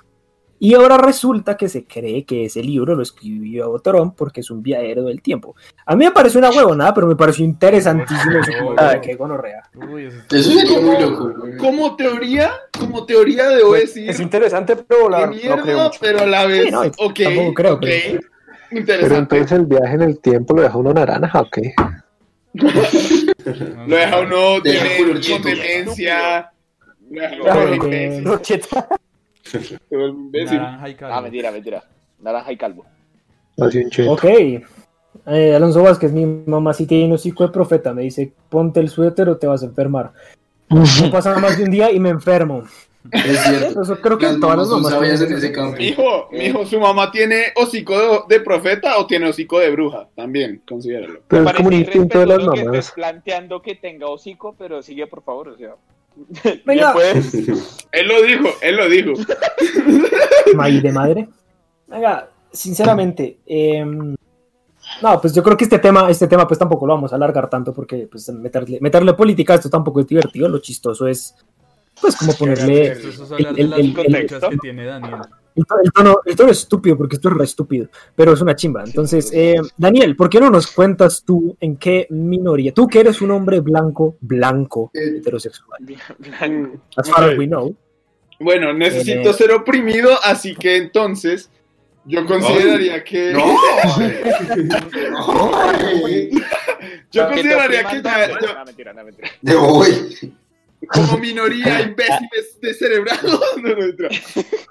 Y 0.59 0.75
ahora 0.75 0.97
resulta 0.97 1.57
que 1.57 1.67
se 1.67 1.83
cree 1.83 2.23
que 2.23 2.45
ese 2.45 2.63
libro 2.63 2.95
lo 2.95 3.03
escribió 3.03 3.77
Trump 3.83 4.13
porque 4.15 4.39
es 4.39 4.49
un 4.49 4.63
viajero 4.63 5.03
del 5.03 5.21
tiempo. 5.21 5.55
A 5.85 5.93
mí 5.93 6.05
me 6.05 6.11
parece 6.11 6.37
una 6.37 6.51
huevonada, 6.51 6.93
pero 6.93 7.05
me 7.05 7.17
pareció 7.17 7.43
interesantísimo 7.43 8.37
eso. 8.39 8.51
como, 8.59 8.75
Ay. 8.77 8.99
qué 9.01 9.15
gonorrea. 9.15 9.63
Uy, 9.91 10.05
eso 10.05 10.17
Eso 10.31 10.51
sería 10.51 10.79
muy 10.79 11.01
loco. 11.01 11.33
Como 11.57 11.97
teoría, 11.97 12.51
como 12.79 13.05
teoría 13.05 13.49
debo 13.49 13.73
decir. 13.73 14.09
Es 14.09 14.21
interesante, 14.21 14.77
pero 14.77 15.09
la, 15.09 15.29
qué 15.31 15.49
no 15.49 15.55
creo 15.57 15.65
mierda, 15.65 15.83
mucho. 15.83 15.99
pero 15.99 16.19
a 16.21 16.25
la 16.27 16.45
vez. 16.45 16.63
Sí, 16.65 16.71
no, 16.71 16.81
ok. 16.81 17.19
tampoco 17.23 17.53
creo, 17.55 17.73
ok, 17.73 17.81
pero- 17.81 18.19
Pero 18.69 18.79
Interesante. 18.79 19.17
entonces 19.37 19.51
el 19.59 19.65
viaje 19.65 19.95
en 19.95 20.01
el 20.01 20.19
tiempo 20.19 20.55
lo 20.55 20.61
deja 20.61 20.77
uno 20.77 20.93
naranja, 20.93 21.41
¿o 21.41 21.49
qué? 21.51 21.73
no 22.53 22.69
Lo 23.45 23.95
deja 23.95 24.19
uno, 24.19 24.61
cheto. 25.19 25.47
demencia. 25.47 26.51
Lo 27.09 27.21
deja 27.43 27.59
uno 27.59 28.39
imbécil. 29.91 30.59
Ah, 30.59 31.21
mentira, 31.21 31.51
mentira. 31.51 31.83
Naranja 32.19 32.51
y 32.51 32.57
calvo. 32.57 32.85
Ok. 34.07 34.25
Eh, 35.27 35.55
Alonso 35.55 35.83
Vázquez, 35.83 36.11
mi 36.11 36.25
mamá 36.25 36.73
sí 36.73 36.85
tiene 36.85 37.05
un 37.05 37.13
hocico 37.13 37.45
de 37.45 37.53
profeta. 37.53 37.93
Me 37.93 38.03
dice, 38.03 38.33
ponte 38.49 38.79
el 38.79 38.89
suéter 38.89 39.29
o 39.29 39.37
te 39.37 39.47
vas 39.47 39.63
a 39.63 39.67
enfermar. 39.67 40.11
No 40.69 41.11
pasa 41.11 41.37
más 41.37 41.57
de 41.57 41.65
un 41.65 41.71
día 41.71 41.91
y 41.91 41.99
me 41.99 42.09
enfermo. 42.09 42.63
Es 43.11 43.39
cierto. 43.43 43.81
Eso 43.83 43.99
creo 43.99 44.17
que 44.17 44.25
Las 44.27 44.39
todas 44.39 44.57
las 44.57 44.67
mamás 44.67 44.69
son 44.69 44.81
mamás 44.81 44.93
sabias 44.93 45.21
en 45.21 45.27
tienen 45.27 45.37
ese 45.37 45.47
eso. 45.47 45.55
campo. 45.61 45.77
Mijo, 45.77 46.29
mijo, 46.31 46.65
su 46.65 46.79
mamá 46.79 47.11
tiene 47.11 47.43
hocico 47.55 48.23
de, 48.27 48.35
de 48.37 48.43
profeta 48.43 48.97
o 48.97 49.05
tiene 49.07 49.29
hocico 49.29 49.59
de 49.59 49.71
bruja. 49.71 50.07
También, 50.15 50.61
considéralo. 50.67 51.19
Pero 51.27 51.43
Me 51.43 51.51
es 51.51 51.55
como 51.57 51.67
un 51.67 51.73
instinto 51.73 52.19
de 52.19 52.25
las 52.25 52.37
irrespetuoso 52.37 52.51
que 52.53 52.59
estés 52.59 52.85
mamás. 52.87 52.91
planteando 52.91 53.61
que 53.61 53.75
tenga 53.75 54.07
hocico, 54.07 54.55
pero 54.57 54.81
sigue, 54.81 55.07
por 55.07 55.23
favor, 55.23 55.49
o 55.49 55.57
sea. 55.57 55.75
Venga. 56.65 56.93
Él 57.91 58.07
lo 58.07 58.21
dijo, 58.21 58.47
él 58.61 58.75
lo 58.75 58.87
dijo. 58.89 59.13
Maíz 60.55 60.81
de 60.83 60.91
madre. 60.91 61.27
Venga, 61.87 62.29
sinceramente, 62.51 63.37
em, 63.45 64.15
no, 65.01 65.21
pues 65.21 65.33
yo 65.33 65.41
creo 65.43 65.57
que 65.57 65.63
este 65.63 65.79
tema, 65.79 66.09
este 66.09 66.27
tema 66.27 66.47
pues 66.47 66.59
tampoco 66.59 66.85
lo 66.85 66.93
vamos 66.93 67.11
a 67.13 67.15
alargar 67.15 67.49
tanto 67.49 67.73
porque 67.73 68.07
pues 68.09 68.29
meterle, 68.29 68.77
meterle 68.81 69.13
política 69.13 69.53
a 69.53 69.55
esto 69.57 69.69
tampoco 69.69 69.99
es 69.99 70.07
divertido. 70.07 70.47
Lo 70.49 70.59
chistoso 70.59 71.07
es 71.07 71.35
pues 72.03 72.15
como 72.15 72.33
ponerle 72.33 72.91
Esto 72.91 73.09
es 73.23 73.31
hablar 73.31 73.55
de 73.55 73.61
el- 73.61 73.95
que 73.95 74.57
tiene 74.61 74.85
Daniel. 74.85 75.15
el, 75.55 75.65
to- 75.65 75.75
el 75.83 75.91
tono, 75.91 76.17
el 76.25 76.35
tono 76.35 76.51
es 76.51 76.59
estúpido 76.59 76.97
porque 76.97 77.15
esto 77.15 77.29
es 77.29 77.35
re 77.35 77.43
estúpido, 77.45 77.87
pero 78.15 78.33
es 78.33 78.41
una 78.41 78.55
chimba. 78.55 78.83
Entonces, 78.83 79.31
eh, 79.33 79.55
Daniel, 79.77 80.15
¿por 80.15 80.29
qué 80.29 80.39
no 80.39 80.49
nos 80.49 80.67
cuentas 80.67 81.23
tú 81.25 81.55
en 81.59 81.77
qué 81.77 82.07
minoría? 82.11 82.73
Tú 82.73 82.87
que 82.87 82.99
eres 82.99 83.21
un 83.21 83.31
hombre 83.31 83.59
blanco, 83.61 84.17
blanco, 84.21 84.91
Eh, 84.93 85.17
heterosexual, 85.17 85.79
Mm, 86.47 86.65
as 86.97 87.09
far 87.09 87.31
as 87.31 87.37
we 87.37 87.47
know. 87.47 87.75
Bueno, 88.39 88.73
necesito 88.73 89.29
Eh, 89.29 89.33
ser 89.33 89.51
oprimido, 89.51 90.11
así 90.23 90.55
que 90.55 90.75
entonces 90.77 91.49
yo 92.05 92.25
consideraría 92.25 93.03
que. 93.03 93.31
No, 95.11 95.51
güey. 96.01 96.31
Yo 97.11 97.27
consideraría 97.27 97.83
que 97.83 98.01
ya- 98.01 98.27
yo- 98.27 98.53
No, 98.55 98.65
mentira, 98.65 98.93
no, 98.93 99.03
mentira. 99.03 99.29
De 99.41 99.55
hoy. 99.55 100.33
Como 100.87 101.17
minoría 101.17 101.81
imbéciles 101.87 102.59
descerebrados. 102.61 103.41
No, 103.63 103.69
no, 103.69 103.77
mentira. 103.77 104.09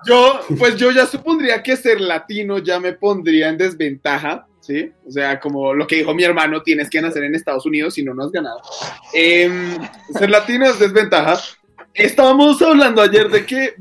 Yo, 0.06 0.40
pues 0.58 0.76
yo 0.76 0.90
ya 0.90 1.06
supondría 1.06 1.62
que 1.62 1.76
ser 1.76 2.00
latino 2.00 2.58
ya 2.58 2.80
me 2.80 2.92
pondría 2.92 3.48
en 3.48 3.56
desventaja, 3.56 4.46
¿sí? 4.60 4.92
O 5.06 5.10
sea, 5.10 5.40
como 5.40 5.72
lo 5.72 5.86
que 5.86 5.96
dijo 5.96 6.14
mi 6.14 6.24
hermano, 6.24 6.62
tienes 6.62 6.90
que 6.90 7.00
nacer 7.00 7.24
en 7.24 7.34
Estados 7.34 7.64
Unidos 7.64 7.94
si 7.94 8.02
no, 8.02 8.12
no 8.12 8.24
has 8.24 8.32
ganado. 8.32 8.60
Em, 9.14 9.78
ser 10.18 10.30
latino 10.30 10.66
es 10.66 10.78
desventaja. 10.78 11.40
Estábamos 11.94 12.60
hablando 12.62 13.02
ayer 13.02 13.28
de 13.28 13.44
que, 13.44 13.64
eh, 13.64 13.74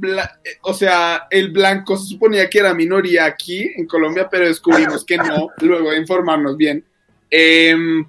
o 0.61 0.73
sea, 0.73 1.27
el 1.29 1.51
blanco 1.51 1.97
se 1.97 2.07
suponía 2.07 2.49
que 2.49 2.59
era 2.59 2.73
minoría 2.73 3.25
aquí 3.25 3.71
en 3.75 3.87
Colombia, 3.87 4.27
pero 4.29 4.45
descubrimos 4.45 5.05
que 5.05 5.17
no, 5.17 5.49
luego 5.61 5.91
de 5.91 5.97
informarnos 5.97 6.57
bien. 6.57 6.85
Em, 7.29 8.05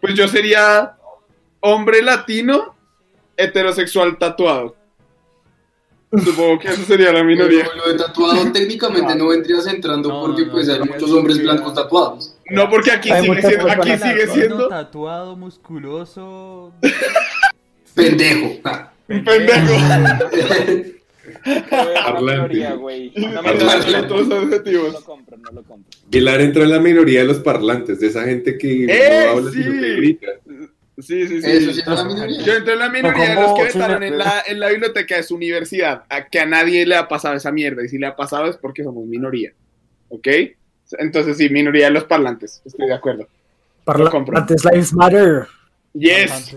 pues 0.00 0.14
yo 0.14 0.28
sería 0.28 0.96
hombre 1.60 2.02
latino 2.02 2.73
heterosexual 3.36 4.18
tatuado. 4.18 4.76
Supongo 6.22 6.60
que 6.60 6.68
eso 6.68 6.82
sería 6.84 7.12
la 7.12 7.24
minoría. 7.24 7.64
Pero 7.64 7.86
lo 7.86 7.92
de 7.92 7.98
tatuado 7.98 8.52
técnicamente 8.52 9.14
no 9.16 9.28
vendrías 9.28 9.66
entrando 9.66 10.08
No, 10.10 10.22
porque 10.22 10.46
no, 10.46 10.52
pues 10.52 10.68
no, 10.68 10.74
hay 10.74 10.78
no, 10.80 10.86
muchos 10.86 11.10
no, 11.10 11.16
hombres 11.16 11.42
blancos 11.42 11.74
no. 11.74 11.82
tatuados. 11.82 12.36
No, 12.50 12.70
porque 12.70 12.92
aquí 12.92 13.10
Hay 13.10 13.24
sigue 13.24 13.42
siendo, 13.42 13.70
aquí 13.70 13.98
sigue 13.98 14.26
siendo 14.28 14.68
tatuado, 14.68 15.36
musculoso. 15.36 16.72
Pendejo. 17.94 18.60
Ah. 18.64 18.92
pendejo. 19.06 19.74
Parlante. 21.70 22.64
Pilar 26.10 26.40
entró 26.40 26.62
en 26.62 26.70
la 26.70 26.78
minoría 26.78 27.20
de 27.20 27.26
los 27.26 27.38
parlantes, 27.38 28.00
de 28.00 28.06
esa 28.08 28.24
gente 28.24 28.56
que 28.58 28.84
¡Eh, 28.84 29.24
no 29.26 29.30
habla 29.38 29.50
sí! 29.50 29.62
sino 29.62 29.80
que 29.80 29.94
grita. 29.96 30.26
Sí, 30.98 31.26
sí, 31.26 31.42
sí. 31.42 31.50
Eso 31.50 31.72
sí 31.72 31.80
es 31.80 31.86
una 31.86 32.04
minoría. 32.04 32.40
Yo 32.42 32.52
entré 32.54 32.72
en 32.74 32.78
la 32.78 32.88
minoría 32.88 33.28
de 33.30 33.34
los 33.34 33.54
que 33.54 33.62
estaban 33.66 34.02
en 34.02 34.16
la, 34.18 34.42
en 34.46 34.60
la 34.60 34.68
biblioteca 34.68 35.16
de 35.16 35.22
su 35.24 35.34
universidad, 35.34 36.04
a 36.08 36.26
que 36.28 36.38
a 36.40 36.46
nadie 36.46 36.86
le 36.86 36.94
ha 36.96 37.08
pasado 37.08 37.34
esa 37.34 37.50
mierda, 37.50 37.84
y 37.84 37.88
si 37.88 37.98
le 37.98 38.06
ha 38.06 38.14
pasado 38.14 38.46
es 38.46 38.56
porque 38.56 38.84
somos 38.84 39.04
minoría, 39.06 39.52
¿ok? 40.08 40.28
Entonces 40.98 41.36
sí, 41.36 41.48
minoría 41.48 41.86
de 41.86 41.90
los 41.92 42.04
parlantes, 42.04 42.62
estoy 42.64 42.86
de 42.86 42.94
acuerdo. 42.94 43.26
Parlantes 43.84 44.64
Lives 44.64 44.92
Matter. 44.92 45.46
Yes. 45.94 46.54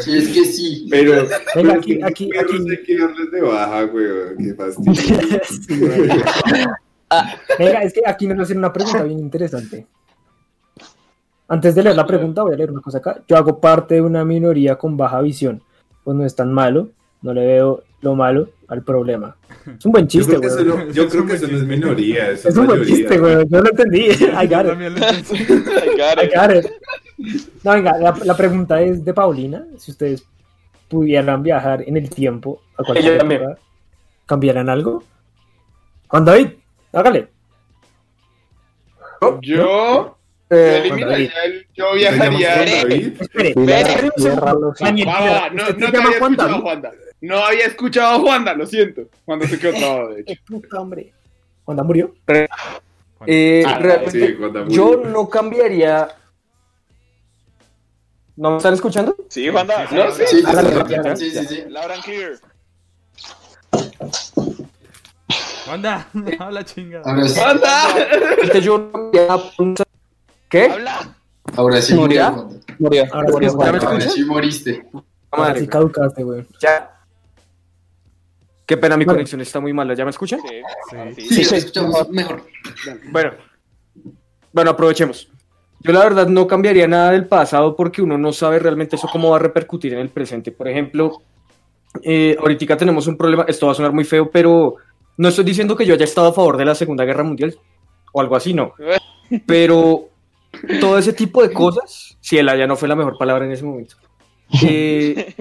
Sí, 0.00 0.16
es 0.18 0.28
que 0.28 0.44
sí. 0.44 0.86
Pero, 0.90 1.12
Venga, 1.24 1.36
pero 1.54 1.72
aquí- 1.74 1.92
es 1.92 1.98
que 1.98 2.04
aquí- 2.04 2.30
aquí. 2.38 2.70
hay 2.70 2.82
que 2.84 2.98
darles 2.98 3.30
de 3.30 3.40
baja, 3.42 3.84
weón. 3.84 4.36
Qué 4.38 4.54
fastidio. 4.54 5.40
Sí, 5.66 5.78
güey. 5.80 6.08
Venga, 7.58 7.82
es 7.82 7.92
que 7.92 8.00
aquí 8.06 8.26
nos 8.26 8.38
hacen 8.40 8.58
una 8.58 8.72
pregunta 8.72 9.02
bien 9.02 9.18
interesante. 9.18 9.86
Antes 11.48 11.74
de 11.74 11.82
leer 11.82 11.96
la 11.96 12.06
pregunta, 12.06 12.42
voy 12.42 12.54
a 12.54 12.56
leer 12.56 12.70
una 12.72 12.80
cosa 12.80 12.98
acá. 12.98 13.22
Yo 13.28 13.36
hago 13.36 13.60
parte 13.60 13.94
de 13.96 14.00
una 14.02 14.24
minoría 14.24 14.76
con 14.76 14.96
baja 14.96 15.20
visión. 15.20 15.62
Pues 16.04 16.16
no 16.16 16.24
es 16.24 16.34
tan 16.34 16.52
malo. 16.52 16.88
No 17.22 17.32
le 17.32 17.46
veo 17.46 17.82
lo 18.00 18.14
malo 18.14 18.48
al 18.68 18.82
problema. 18.82 19.36
Es 19.78 19.84
un 19.86 19.92
buen 19.92 20.06
Yo 20.06 20.20
chiste, 20.20 20.36
creo 20.36 20.40
que 20.40 20.46
eso 20.48 20.56
güey. 20.64 20.86
no, 20.86 20.92
yo 20.92 21.08
creo 21.08 21.26
que 21.26 21.32
eso 21.34 21.48
no 21.48 21.56
es 21.56 21.64
minoría, 21.64 22.30
eso 22.30 22.48
Es 22.48 22.56
un 22.56 22.66
buen 22.66 22.84
chiste, 22.84 23.18
güey. 23.18 23.46
Yo 23.48 23.60
lo 23.60 23.70
entendí. 23.70 24.00
I 24.10 24.46
got 24.46 24.66
it. 24.66 24.72
I 24.76 25.96
got 25.96 26.18
I 26.18 26.26
it. 26.26 26.34
got 26.34 26.50
it. 26.54 26.66
No, 27.64 27.72
venga, 27.72 27.96
la, 27.98 28.16
la 28.24 28.36
pregunta 28.36 28.80
es 28.82 29.04
de 29.04 29.14
Paulina. 29.14 29.64
Si 29.78 29.90
ustedes 29.92 30.24
pudieran 30.88 31.42
viajar 31.42 31.82
en 31.86 31.96
el 31.96 32.10
tiempo 32.10 32.60
a 32.76 32.84
cualquier 32.84 33.14
época, 33.24 33.58
¿cambiaran 34.26 34.68
algo? 34.68 35.02
Juan 36.08 36.24
David, 36.24 36.48
hágale. 36.92 37.28
Yo, 39.42 40.15
Eh, 40.48 40.80
eliminaría 40.84 41.30
el- 41.44 41.66
yo 41.74 41.92
¿Te 41.92 41.98
llamas 42.18 42.38
viajaría... 42.38 42.64
Va, 45.04 45.50
no, 45.50 45.62
¿usted 45.62 45.78
no 45.78 45.86
se 45.86 45.92
te 45.92 45.98
llama 45.98 46.08
había 46.08 46.18
Juan 46.18 46.32
escuchado 46.32 46.48
a 46.48 46.52
David? 46.52 46.62
Juanda. 46.62 46.92
No 47.20 47.38
había 47.44 47.64
escuchado 47.66 48.14
a 48.14 48.18
Juanda, 48.20 48.54
lo 48.54 48.66
siento. 48.66 49.02
Cuando 49.24 49.46
se 49.46 49.58
quedó 49.58 49.72
trabado, 49.78 50.08
de 50.10 50.20
hecho. 50.20 50.34
Puta, 50.46 50.80
hombre. 50.80 51.12
¿Juan 51.64 51.76
David 51.76 51.82
murió? 51.82 52.14
eh, 53.26 53.64
Ah, 53.66 53.78
realmente, 53.80 54.26
sí, 54.28 54.34
cuando 54.34 54.68
yo 54.68 54.96
no 55.04 55.28
cambiaría. 55.28 56.08
¿No 58.36 58.50
me 58.52 58.56
están 58.58 58.74
escuchando? 58.74 59.16
Sí, 59.28 59.48
Juanda. 59.48 59.88
No, 59.90 60.12
sí. 60.12 60.22
Sí, 60.26 60.36
sí, 60.42 60.46
sí, 60.46 61.16
sí, 61.16 61.30
sí, 61.30 61.46
sí. 61.46 61.64
Loud 61.68 61.90
and 61.90 62.04
clear. 62.04 62.32
Anda, 65.68 66.06
habla 66.38 66.64
chinga. 66.64 67.02
Ahora 67.04 67.26
sí, 67.28 67.40
¡Juanda! 67.40 67.84
Este, 68.42 68.60
yo 68.60 68.78
no 68.78 69.10
cambiaría 69.10 69.36
un- 69.58 69.74
¿Qué? 70.48 70.64
Habla. 70.64 71.16
ahora 71.56 71.80
sí 71.82 71.94
¿Moría? 71.94 72.30
murió. 72.30 72.58
Murió. 72.78 73.04
Ahora 73.12 73.28
murió. 73.32 73.50
¿Ya 73.50 73.56
me 73.56 73.64
Ahora 73.64 73.78
escuchas? 73.78 74.12
sí 74.14 74.24
moriste. 74.24 74.86
Ahora 75.30 75.48
Madre, 75.48 75.60
sí 75.60 75.66
caducaste, 75.68 76.22
güey. 76.22 76.46
ya. 76.60 76.92
Qué 78.66 78.76
pena, 78.76 78.96
mi 78.96 79.04
Bueno. 79.04 79.18
conexión 79.18 79.40
está 79.40 79.60
muy 79.60 79.72
mala. 79.72 79.94
¿Ya 79.94 80.04
me 80.04 80.10
escuchan? 80.10 80.40
Sí, 80.40 80.60
Sí. 80.90 80.96
sí. 81.28 81.34
Sí, 81.34 81.44
sí, 81.44 81.54
escuchamos 81.56 82.08
mejor. 82.10 82.42
Bueno, 83.12 83.32
bueno, 84.52 84.70
aprovechemos. 84.72 85.28
Yo 85.80 85.92
la 85.92 86.00
verdad 86.00 86.26
no 86.26 86.46
cambiaría 86.48 86.88
nada 86.88 87.12
del 87.12 87.26
pasado 87.28 87.76
porque 87.76 88.02
uno 88.02 88.18
no 88.18 88.32
sabe 88.32 88.58
realmente 88.58 88.96
eso 88.96 89.08
cómo 89.12 89.30
va 89.30 89.36
a 89.36 89.40
repercutir 89.40 89.92
en 89.94 90.00
el 90.00 90.08
presente. 90.08 90.50
Por 90.50 90.66
ejemplo, 90.66 91.22
eh, 92.02 92.36
ahorita 92.40 92.76
tenemos 92.76 93.06
un 93.06 93.16
problema, 93.16 93.44
esto 93.46 93.66
va 93.66 93.72
a 93.72 93.74
sonar 93.76 93.92
muy 93.92 94.02
feo, 94.04 94.30
pero 94.32 94.74
no 95.16 95.28
estoy 95.28 95.44
diciendo 95.44 95.76
que 95.76 95.86
yo 95.86 95.94
haya 95.94 96.04
estado 96.04 96.28
a 96.28 96.32
favor 96.32 96.56
de 96.56 96.64
la 96.64 96.74
Segunda 96.74 97.04
Guerra 97.04 97.22
Mundial 97.22 97.56
o 98.12 98.20
algo 98.20 98.34
así, 98.34 98.52
no. 98.52 98.72
Pero 99.46 100.08
todo 100.80 100.98
ese 100.98 101.12
tipo 101.12 101.42
de 101.42 101.52
cosas, 101.52 102.16
si 102.20 102.38
el 102.38 102.48
allá 102.48 102.66
no 102.66 102.76
fue 102.76 102.88
la 102.88 102.96
mejor 102.96 103.16
palabra 103.18 103.44
en 103.44 103.52
ese 103.52 103.64
momento, 103.64 103.96
eh, 104.64 105.34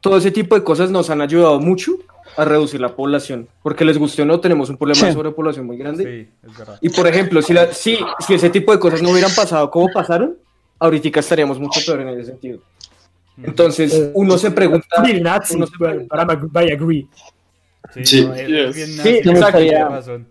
todo 0.00 0.16
ese 0.18 0.30
tipo 0.30 0.54
de 0.54 0.62
cosas 0.64 0.90
nos 0.90 1.10
han 1.10 1.20
ayudado 1.20 1.60
mucho 1.60 1.92
a 2.36 2.44
reducir 2.44 2.80
la 2.80 2.94
población, 2.94 3.48
porque 3.62 3.84
les 3.84 3.98
guste 3.98 4.22
o 4.22 4.24
no, 4.24 4.40
tenemos 4.40 4.70
un 4.70 4.76
problema 4.76 5.00
de 5.02 5.08
Sí. 5.08 5.12
sobrepoblación 5.14 5.66
muy 5.66 5.76
grande. 5.76 6.04
Sí, 6.04 6.48
es 6.48 6.58
verdad. 6.58 6.78
Y 6.80 6.88
por 6.88 7.06
ejemplo, 7.06 7.42
si, 7.42 7.52
la- 7.52 7.72
si, 7.72 7.98
si 8.26 8.34
ese 8.34 8.50
tipo 8.50 8.72
de 8.72 8.78
cosas 8.78 9.02
no 9.02 9.10
hubieran 9.10 9.34
pasado 9.34 9.70
como 9.70 9.88
pasaron, 9.92 10.36
ahorita 10.78 11.20
estaríamos 11.20 11.58
mucho 11.58 11.80
peor 11.84 12.00
en 12.02 12.08
ese 12.10 12.24
sentido. 12.30 12.60
Entonces, 13.42 13.92
Eh, 13.94 14.10
uno 14.14 14.38
se 14.38 14.50
pregunta, 14.50 14.86
Pretty 15.02 15.20
Nazi, 15.20 15.56
uno 15.56 15.66
se 15.66 15.72
pregunta- 15.78 16.62
I 16.64 16.72
agree. 16.72 17.06
Sí, 17.94 18.04
Sí. 18.04 18.24
no, 18.24 18.32
bien 18.32 18.72
Sí, 18.72 18.96
nazi, 18.96 19.18
exacto. 19.28 19.58
tiene 19.58 19.84
razón. 19.88 20.26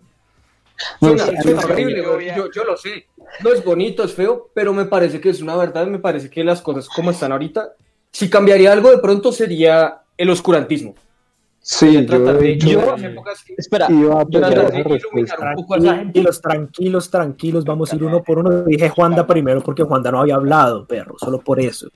No, 1.00 1.08
Suena, 1.08 1.26
sí, 1.26 1.36
suena 1.42 1.62
sí, 1.62 1.66
horrible, 1.70 2.04
yo, 2.36 2.50
yo 2.50 2.64
lo 2.64 2.76
sé. 2.76 3.06
No 3.42 3.52
es 3.52 3.64
bonito, 3.64 4.02
es 4.02 4.14
feo, 4.14 4.50
pero 4.54 4.72
me 4.72 4.86
parece 4.86 5.20
que 5.20 5.30
es 5.30 5.40
una 5.40 5.56
verdad. 5.56 5.86
Me 5.86 5.98
parece 5.98 6.30
que 6.30 6.42
las 6.44 6.60
cosas 6.62 6.88
como 6.88 7.10
están 7.10 7.32
ahorita, 7.32 7.74
si 8.12 8.28
cambiaría 8.28 8.72
algo 8.72 8.90
de 8.90 8.98
pronto 8.98 9.32
sería 9.32 10.02
el 10.16 10.30
oscurantismo. 10.30 10.94
Sí, 11.62 12.06
yo 12.06 12.34
de 12.34 12.58
iba 12.62 14.20
a 14.20 14.24
de. 14.24 14.84
Tranquilos, 15.78 16.40
tranquilos, 16.40 17.10
tranquilos, 17.10 17.64
vamos 17.64 17.92
a 17.92 17.96
ir 17.96 18.04
uno 18.04 18.22
por 18.22 18.38
uno. 18.38 18.62
Dije 18.62 18.88
Juanda 18.88 19.26
primero 19.26 19.60
porque 19.60 19.82
Juanda 19.82 20.10
no 20.10 20.20
había 20.20 20.36
hablado, 20.36 20.86
perro, 20.86 21.16
solo 21.18 21.38
por 21.38 21.60
eso. 21.60 21.88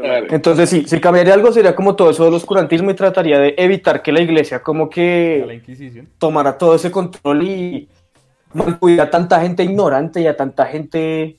Entonces, 0.00 0.68
sí, 0.70 0.84
si 0.86 1.00
cambiaría 1.00 1.34
algo 1.34 1.52
sería 1.52 1.74
como 1.74 1.96
todo 1.96 2.10
eso 2.10 2.24
del 2.24 2.34
oscurantismo 2.34 2.90
y 2.90 2.94
trataría 2.94 3.38
de 3.38 3.54
evitar 3.56 4.02
que 4.02 4.12
la 4.12 4.20
iglesia 4.20 4.62
como 4.62 4.84
la 4.84 4.90
que 4.90 5.50
Inquisición. 5.54 6.08
tomara 6.18 6.56
todo 6.56 6.74
ese 6.74 6.90
control 6.90 7.42
y 7.42 7.88
a 9.00 9.10
tanta 9.10 9.40
gente 9.40 9.62
ignorante 9.64 10.20
y 10.20 10.26
a 10.26 10.36
tanta 10.36 10.66
gente 10.66 11.38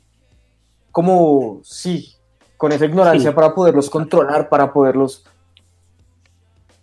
como, 0.91 1.59
sí, 1.63 2.13
con 2.57 2.71
esa 2.71 2.85
ignorancia 2.85 3.29
Sí. 3.31 3.35
para 3.35 3.53
poderlos 3.53 3.89
controlar, 3.89 4.49
para 4.49 4.71
poderlos... 4.73 5.25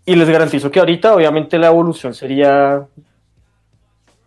Y 0.05 0.15
les 0.15 0.29
garantizo 0.29 0.71
que 0.71 0.79
ahorita, 0.79 1.15
obviamente, 1.15 1.59
la 1.59 1.67
evolución 1.67 2.15
sería 2.15 2.87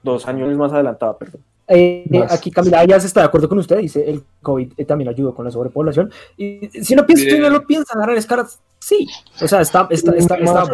dos 0.03 0.27
años 0.27 0.55
más 0.57 0.73
adelantada, 0.73 1.17
perdón. 1.17 1.41
Eh, 1.67 2.03
eh, 2.11 2.25
aquí 2.29 2.49
Camila 2.51 2.83
ya 2.83 2.99
se 2.99 3.07
está 3.07 3.19
de 3.21 3.27
acuerdo 3.27 3.47
con 3.47 3.59
usted, 3.59 3.77
dice 3.77 4.09
el 4.09 4.23
COVID 4.41 4.73
eh, 4.75 4.85
también 4.85 5.07
ayudó 5.09 5.35
con 5.35 5.45
la 5.45 5.51
sobrepoblación. 5.51 6.11
Y 6.35 6.67
si 6.83 6.95
no 6.95 7.05
piensa, 7.05 7.35
uno 7.37 7.49
lo 7.49 7.65
piensa, 7.65 7.93
agarrar 7.93 8.17
escaras, 8.17 8.59
sí. 8.79 9.07
O 9.41 9.47
sea, 9.47 9.61
está, 9.61 9.87
está, 9.91 10.11
está, 10.15 10.35
está- 10.35 10.53
Más, 10.53 10.69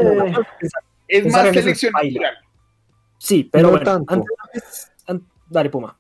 está- 0.62 0.80
Es 1.08 1.32
más 1.32 1.46
es 1.48 1.54
selección 1.54 1.92
natural. 1.94 2.34
sí, 3.18 3.44
pero 3.52 3.64
No 3.64 3.70
bueno, 3.72 3.84
tanto. 3.86 4.14
antes- 4.14 4.24
an- 4.24 4.95
dale, 5.50 5.70
Puma. 5.70 5.96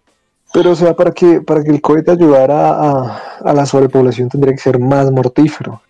Pero, 0.53 0.71
o 0.71 0.75
sea, 0.75 0.95
para 0.95 1.11
que, 1.11 1.41
para 1.41 1.63
que 1.63 1.71
el 1.71 1.81
COVID 1.81 2.07
ayudara 2.09 2.69
a, 2.69 3.17
a 3.43 3.53
la 3.53 3.65
sobrepoblación 3.65 4.29
tendría 4.29 4.53
que 4.53 4.59
ser 4.61 4.79
más 4.79 5.11
mortífero. 5.11 5.81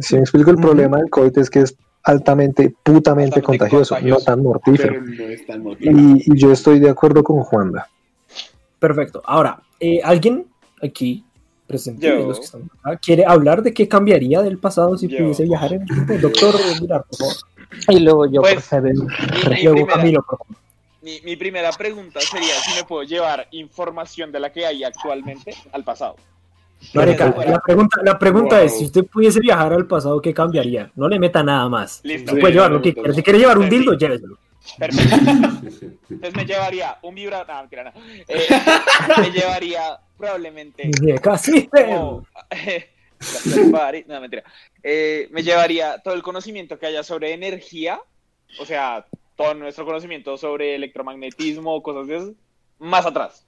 Si 0.00 0.14
me 0.14 0.20
explico, 0.22 0.50
el 0.50 0.56
problema 0.56 0.98
del 0.98 1.10
COVID 1.10 1.36
es 1.38 1.50
que 1.50 1.60
es 1.60 1.76
altamente, 2.04 2.74
putamente 2.82 3.40
Altamente 3.40 3.42
contagioso, 3.42 3.94
contagioso. 3.94 4.20
no 4.20 4.24
tan 4.24 4.42
mortífero. 4.42 5.00
No 5.00 5.24
es 5.24 5.46
tan. 5.46 5.64
Y, 5.80 6.32
y 6.32 6.38
yo 6.38 6.52
estoy 6.52 6.78
de 6.80 6.90
acuerdo 6.90 7.24
con 7.24 7.40
Juanda. 7.42 7.88
Perfecto. 8.78 9.22
Ahora, 9.24 9.60
eh, 9.80 10.00
¿alguien 10.04 10.46
aquí 10.82 11.24
presente 11.66 12.06
Yo. 12.06 12.26
los 12.28 12.38
que 12.38 12.44
están 12.44 12.62
acá 12.82 12.98
quiere 12.98 13.24
hablar 13.26 13.62
de 13.62 13.72
qué 13.72 13.88
cambiaría 13.88 14.42
del 14.42 14.58
pasado 14.58 14.96
si 14.98 15.08
Yo. 15.08 15.18
pudiese 15.18 15.44
viajar 15.44 15.72
en 15.72 15.82
el 15.82 15.88
tiempo? 15.88 16.14
Doctor 16.20 16.54
Mirar, 16.80 17.04
por 17.04 17.18
favor. 17.18 17.34
y 17.88 18.00
luego 18.00 18.26
yo 18.26 18.42
Pues. 18.42 18.70
Mi, 18.72 18.92
mi 18.92 18.92
Luego 18.92 19.74
primera, 19.74 19.86
Camilo, 19.96 20.22
por 20.22 20.38
favor. 20.38 20.56
Mi- 21.04 21.20
mi 21.22 21.36
primera 21.36 21.70
pregunta 21.72 22.18
sería 22.20 22.54
si 22.54 22.74
me 22.74 22.84
puedo 22.84 23.02
llevar 23.04 23.46
información 23.52 24.32
de 24.32 24.40
la 24.40 24.50
que 24.50 24.64
hay 24.66 24.82
actualmente 24.84 25.54
al 25.72 25.84
pasado. 25.84 26.16
Marica, 26.92 27.26
la 27.46 27.60
pregunta, 27.60 28.00
la 28.02 28.18
pregunta 28.18 28.56
Wow. 28.56 28.64
es, 28.66 28.78
si 28.78 28.84
usted 28.86 29.04
pudiese 29.04 29.40
viajar 29.40 29.72
al 29.72 29.86
pasado, 29.86 30.20
¿qué 30.20 30.34
cambiaría? 30.34 30.90
No 30.96 31.08
le 31.08 31.18
meta 31.18 31.42
nada 31.42 31.68
más. 31.68 32.00
Listo. 32.04 32.30
Se 32.30 32.34
Sí, 32.36 32.40
puede 32.40 32.54
llevar 32.54 32.72
lo 32.72 32.82
que 32.82 32.92
quiera. 32.92 33.12
Si 33.14 33.22
quiere 33.22 33.38
llevar 33.38 33.58
un 33.58 33.68
dildo, 33.70 33.94
lléveselo. 33.94 34.38
Perfecto. 34.78 35.14
Entonces 36.10 36.34
me 36.34 36.44
llevaría 36.46 36.98
un 37.02 37.14
vibrador. 37.14 37.46
No, 37.48 37.60
mentira, 37.60 37.84
no. 37.84 37.92
Eh, 38.28 38.46
me 39.20 39.30
llevaría 39.30 39.98
probablemente. 40.16 40.90
Casi, 41.22 41.68
como- 41.68 42.26
no, 44.06 44.20
mentira. 44.20 44.42
Eh, 44.82 45.28
me 45.30 45.42
llevaría 45.42 45.98
todo 45.98 46.14
el 46.14 46.22
conocimiento 46.22 46.78
que 46.78 46.86
haya 46.86 47.02
sobre 47.02 47.32
energía, 47.32 47.98
o 48.60 48.66
sea, 48.66 49.04
todo 49.36 49.54
nuestro 49.54 49.84
conocimiento 49.84 50.36
sobre 50.36 50.74
electromagnetismo, 50.74 51.82
cosas 51.82 52.06
de 52.06 52.16
esas, 52.16 52.32
más 52.78 53.06
atrás. 53.06 53.46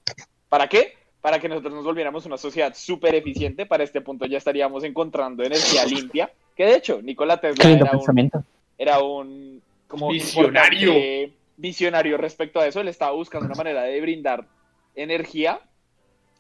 ¿Para 0.49 0.69
qué? 0.69 0.95
Para 1.21 1.39
que 1.39 1.49
nosotros 1.49 1.75
nos 1.75 1.85
volviéramos 1.85 2.27
una 2.27 2.37
sociedad 2.37 2.75
súper 2.75 3.15
eficiente. 3.15 3.67
Para 3.67 3.85
este 3.85 4.01
punto 4.01 4.27
ya 4.27 4.39
estaríamos 4.39 4.85
encontrando 4.85 5.43
energía 5.43 5.85
limpia. 5.85 6.31
Que 6.55 6.67
de 6.67 6.77
hecho, 6.77 7.03
Nikola 7.03 7.41
Tesla 7.41 7.69
era 7.69 7.85
un, 7.85 7.91
pensamiento. 7.91 8.45
era 8.79 9.01
un 9.01 9.63
como 9.89 10.09
Visionario. 10.09 10.93
visionario 11.57 12.17
respecto 12.17 12.61
a 12.61 12.67
eso. 12.67 12.81
Él 12.81 12.89
estaba 12.89 13.13
buscando 13.13 13.47
una 13.47 13.55
manera 13.55 13.83
de 13.83 14.01
brindar 14.01 14.47
energía 14.95 15.61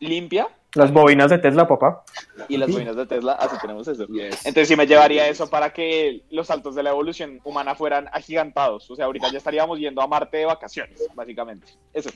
limpia 0.00 0.48
Las 0.76 0.92
bobinas 0.92 1.30
de 1.30 1.38
Tesla, 1.38 1.66
papá. 1.66 2.04
y 2.48 2.56
las 2.56 2.70
bobinas 2.70 2.96
de 2.96 3.06
Tesla, 3.06 3.32
así 3.32 3.56
tenemos 3.60 3.88
eso. 3.88 4.06
Yes. 4.06 4.44
Entonces 4.46 4.68
sí 4.68 4.76
me 4.76 4.86
llevaría 4.86 5.28
eso 5.28 5.48
para 5.48 5.70
que 5.72 6.22
los 6.30 6.46
saltos 6.46 6.74
de 6.74 6.82
la 6.82 6.90
evolución 6.90 7.40
humana 7.44 7.74
fueran 7.74 8.08
agigantados. 8.12 8.90
O 8.90 8.96
sea, 8.96 9.06
ahorita 9.06 9.30
ya 9.30 9.38
estaríamos 9.38 9.78
yendo 9.78 10.02
a 10.02 10.06
Marte 10.06 10.38
de 10.38 10.44
vacaciones, 10.44 11.06
básicamente. 11.14 11.66
Eso. 11.92 12.10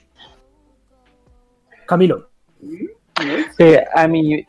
Camilo. 1.86 2.28
Eh, 3.58 3.84
a 3.94 4.06
mí 4.06 4.46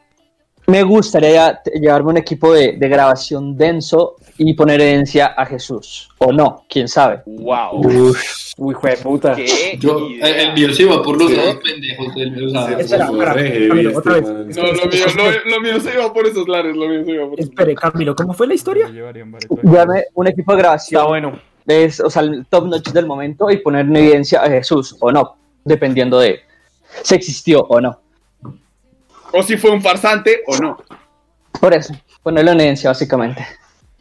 me 0.67 0.83
gustaría 0.83 1.61
llevarme 1.73 2.11
un 2.11 2.17
equipo 2.17 2.53
de, 2.53 2.73
de 2.73 2.89
grabación 2.89 3.57
denso 3.57 4.15
y 4.37 4.53
poner 4.53 4.81
herencia 4.81 5.27
a 5.27 5.45
Jesús. 5.45 6.09
O 6.19 6.31
no, 6.31 6.65
quién 6.69 6.87
sabe. 6.87 7.21
¡Wow! 7.25 7.81
Uy, 8.57 8.73
jue 8.73 8.91
de 8.91 8.97
puta. 8.97 9.35
¡Qué 9.35 9.77
Yo, 9.79 10.07
idea! 10.09 10.43
el, 10.43 10.53
mío 10.53 10.73
se 10.73 10.83
iba 10.83 11.01
por 11.01 11.17
los 11.17 11.35
dos 11.35 11.57
pendejos 11.57 12.15
del 12.15 12.31
mío, 12.31 12.47
espera, 12.47 13.05
espera, 13.05 13.41
este 13.41 13.97
otra 13.97 14.13
vez. 14.13 14.23
man. 14.23 14.49
No, 14.49 14.63
lo 14.63 14.85
mío, 14.87 15.05
lo, 15.15 15.51
lo 15.51 15.61
mío 15.61 15.79
se 15.79 15.93
iba 15.93 16.13
por 16.13 16.27
esos 16.27 16.47
lares, 16.47 16.75
lo 16.75 16.87
mío 16.87 17.05
se 17.05 17.11
iba 17.11 17.25
por 17.29 17.39
esos 17.39 17.49
Espere, 17.49 17.75
Camilo, 17.75 18.15
¿cómo 18.15 18.33
fue 18.33 18.47
la 18.47 18.53
historia? 18.53 18.87
Llevarme 18.89 20.05
un 20.13 20.27
equipo 20.27 20.51
de 20.53 20.57
grabación, 20.59 21.01
Está 21.01 21.07
bueno. 21.09 21.39
es, 21.67 21.99
o 21.99 22.09
sea, 22.09 22.21
el 22.23 22.45
top 22.47 22.65
notch 22.67 22.89
del 22.89 23.05
momento 23.05 23.49
y 23.49 23.57
poner 23.57 23.85
en 23.85 23.95
evidencia 23.95 24.41
a 24.41 24.49
Jesús. 24.49 24.95
O 24.99 25.11
no, 25.11 25.37
dependiendo 25.63 26.19
de 26.19 26.39
si 27.03 27.15
existió 27.15 27.61
o 27.61 27.79
no. 27.79 27.99
O 29.33 29.43
si 29.43 29.57
fue 29.57 29.71
un 29.71 29.81
farsante 29.81 30.41
o 30.47 30.57
no. 30.57 30.77
Por 31.59 31.73
eso, 31.73 31.93
ponerlo 32.23 32.51
en 32.51 32.59
evidencia, 32.59 32.89
básicamente. 32.89 33.45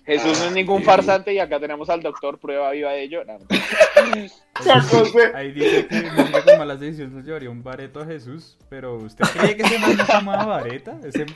Jesús 0.05 0.41
no 0.41 0.47
es 0.47 0.53
ningún 0.53 0.83
farsante 0.83 1.33
y 1.33 1.39
acá 1.39 1.61
tenemos 1.61 1.89
al 1.89 2.03
doctor 2.03 2.39
prueba 2.41 2.71
viva 2.73 2.91
de 2.91 3.05
ello. 3.05 3.25
No, 3.25 3.39
no. 3.39 3.47
Ahí 5.35 5.53
dice 5.53 5.87
que 5.87 6.03
no 6.03 6.25
diga 6.25 6.43
con 6.43 6.59
malas 6.59 6.81
decisiones 6.81 7.13
nos 7.15 7.25
llevaría 7.25 7.49
un 7.49 7.63
bareto 7.63 8.01
a 8.01 8.07
Jesús, 8.07 8.59
pero 8.69 8.97
¿usted 8.97 9.25
cree 9.27 9.57
que 9.57 9.63
ese 9.63 9.79
man 9.79 9.97
no 9.97 10.05
fumaba 10.05 10.47
vareta? 10.47 10.99
Ese 11.05 11.27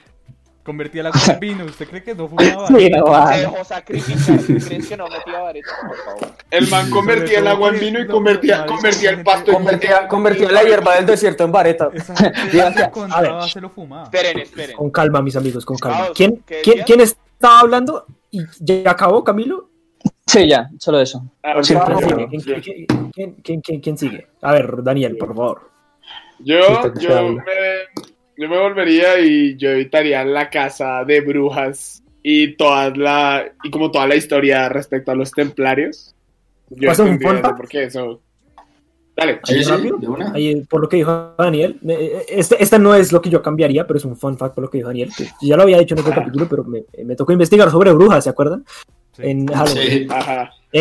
convertía 0.64 1.02
la 1.04 1.10
agua 1.14 1.34
en 1.34 1.40
vino, 1.40 1.64
¿usted 1.64 1.88
cree 1.88 2.02
que 2.02 2.14
no 2.14 2.26
fumaba 2.28 2.66
Sí, 2.68 2.90
no, 2.90 3.04
Se 3.04 3.10
vale. 3.10 3.40
dejó 3.42 3.64
sacrificar. 3.64 4.38
¿Tú 4.38 4.54
¿Crees 4.66 4.88
que 4.88 4.96
no 4.96 5.06
metía 5.08 5.40
vareta? 5.40 5.68
Por 5.86 5.96
favor. 5.98 6.34
El 6.50 6.68
man 6.68 6.90
convertía 6.90 7.38
el 7.38 7.46
agua 7.46 7.68
en 7.68 7.80
vino 7.80 8.00
y 8.00 8.06
convertía, 8.06 8.66
convertía 8.66 9.10
el 9.10 9.22
pasto 9.22 9.50
en 9.50 9.56
Convertía, 9.58 10.08
convertía 10.08 10.50
la 10.50 10.62
hierba 10.64 10.96
del 10.96 11.06
desierto 11.06 11.44
en 11.44 11.52
vareta. 11.52 11.90
Esa 11.92 12.16
gente 12.16 12.90
A 13.10 13.20
ver. 13.20 13.32
se 13.48 13.60
lo 13.60 13.70
fumaba. 13.70 14.04
Esperen, 14.04 14.38
esperen. 14.40 14.76
Con 14.76 14.90
calma, 14.90 15.22
mis 15.22 15.36
amigos, 15.36 15.64
con 15.64 15.76
calma. 15.76 16.08
¿Quién, 16.14 16.42
¿qué 16.46 16.60
quién, 16.62 16.82
quién 16.84 17.00
estaba 17.00 17.60
hablando? 17.60 18.06
¿Y 18.30 18.40
ya 18.58 18.90
acabó, 18.90 19.22
Camilo? 19.22 19.68
Sí, 20.26 20.48
ya, 20.48 20.68
solo 20.78 21.00
eso. 21.00 21.22
Ah, 21.42 21.62
Sí, 21.62 21.74
ah, 21.74 21.84
¿Quién? 21.86 22.28
¿Quién, 22.28 22.60
quién- 22.60 22.86
quién- 23.12 23.34
quién- 23.42 23.60
quién- 23.60 23.80
quién 23.80 23.98
sigue? 23.98 24.26
A 24.40 24.52
ver, 24.52 24.82
Daniel, 24.82 25.16
por 25.18 25.28
favor. 25.28 25.70
Yo, 26.40 26.58
yo, 26.94 27.32
me, 27.32 27.42
yo 28.36 28.48
me 28.48 28.58
volvería 28.58 29.20
y 29.20 29.56
yo 29.56 29.70
evitaría 29.70 30.24
la 30.24 30.50
casa 30.50 31.04
de 31.04 31.20
brujas 31.20 32.02
y 32.22 32.56
toda 32.56 32.90
la 32.90 33.44
y 33.62 33.70
como 33.70 33.90
toda 33.90 34.06
la 34.06 34.16
historia 34.16 34.68
respecto 34.68 35.10
a 35.10 35.14
los 35.14 35.30
templarios. 35.30 36.14
Yo 36.70 36.88
¿Pasa 36.88 37.04
un 37.04 37.18
porque 37.56 37.84
eso. 37.84 38.20
Dale. 39.16 39.38
sí, 39.44 39.62
sí, 39.62 39.70
rápido? 39.70 39.96
de 39.98 40.08
una. 40.08 40.32
Ahí, 40.32 40.60
por 40.62 40.80
lo 40.80 40.88
que 40.88 40.96
dijo 40.96 41.34
Daniel, 41.38 41.78
me- 41.82 41.96
este, 42.28 42.60
este 42.60 42.78
no 42.80 42.94
es 42.96 43.12
lo 43.12 43.20
que 43.22 43.30
yo 43.30 43.42
cambiaría, 43.42 43.86
pero 43.86 43.96
es 43.98 44.04
un 44.04 44.16
fun 44.16 44.36
fact 44.36 44.56
por 44.56 44.64
lo 44.64 44.70
que 44.70 44.78
dijo 44.78 44.88
Daniel. 44.88 45.10
que 45.16 45.28
ya 45.46 45.56
lo 45.56 45.62
había 45.62 45.78
dicho 45.78 45.94
en 45.94 46.00
otro 46.00 46.12
capítulo, 46.12 46.48
pero 46.48 46.64
me, 46.64 46.82
me 47.04 47.14
tocó 47.14 47.30
investigar 47.32 47.70
sobre 47.70 47.92
brujas, 47.92 48.24
¿se 48.24 48.30
acuerdan? 48.30 48.64
Sí. 49.12 49.22
En 49.24 49.46
Halloween. 49.46 49.88
Sí. 49.90 50.06
Ajá. 50.10 50.50
Sí. 50.72 50.78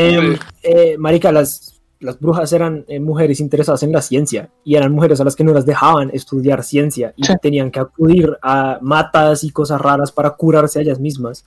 eh, 0.64 0.96
marica, 0.98 1.32
las, 1.32 1.73
las 2.04 2.20
brujas 2.20 2.52
eran 2.54 2.86
eh, 2.88 3.00
mujeres 3.00 3.40
interesadas 3.40 3.82
en 3.84 3.92
la 3.92 4.02
ciencia 4.02 4.50
y 4.64 4.76
eran 4.76 4.92
mujeres 4.92 5.20
a 5.22 5.24
las 5.24 5.36
que 5.36 5.44
no 5.44 5.54
las 5.54 5.66
dejaban 5.66 6.10
estudiar 6.14 6.64
ciencia 6.64 7.14
y 7.16 7.24
Sí. 7.26 7.34
tenían 7.42 7.72
que 7.72 7.80
acudir 7.80 8.38
a 8.42 8.78
matas 8.82 9.44
y 9.44 9.50
cosas 9.52 9.82
raras 9.82 10.12
para 10.12 10.32
curarse 10.32 10.80
a 10.80 10.82
ellas 10.84 11.00
mismas. 11.00 11.46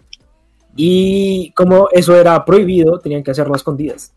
Y 0.75 1.53
como 1.53 1.89
eso 1.93 2.15
era 2.17 2.45
prohibido, 2.45 2.99
tenían 2.99 3.23
que 3.23 3.31
hacerlo 3.31 3.55
a 3.55 3.57
escondidas. 3.57 4.13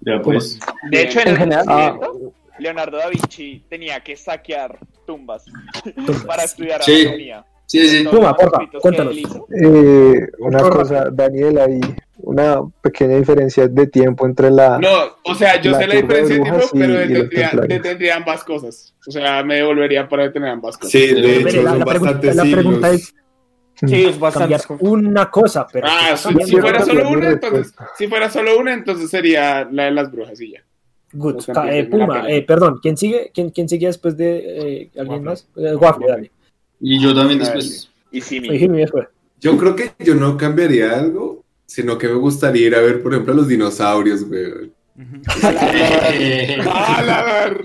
Ya 0.00 0.20
pues. 0.22 0.58
De 0.90 1.02
hecho, 1.02 1.20
en 1.20 1.28
En 1.28 1.32
el 1.34 1.38
general, 1.38 1.66
desierto, 1.66 2.32
Leonardo 2.58 2.96
da 2.98 3.08
Vinci 3.08 3.64
tenía 3.68 4.00
que 4.00 4.16
saquear 4.16 4.78
tumbas 5.06 5.44
Tumbas. 5.94 6.24
para 6.24 6.44
estudiar 6.44 6.82
Sí. 6.82 7.02
anatomía. 7.02 7.44
Sí, 7.66 7.88
sí. 7.88 8.04
Puma, 8.04 8.34
porfa, 8.34 8.58
cuéntanos. 8.80 9.14
Eh, 9.16 10.26
una 10.40 10.58
cosa, 10.70 11.08
Daniel, 11.12 11.58
hay 11.58 11.80
una 12.18 12.60
pequeña 12.90 13.16
diferencia 13.16 13.68
de 13.68 13.86
tiempo 13.86 14.26
entre 14.26 14.50
la... 14.50 14.78
No, 14.78 14.88
o 15.24 15.34
sea, 15.34 15.60
yo 15.60 15.70
La 15.72 15.78
sé 15.78 15.86
la 15.86 16.00
turba 16.00 16.14
de 16.14 16.22
diferencia 16.22 16.36
de 16.36 16.42
tiempo, 16.42 16.66
y- 16.72 16.78
pero 16.78 17.04
y 17.64 17.68
detendría, 17.68 18.16
ambas 18.16 18.44
cosas. 18.44 18.94
O 19.06 19.10
sea, 19.10 19.42
me 19.42 19.56
devolvería 19.56 20.08
para 20.08 20.24
detener 20.24 20.50
ambas 20.50 20.76
cosas. 20.76 20.92
Sí, 20.92 21.06
de 21.14 21.14
Mire, 21.22 21.50
hecho, 21.50 21.62
la, 21.62 21.70
son 21.70 21.78
la 21.80 21.84
pregunta, 21.84 22.12
bastantes 22.12 22.36
la 22.36 22.42
pregunta 22.42 22.90
es 22.90 23.14
Sí, 23.86 24.04
es 24.04 24.18
bastante. 24.18 24.56
una 24.80 25.30
cosa, 25.30 25.66
pero 25.72 25.86
Ah, 25.88 26.14
si, 26.14 26.34
si 26.44 26.56
fuera 26.58 26.84
solo 26.84 27.08
una, 27.08 27.30
entonces, 27.30 27.74
si 27.96 28.08
fuera 28.08 28.28
solo 28.28 28.58
una, 28.58 28.74
entonces 28.74 29.08
sería 29.08 29.66
la 29.72 29.84
de 29.84 29.90
las 29.92 30.12
brujas 30.12 30.38
y 30.40 30.52
ya. 30.52 30.60
Good. 31.12 31.44
Eh, 31.70 31.84
Puma, 31.90 32.30
eh, 32.30 32.42
perdón, 32.42 32.78
¿quién 32.82 32.96
sigue? 32.98 33.30
¿Quién, 33.34 33.48
quién 33.50 33.68
sigue 33.70 33.86
después 33.86 34.16
de 34.18 34.36
eh, 34.82 34.90
alguien 34.98 35.24
Waffle. 35.26 35.30
más? 35.30 35.48
Eh, 35.56 35.74
Waffle, 35.76 36.06
dale. 36.08 36.30
Y 36.78 37.02
yo 37.02 37.14
también 37.14 37.38
después. 37.38 37.90
Y 38.12 38.20
sí, 38.20 38.44
Soy 38.44 38.58
Jimmy 38.58 38.78
después. 38.80 39.06
Yo 39.40 39.56
creo 39.56 39.74
que 39.74 39.92
yo 40.00 40.14
no 40.14 40.36
cambiaría 40.36 40.98
algo, 40.98 41.39
sino 41.70 41.96
que 41.96 42.08
me 42.08 42.14
gustaría 42.14 42.66
ir 42.66 42.74
a 42.74 42.80
ver, 42.80 43.00
por 43.00 43.12
ejemplo, 43.12 43.32
a 43.32 43.36
los 43.36 43.46
dinosaurios, 43.46 44.24
güey. 44.24 44.72
¡Ah, 46.68 47.00
la 47.06 47.22
ver! 47.22 47.62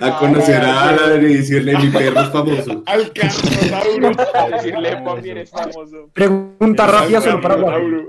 A 0.00 0.18
conocer 0.18 0.62
a 0.62 0.88
Alan 0.88 1.22
y 1.22 1.34
decirle, 1.34 1.76
mi 1.76 1.90
perro 1.90 2.22
es 2.22 2.30
famoso. 2.30 2.82
Al 2.86 3.12
carnotauro. 3.12 4.10
decirle, 4.56 4.96
papi, 5.04 5.30
eres 5.30 5.50
famoso. 5.50 6.08
Pregunta 6.14 6.86
rápida 6.86 7.20
solo 7.20 7.42
para 7.42 7.56
Waffle. 7.56 8.06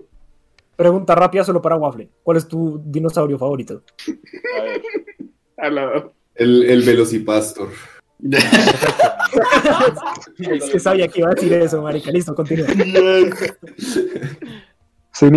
Pregunta 0.77 1.13
rápida 1.13 1.43
solo 1.43 1.61
para 1.61 1.75
Waffle. 1.75 2.09
¿Cuál 2.23 2.37
es 2.37 2.47
tu 2.47 2.81
dinosaurio 2.85 3.37
favorito? 3.37 3.83
A 4.57 4.63
ver. 4.63 4.81
Al 5.57 5.75
lado. 5.75 6.13
El, 6.35 6.63
el 6.69 6.83
velocipastor. 6.83 7.67
Es 10.37 10.69
que 10.69 10.79
sabía 10.79 11.09
que 11.09 11.19
iba 11.19 11.29
a 11.29 11.33
decir 11.33 11.51
eso, 11.51 11.81
marica. 11.81 12.09
Listo, 12.11 12.33
continúa. 12.33 12.67
Sí, 15.15 15.27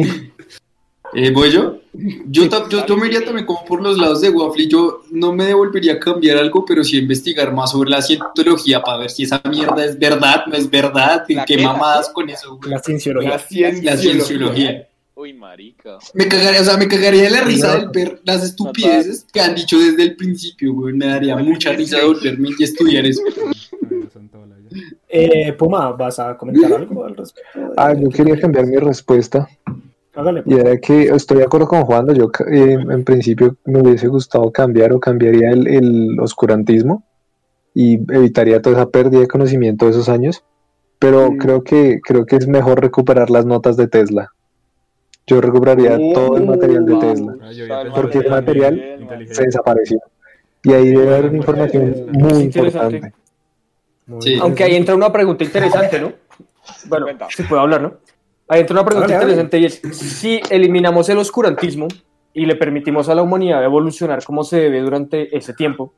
Eh, 1.15 1.31
¿Voy 1.31 1.51
yo? 1.51 1.81
Yo, 2.27 2.45
yo, 2.69 2.87
yo 2.87 2.97
me 2.97 3.07
iría 3.07 3.25
también 3.25 3.47
como 3.47 3.65
por 3.65 3.81
los 3.81 3.97
lados 3.97 4.21
de 4.21 4.29
Waffle. 4.29 4.67
Yo 4.67 5.05
no 5.11 5.33
me 5.33 5.47
devolvería 5.47 5.95
a 5.95 5.99
cambiar 6.01 6.37
algo, 6.37 6.65
pero 6.65 6.85
sí 6.85 6.97
a 6.97 7.01
investigar 7.01 7.53
más 7.53 7.71
sobre 7.71 7.89
la 7.89 8.03
cientología 8.03 8.83
para 8.83 8.99
ver 8.99 9.11
si 9.11 9.23
esa 9.23 9.41
mierda 9.49 9.85
es 9.85 9.99
verdad, 9.99 10.45
no 10.47 10.57
es 10.57 10.69
verdad, 10.69 11.25
¿La 11.29 11.45
qué 11.45 11.59
mamadas 11.59 12.11
con 12.11 12.29
eso, 12.29 12.57
güey. 12.57 12.73
La 12.73 12.81
cienciología. 12.81 13.31
La 13.31 13.39
ciencia. 13.39 13.91
La 13.93 13.97
cienciología. 13.97 14.89
Uy, 15.15 15.33
marica. 15.33 15.99
Me 16.13 16.29
cagaría, 16.29 16.61
o 16.61 16.65
sea, 16.65 16.77
me 16.77 16.89
cagaría 16.89 17.23
de 17.23 17.31
la 17.31 17.41
risa 17.41 17.77
del 17.77 17.89
ver 17.89 18.21
las 18.25 18.45
estupideces 18.45 19.27
que 19.33 19.41
han 19.41 19.55
dicho 19.55 19.79
desde 19.79 20.03
el 20.03 20.17
principio, 20.17 20.75
güey. 20.75 20.95
Me 20.95 21.07
daría 21.07 21.37
mucha 21.37 21.73
risa 21.73 22.05
volverme 22.05 22.51
y 22.59 22.65
estudiar 22.65 23.07
eso. 23.07 23.23
Eh, 25.11 25.53
Puma, 25.55 25.93
¿vas 25.93 26.19
a 26.19 26.37
comentar 26.37 26.73
algo 26.73 27.05
al 27.05 27.17
respecto? 27.17 27.51
Ah, 27.77 27.95
yo 27.95 28.09
quería 28.11 28.39
cambiar 28.39 28.67
mi 28.67 28.77
respuesta. 28.77 29.49
Hágale. 30.15 30.43
Y 30.47 30.55
era 30.55 30.77
que 30.79 31.05
estoy 31.05 31.39
de 31.39 31.45
acuerdo 31.45 31.69
con 31.69 31.83
Juan, 31.83 32.09
yo 32.15 32.31
eh, 32.51 32.73
en 32.91 33.05
principio 33.05 33.57
me 33.65 33.81
hubiese 33.81 34.09
gustado 34.09 34.51
cambiar 34.51 34.93
o 34.93 34.99
cambiaría 35.01 35.51
el, 35.51 35.67
el 35.69 36.19
oscurantismo 36.21 37.05
y 37.75 37.95
evitaría 38.13 38.61
toda 38.61 38.77
esa 38.77 38.91
pérdida 38.91 39.21
de 39.21 39.29
conocimiento 39.29 39.85
de 39.85 39.93
esos 39.93 40.09
años, 40.09 40.43
pero 40.99 41.31
Mm. 41.31 41.39
creo 41.39 41.63
que 41.63 42.01
creo 42.03 42.27
que 42.27 42.35
es 42.37 42.49
mejor 42.49 42.81
recuperar 42.81 43.31
las 43.31 43.47
notas 43.47 43.77
de 43.77 43.87
Tesla. 43.87 44.33
Yo 45.29 45.41
recuperaría 45.41 45.97
Oh, 46.01 46.13
todo 46.15 46.37
el 46.39 46.47
material 46.47 46.85
de. 46.87 46.97
Tesla, 46.97 47.35
había 47.43 47.93
Porque 47.95 48.19
el 48.19 48.31
material 48.31 48.97
inteligente. 49.01 49.35
se 49.35 49.45
desapareció. 49.45 50.01
Y 50.65 50.73
ahí 50.73 50.89
debe 50.89 51.15
haber 51.15 51.27
una 51.29 51.37
información 51.39 51.95
muy 52.13 52.43
importante. 52.45 53.13
Sí. 54.21 54.39
Aunque 54.41 54.65
ahí 54.65 54.75
entra 54.77 54.95
una 54.95 55.13
pregunta 55.13 55.45
interesante, 55.45 56.01
¿no? 56.01 56.13
Bueno, 56.87 57.07
se 57.31 57.45
puede 57.45 57.63
hablar, 57.63 57.81
¿no? 57.81 57.95
Ahí 58.47 58.61
entra 58.61 58.75
una 58.75 58.85
pregunta 58.85 59.15
interesante 59.15 59.59
y 59.59 59.65
es, 59.67 59.81
si 59.93 60.41
eliminamos 60.51 61.09
el 61.09 61.17
oscurantismo 61.19 61.89
y 62.35 62.45
le 62.47 62.57
permitimos 62.57 63.09
a 63.09 63.15
la 63.15 63.23
humanidad 63.23 63.65
evolucionar 63.65 64.23
como 64.25 64.45
se 64.45 64.59
debe 64.61 64.81
durante 64.81 65.35
ese 65.37 65.55
tiempo, 65.55 65.93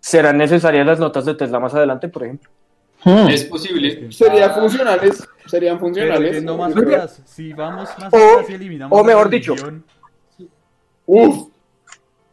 ¿serán 0.00 0.38
necesarias 0.38 0.86
las 0.86 0.98
notas 1.00 1.24
de 1.24 1.34
Tesla 1.34 1.58
más 1.60 1.74
adelante, 1.74 2.08
por 2.08 2.24
ejemplo? 2.24 2.50
Es 3.28 3.44
posible. 3.44 4.10
Serían 4.12 4.52
funcionales. 4.54 5.28
Serían 5.46 5.76
Pero 5.76 5.86
funcionales. 5.86 6.32
yendo 6.36 6.56
más 6.56 6.76
atrás, 6.76 7.22
si 7.26 7.52
vamos 7.52 7.88
más 7.98 8.12
O- 8.12 8.16
atrás 8.16 8.50
y 8.50 8.54
eliminamos 8.54 8.96
o 8.98 9.02
la 9.02 9.06
mejor 9.06 9.28
dicho, 9.28 9.54
religión- 9.54 9.84
Uf. 11.06 11.48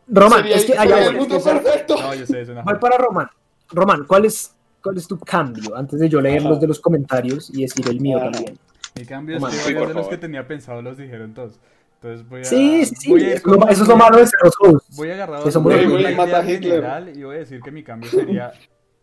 Román, 0.08 0.46
es 0.46 0.66
que 0.66 0.78
allá 0.78 1.08
el 1.08 1.18
mundo 1.18 1.42
perfecto. 1.44 1.96
No, 2.02 2.14
yo 2.14 2.26
sé, 2.26 2.42
es 2.42 2.50
una 2.50 2.62
voy 2.64 2.76
para 2.80 2.98
Román. 2.98 3.28
Román, 3.72 4.05
¿cuál 4.05 4.26
es, 4.26 4.55
¿cuál 4.84 4.97
es 4.97 5.07
tu 5.07 5.17
cambio? 5.19 5.76
Antes 5.76 5.99
de 5.99 6.09
yo 6.09 6.22
leer 6.22 6.39
Ajá. 6.39 6.49
los 6.49 6.59
de 6.61 6.67
los 6.67 6.80
comentarios 6.80 7.49
y 7.53 7.61
decir 7.63 7.88
el 7.89 7.99
mío 7.99 8.17
Ajá. 8.17 8.32
también. 8.32 8.57
Mi 8.95 9.05
cambio 9.05 9.36
es 9.38 9.41
Román, 9.41 9.57
que 9.57 9.63
sí, 9.63 9.74
varios 9.74 9.88
de 9.89 9.93
los 9.95 10.07
que 10.07 10.17
tenía 10.17 10.47
pensado 10.47 10.82
los 10.82 10.97
dijeron 10.97 11.34
todos. 11.34 11.59
Entonces 12.01 12.28
voy 12.28 12.41
a. 12.41 12.45
Sí, 12.45 12.86
sí, 12.86 12.95
sí. 12.95 13.09
voy 13.11 13.24
a 13.24 13.34
es 13.36 13.41
como 13.41 13.67
eso 13.69 13.84
es 13.84 13.88
lo 13.89 13.95
malo 13.95 14.17
de 14.17 14.26
ser 14.28 14.39
los 14.43 14.53
hosts. 14.59 14.95
Voy 14.97 15.11
agarrado 15.11 15.43
Que 15.43 15.51
son 15.51 15.61
a 15.61 15.63
muy 15.63 15.74
a 15.76 16.43
general 16.43 17.15
y 17.15 17.24
voy 17.24 17.36
a 17.36 17.39
decir 17.39 17.61
que 17.61 17.72
mi 17.72 17.84
cambio 17.84 18.09
sería 18.09 18.51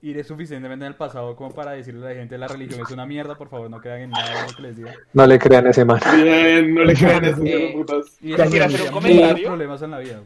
ir 0.01 0.25
suficientemente 0.25 0.85
en 0.85 0.93
el 0.93 0.97
pasado 0.97 1.35
como 1.35 1.51
para 1.53 1.73
decirle 1.73 2.07
a 2.07 2.11
la 2.11 2.15
gente 2.17 2.39
la 2.39 2.47
religión 2.49 2.81
es 2.81 2.91
una 2.93 3.05
mierda, 3.07 3.37
por 3.37 3.49
favor, 3.49 3.69
no 3.69 3.81
crean 3.81 4.01
en 4.03 4.11
nada 4.11 4.29
de 4.43 4.49
lo 4.51 4.57
que 4.57 4.63
les 4.63 4.77
diga. 4.77 4.95
No 5.13 5.27
le 5.27 5.39
crean 5.39 5.67
a 5.67 5.71
ese 5.71 5.85
man. 5.85 6.01
Bien, 6.15 6.75
no 6.75 6.85
le 6.85 6.95
crean 6.95 7.25
a 7.25 7.29
esos 7.31 7.45
Eh, 7.45 7.73
putas. 7.75 8.07
Y 8.21 8.33
eso 8.33 8.43
hacer 8.43 8.83
un 8.83 8.89
comentario. 8.93 9.49
problemas 9.49 9.83
en 9.83 9.91
la 9.91 9.99
vida, 9.99 10.21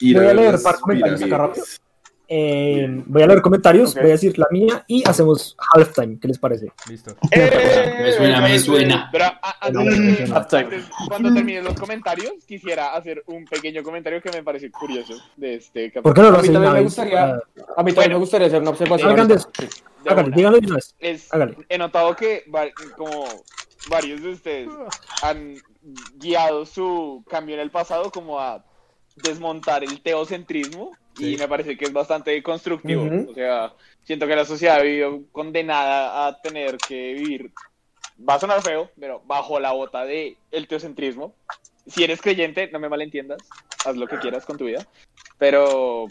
Voy 0.00 0.16
a 0.26 0.34
leer 0.34 0.56
par 0.62 0.76
comentarios 0.80 1.22
acá 1.22 1.38
rápido. 1.38 1.64
Eh, 2.28 2.86
voy 3.06 3.22
a 3.22 3.26
leer 3.28 3.40
comentarios, 3.40 3.94
voy 3.94 4.04
a 4.04 4.08
decir 4.08 4.36
la 4.38 4.46
mía 4.50 4.84
y 4.88 5.08
hacemos 5.08 5.56
halftime. 5.72 6.18
¿Qué 6.20 6.28
les 6.28 6.38
parece? 6.38 6.72
Listo. 6.88 7.16
Eh, 7.30 7.94
Me 8.02 8.12
suena, 8.12 8.40
me 8.40 8.58
suena. 8.58 9.08
Pero 9.12 9.24
a- 9.26 9.70
No, 9.70 9.82
cuando 11.08 11.32
terminen 11.34 11.64
los 11.64 11.74
comentarios, 11.74 12.32
quisiera 12.46 12.94
hacer 12.94 13.22
un 13.26 13.44
pequeño 13.44 13.82
comentario 13.82 14.20
que 14.20 14.30
me 14.30 14.42
parece 14.42 14.70
curioso 14.70 15.14
de 15.36 15.54
este 15.56 15.90
¿Por 15.90 16.14
qué 16.14 16.20
capítulo. 16.20 16.22
no 16.22 16.30
lo 16.32 16.38
A 16.38 16.42
mí 16.42 16.48
también 16.52 16.72
me 16.74 16.82
gustaría- 16.82 17.24
Ah, 17.24 17.38
A 17.76 17.82
mí 17.82 17.92
también 17.92 17.94
Bueno. 17.94 18.14
me 18.14 18.18
gustaría 18.18 18.46
hacer 18.48 18.60
una 18.60 18.70
observación. 18.70 19.12
Una. 19.12 19.24
díganlo 20.34 20.58
de 20.60 20.66
una 20.66 20.74
vez. 20.76 20.94
Es, 21.00 21.32
Hágale. 21.32 21.56
he 21.68 21.78
notado 21.78 22.14
que 22.16 22.44
como 22.96 23.24
varios 23.90 24.22
de 24.22 24.28
ustedes 24.30 24.68
han 25.22 25.54
guiado 26.16 26.66
su 26.66 27.24
cambio 27.28 27.54
en 27.54 27.60
el 27.60 27.70
pasado 27.70 28.10
como 28.10 28.40
a 28.40 28.64
desmontar 29.16 29.82
el 29.84 30.00
teocentrismo 30.00 30.96
y 31.16 31.36
me 31.36 31.48
parece 31.48 31.76
que 31.76 31.86
es 31.86 31.92
bastante 31.92 32.42
constructivo. 32.42 33.08
O 33.28 33.34
sea, 33.34 33.72
siento 34.04 34.26
que 34.26 34.36
la 34.36 34.44
sociedad 34.44 34.76
ha 34.76 34.82
vivido 34.82 35.22
condenada 35.32 36.26
a 36.26 36.40
tener 36.40 36.78
que 36.80 37.14
vivir, 37.14 37.50
va 38.28 38.34
a 38.34 38.38
sonar 38.38 38.62
feo, 38.62 38.90
pero 38.98 39.22
bajo 39.26 39.58
la 39.58 39.72
bota 39.72 40.04
de 40.04 40.36
el 40.50 40.68
teocentrismo. 40.68 41.34
Si 41.86 42.04
eres 42.04 42.20
creyente, 42.20 42.68
no 42.70 42.78
me 42.78 42.88
malentiendas, 42.88 43.48
haz 43.84 43.96
lo 43.96 44.06
que 44.06 44.18
quieras 44.18 44.44
con 44.44 44.58
tu 44.58 44.64
vida, 44.64 44.86
pero 45.38 46.08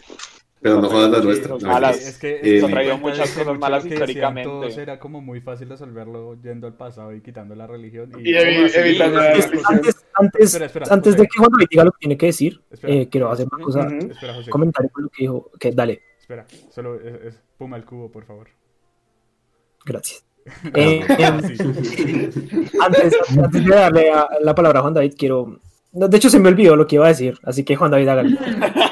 Pero 0.66 0.80
no 0.80 0.88
jodas 0.88 1.10
la 1.10 1.20
nuestra. 1.20 1.48
no, 1.56 1.58
malas. 1.68 1.96
Es 2.06 2.18
que, 2.18 2.40
Eh, 2.42 2.62
traído 2.68 2.98
muchas 2.98 3.30
cosas 3.30 3.58
malas 3.58 3.86
históricamente. 3.86 4.48
todos 4.50 4.76
era 4.78 4.98
como 4.98 5.20
muy 5.20 5.40
fácil 5.40 5.68
resolverlo 5.68 6.36
yendo 6.42 6.66
al 6.66 6.74
pasado 6.74 7.14
y 7.14 7.20
quitando 7.20 7.54
la 7.54 7.66
religión. 7.66 8.10
Y 8.18 8.32
evi- 8.32 8.54
¿Cómo 8.56 8.66
así? 8.66 8.78
evitando 8.78 9.20
la 9.20 9.26
Antes, 9.32 9.50
antes, 9.68 10.04
antes, 10.14 10.44
Espera, 10.46 10.66
espera, 10.66 10.86
antes 10.90 11.12
José. 11.14 11.22
de 11.22 11.28
que 11.28 11.38
Juan 11.38 11.50
David 11.52 11.66
diga 11.70 11.84
lo 11.84 11.92
que 11.92 11.98
tiene 12.00 12.16
que 12.16 12.26
decir, 12.26 12.60
eh, 12.82 13.08
quiero 13.08 13.30
hacer 13.30 13.46
una 13.52 13.64
cosa, 13.64 13.80
Ujú. 13.86 14.10
Espera, 14.10 14.34
José. 14.34 14.50
comentario 14.50 14.90
con 14.92 15.04
lo 15.04 15.08
que 15.10 15.22
dijo. 15.22 15.50
Que 15.60 15.70
dale, 15.72 16.02
Espera, 16.18 16.44
solo 16.74 16.96
es, 17.00 17.14
es- 17.26 17.42
Puma 17.56 17.76
el 17.76 17.84
cubo, 17.84 18.10
por 18.10 18.24
favor. 18.24 18.48
gracias. 19.84 20.24
Eh, 20.74 21.00
em, 21.18 21.40
Sí. 21.42 21.56
antes, 22.80 23.16
antes 23.36 23.64
de 23.64 23.70
darle 23.74 24.10
a- 24.12 24.28
la 24.40 24.54
palabra 24.54 24.78
a 24.80 24.82
Juan 24.82 24.94
David, 24.94 25.14
quiero. 25.18 25.58
no, 25.92 26.08
de 26.08 26.16
hecho, 26.16 26.28
se 26.30 26.38
me 26.38 26.48
olvidó 26.48 26.76
lo 26.76 26.86
que 26.86 26.96
iba 26.96 27.06
a 27.06 27.08
decir, 27.08 27.38
así 27.42 27.64
que 27.64 27.74
Juan 27.76 27.90
David, 27.90 28.08
hágale. 28.08 28.38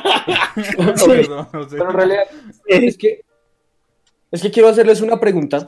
Sí. 0.57 1.07
Perdón, 1.07 1.45
José. 1.53 1.77
Pero 1.77 1.91
en 1.91 1.97
realidad 1.97 2.22
es 2.66 2.97
que 2.99 3.25
es 4.31 4.43
que 4.43 4.51
quiero 4.51 4.68
hacerles 4.68 5.01
una 5.01 5.20
pregunta 5.20 5.64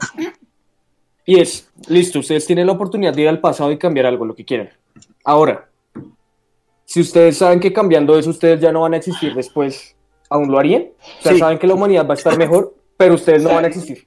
y 1.25 1.39
es, 1.39 1.69
listo, 1.87 2.19
ustedes 2.19 2.45
tienen 2.45 2.67
la 2.67 2.73
oportunidad 2.73 3.13
de 3.13 3.21
ir 3.21 3.27
al 3.29 3.39
pasado 3.39 3.71
y 3.71 3.77
cambiar 3.77 4.05
algo, 4.05 4.25
lo 4.25 4.35
que 4.35 4.45
quieran. 4.45 4.69
Ahora, 5.23 5.69
si 6.85 7.01
ustedes 7.01 7.37
saben 7.37 7.59
que 7.59 7.73
cambiando 7.73 8.17
eso 8.17 8.29
ustedes 8.29 8.61
ya 8.61 8.71
no 8.71 8.81
van 8.81 8.93
a 8.93 8.97
existir 8.97 9.33
después, 9.33 9.95
¿aún 10.29 10.49
lo 10.49 10.57
harían? 10.57 10.87
O 11.19 11.21
sea, 11.21 11.33
Sí. 11.33 11.39
saben 11.39 11.57
que 11.59 11.67
la 11.67 11.73
humanidad 11.73 12.07
va 12.07 12.13
a 12.13 12.17
estar 12.17 12.37
mejor, 12.37 12.75
pero 12.95 13.15
ustedes 13.15 13.43
no 13.43 13.49
van 13.53 13.65
a 13.65 13.67
existir. 13.67 14.06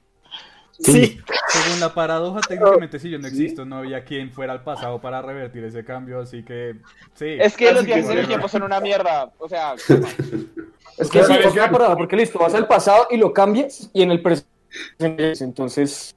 Sí, 0.83 1.19
Según 1.47 1.79
la 1.79 1.93
paradoja, 1.93 2.39
técnicamente 2.41 2.99
si 2.99 3.09
yo 3.09 3.19
no 3.19 3.27
existo, 3.27 3.65
no 3.65 3.77
había 3.77 4.03
quien 4.03 4.31
fuera 4.31 4.53
al 4.53 4.63
pasado 4.63 4.99
para 5.01 5.21
revertir 5.21 5.63
ese 5.63 5.83
cambio, 5.83 6.19
así 6.21 6.43
que 6.43 6.75
sí. 7.13 7.37
es 7.39 7.55
que 7.57 7.71
los 7.73 7.85
viajes 7.85 8.09
en 8.09 8.17
el 8.19 8.27
tiempo 8.27 8.47
son 8.47 8.63
una 8.63 8.79
mierda. 8.79 9.31
O 9.37 9.47
sea, 9.49 9.73
Es 10.97 11.09
que 11.09 11.23
sí, 11.23 11.33
es 11.33 11.53
una 11.53 11.71
parada, 11.71 11.95
porque 11.95 12.15
listo, 12.15 12.37
vas 12.39 12.53
al 12.53 12.67
pasado 12.67 13.07
y 13.09 13.17
lo 13.17 13.33
cambias 13.33 13.89
y 13.93 14.03
en 14.03 14.11
el 14.11 14.21
presente, 14.21 15.33
entonces. 15.43 16.15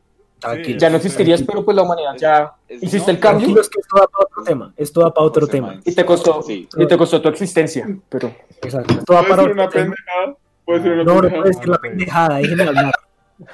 Ya 0.76 0.90
no 0.90 0.96
existirías, 0.98 1.42
pero 1.42 1.64
pues 1.64 1.74
la 1.74 1.82
humanidad 1.84 2.16
ya 2.18 2.52
Es- 2.68 2.82
hiciste 2.82 3.10
no, 3.12 3.16
el 3.16 3.18
cambio 3.20 3.46
Tranquilos 3.46 3.70
que 3.70 3.80
esto 3.80 3.96
da 3.98 4.06
para 4.06 4.24
otro 4.26 4.44
tema. 4.44 4.74
Esto 4.76 5.00
da 5.00 5.14
para 5.14 5.26
otro 5.26 5.46
tema. 5.46 5.80
Y 5.86 5.94
te 5.94 6.04
costó, 6.04 6.42
Sí. 6.42 6.68
y 6.76 6.86
te 6.86 6.98
costó 6.98 7.22
tu 7.22 7.30
existencia. 7.30 7.88
Pero 8.10 8.30
Exacto. 8.60 8.92
Esto 8.92 9.04
¿Puedo 9.06 9.22
para 9.26 9.42
otro 9.42 9.54
una 9.54 9.68
tema. 9.70 9.94
pendejada? 9.94 10.36
¿Puedo 10.66 10.78
decir 10.80 10.92
una 10.92 11.04
No, 11.04 11.14
no 11.14 11.20
pendejada? 11.22 11.42
puede 11.42 11.54
decir 11.54 11.68
la 11.70 11.78
pendejada, 11.78 12.36
déjenme 12.38 12.62
hablar. 12.64 12.92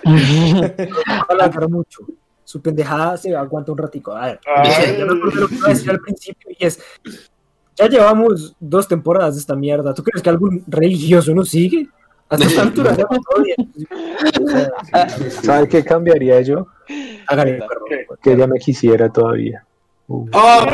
Alargar 1.29 1.69
mucho. 1.69 2.01
Su 2.45 2.61
pendejada 2.61 3.17
se 3.17 3.35
aguanta 3.35 3.73
un 3.73 3.79
ratico. 3.79 4.13
A 4.13 4.27
ver, 4.27 4.41
Ay. 4.57 4.97
yo 4.99 5.07
me 5.07 5.13
acuerdo 5.19 5.41
lo 5.43 5.49
que 5.49 5.55
iba 5.55 5.67
a 5.67 5.71
decir 5.71 5.91
al 5.91 6.01
principio 6.01 6.51
y 6.59 6.67
es, 6.67 6.81
ya 7.77 7.87
llevamos 7.89 8.57
dos 8.59 8.89
temporadas 8.89 9.35
de 9.35 9.41
esta 9.41 9.55
mierda. 9.55 9.95
¿Tú 9.95 10.03
crees 10.03 10.23
que 10.23 10.31
algún 10.31 10.65
religioso 10.67 11.35
nos 11.35 11.49
sigue? 11.51 11.89
Hasta 12.29 12.47
esta 12.47 12.63
altura 12.65 12.95
sea, 12.95 13.07
¿Sabes 15.43 15.69
qué 15.69 15.85
cambiaría 15.85 16.41
yo? 16.43 16.67
hágale, 17.27 17.55
perro. 17.55 17.85
Que 18.23 18.33
ella 18.33 18.47
me 18.47 18.59
quisiera 18.59 19.09
todavía. 19.11 19.65
Uh. 20.13 20.27
¡Ah! 20.33 20.67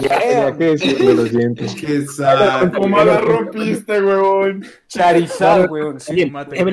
Tenía 0.00 0.56
que 0.56 0.64
decirlo, 0.64 1.14
lo 1.14 1.26
siento. 1.26 1.64
Qué 1.80 2.06
sad. 2.06 2.72
¿Cómo 2.72 3.04
la 3.04 3.18
rompiste, 3.18 4.02
huevón? 4.02 4.64
Charizard, 4.88 5.70
weón. 5.70 6.00
sí. 6.00 6.26
Mate. 6.26 6.64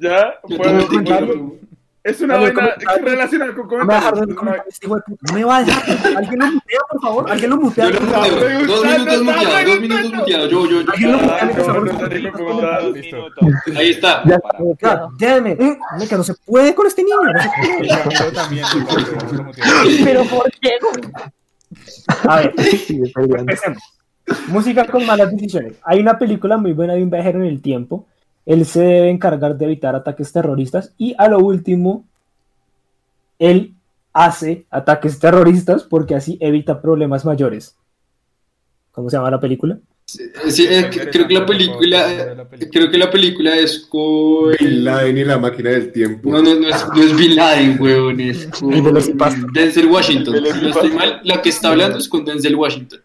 ¿Ya? 0.00 0.34
¿Puedo 0.42 0.86
contarlo? 0.88 1.56
Es 2.02 2.20
una 2.22 2.36
vaina 2.36 2.54
comentario. 2.54 3.04
relacionada 3.04 3.54
con 3.54 3.68
comentarios. 3.68 4.28
este. 4.68 4.88
No 4.88 5.02
me 5.34 5.44
va 5.44 5.58
a 5.58 5.64
dejar. 5.64 6.16
Alguien 6.16 6.38
lo 6.40 6.46
mutea, 6.46 6.80
por 6.90 7.00
favor. 7.02 7.30
Alguien 7.30 7.50
lo 7.50 7.56
mutea. 7.58 7.90
Yo 7.90 8.00
lo 8.00 8.00
muteo. 8.00 8.66
Dos 8.66 8.84
minutos 8.84 9.22
muteado, 9.22 9.66
dos 9.66 9.80
minutos 9.80 10.12
muteado. 10.14 10.48
Yo, 10.48 10.66
yo, 10.66 10.80
yo. 10.80 10.92
Alguien 10.92 11.12
lo 11.12 11.18
mutea. 11.18 12.08
Que. 13.64 13.76
Ahí 13.76 13.90
está. 13.90 14.24
Ya, 15.18 15.36
it. 15.38 15.78
Marica, 15.92 16.16
no 16.16 16.24
se 16.24 16.34
puede 16.46 16.74
con 16.74 16.86
este 16.86 17.04
niño. 17.04 17.16
Pero 20.04 20.24
¿por 20.24 20.50
qué? 20.52 20.70
A 22.26 22.36
ver. 22.36 22.54
Música 24.46 24.86
con 24.86 25.04
malas 25.04 25.30
decisiones. 25.32 25.74
Hay 25.84 26.00
una 26.00 26.18
película 26.18 26.56
muy 26.56 26.72
buena 26.72 26.94
de 26.94 27.02
un 27.02 27.10
viajero 27.10 27.40
en 27.40 27.46
el 27.46 27.60
tiempo. 27.60 28.06
Él 28.50 28.64
se 28.66 28.80
debe 28.80 29.10
encargar 29.10 29.56
de 29.56 29.64
evitar 29.64 29.94
ataques 29.94 30.32
terroristas 30.32 30.92
y 30.98 31.14
a 31.18 31.28
lo 31.28 31.38
último, 31.38 32.04
él 33.38 33.74
hace 34.12 34.66
ataques 34.70 35.20
terroristas 35.20 35.84
porque 35.84 36.16
así 36.16 36.36
evita 36.40 36.82
problemas 36.82 37.24
mayores. 37.24 37.76
¿Cómo 38.90 39.08
se 39.08 39.16
llama 39.16 39.30
la 39.30 39.38
película? 39.38 39.78
Sí, 40.04 40.66
eh, 40.68 40.90
creo 41.12 41.28
que 41.28 41.34
la 41.34 41.46
película, 41.46 42.36
creo 42.72 42.90
que 42.90 42.98
la 42.98 43.08
película 43.08 43.54
es 43.56 43.86
con... 43.88 44.50
Bin 44.58 44.82
Laden 44.84 45.18
y 45.18 45.24
la 45.24 45.38
máquina 45.38 45.70
del 45.70 45.92
tiempo. 45.92 46.28
No, 46.32 46.42
no, 46.42 46.56
no 46.56 46.68
es, 46.68 46.86
no 46.88 47.00
es 47.00 47.16
Bin 47.16 47.36
Laden, 47.36 47.76
weón, 47.80 48.18
es 48.20 48.48
con. 48.48 48.72
Denzel 49.52 49.86
Washington. 49.86 50.34
Si 50.52 50.60
no 50.60 50.68
estoy 50.70 50.90
mal, 50.90 51.20
la 51.22 51.40
que 51.40 51.50
está 51.50 51.68
hablando 51.68 51.98
es 51.98 52.08
con 52.08 52.24
Denzel 52.24 52.56
Washington. 52.56 52.98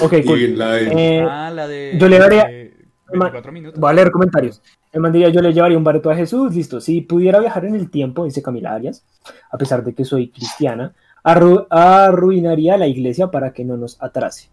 Ok, 0.00 0.12
Y 0.18 0.24
cool. 0.24 0.38
Bin 0.40 0.58
Laden. 0.58 0.98
Eh, 0.98 1.26
Ah, 1.26 1.50
la 1.54 1.66
de. 1.66 1.96
yo 1.98 2.06
le 2.10 2.18
daría- 2.18 2.44
de 2.44 2.74
24 3.10 3.52
minutos. 3.52 3.80
Voy 3.80 3.90
a 3.90 3.94
leer 3.94 4.10
comentarios. 4.10 4.60
El 4.92 5.00
man 5.00 5.12
diría, 5.12 5.30
yo 5.30 5.40
le 5.40 5.52
llevaría 5.54 5.78
un 5.78 5.84
bareto 5.84 6.10
a 6.10 6.14
Jesús, 6.16 6.54
listo. 6.54 6.80
Si 6.80 7.00
pudiera 7.00 7.40
viajar 7.40 7.64
en 7.64 7.74
el 7.74 7.90
tiempo, 7.90 8.24
dice 8.24 8.42
Camila 8.42 8.74
Arias, 8.74 9.04
a 9.50 9.56
pesar 9.58 9.82
de 9.82 9.94
que 9.94 10.04
soy 10.04 10.28
cristiana, 10.28 10.92
arru- 11.24 11.66
arruinaría 11.70 12.76
la 12.76 12.86
iglesia 12.86 13.30
para 13.30 13.52
que 13.52 13.64
no 13.64 13.76
nos 13.78 13.96
atrase. 14.02 14.48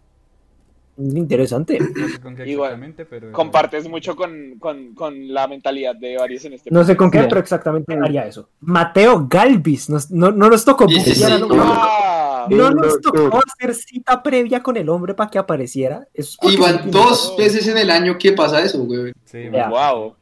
Interesante. 0.98 1.78
No 1.78 2.08
sé 2.08 2.20
con 2.20 2.36
qué 2.36 2.46
Igual. 2.50 2.70
exactamente, 2.72 3.04
pero. 3.06 3.32
Compartes 3.32 3.88
mucho 3.88 4.14
con, 4.16 4.56
con, 4.58 4.92
con 4.94 5.32
la 5.32 5.46
mentalidad 5.48 5.94
de 5.96 6.16
varios 6.18 6.44
en 6.44 6.54
este 6.54 6.70
No 6.70 6.84
sé 6.84 6.94
con 6.96 7.10
qué, 7.10 7.22
pero 7.22 7.40
exactamente 7.40 7.94
haría 7.94 8.26
eso. 8.26 8.50
Mateo 8.60 9.26
Galvis, 9.28 9.88
nos- 9.88 10.10
no, 10.10 10.30
no 10.30 10.50
nos 10.50 10.64
tocó 10.64 10.86
Sí, 10.88 11.00
sí, 11.00 11.14
sí. 11.14 11.24
¡Ah! 11.52 12.46
No 12.50 12.70
nos 12.70 13.00
tocó 13.00 13.38
hacer 13.46 13.74
cita 13.74 14.22
previa 14.22 14.62
con 14.62 14.76
el 14.76 14.88
hombre 14.88 15.14
para 15.14 15.30
que 15.30 15.38
apareciera. 15.38 16.06
Eso 16.12 16.30
es 16.32 16.36
porque 16.40 16.56
Y 16.56 16.60
van 16.60 16.74
sentimos- 16.82 16.92
dos 16.92 17.34
veces 17.38 17.66
en 17.68 17.78
el 17.78 17.90
año 17.90 18.18
que 18.18 18.32
pasa 18.32 18.62
eso, 18.62 18.82
weón. 18.82 19.12
Sí. 19.24 19.44
¡Wow! 19.48 20.14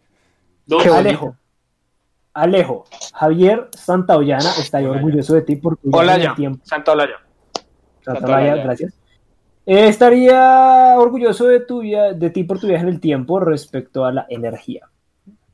Dos. 0.68 0.82
Qué 0.82 0.90
bonito. 0.90 1.08
Alejo. 1.08 1.36
Alejo. 2.34 2.84
Javier 3.14 3.68
Santaollana 3.76 4.50
estaría 4.60 4.88
Hola, 4.90 4.98
orgulloso 4.98 5.34
de 5.34 5.42
ti 5.42 5.56
por 5.56 5.76
tu 5.78 5.88
Hola 5.92 6.16
viaje 6.16 6.16
en 6.18 6.22
ya. 6.22 6.28
el 6.30 6.36
tiempo. 6.36 6.60
Santa 6.64 6.92
Olaya. 6.92 7.14
Santa 8.02 8.20
Santa 8.20 8.26
Olaya, 8.26 8.52
Olaya. 8.52 8.64
gracias. 8.64 8.94
Eh, 9.66 9.88
estaría 9.88 10.94
orgulloso 10.98 11.46
de, 11.46 11.60
tu, 11.60 11.80
via- 11.80 12.12
de 12.12 12.30
ti 12.30 12.44
por 12.44 12.60
tu 12.60 12.66
viaje 12.68 12.82
en 12.84 12.88
el 12.90 13.00
tiempo 13.00 13.40
respecto 13.40 14.04
a 14.04 14.12
la 14.12 14.26
energía. 14.28 14.88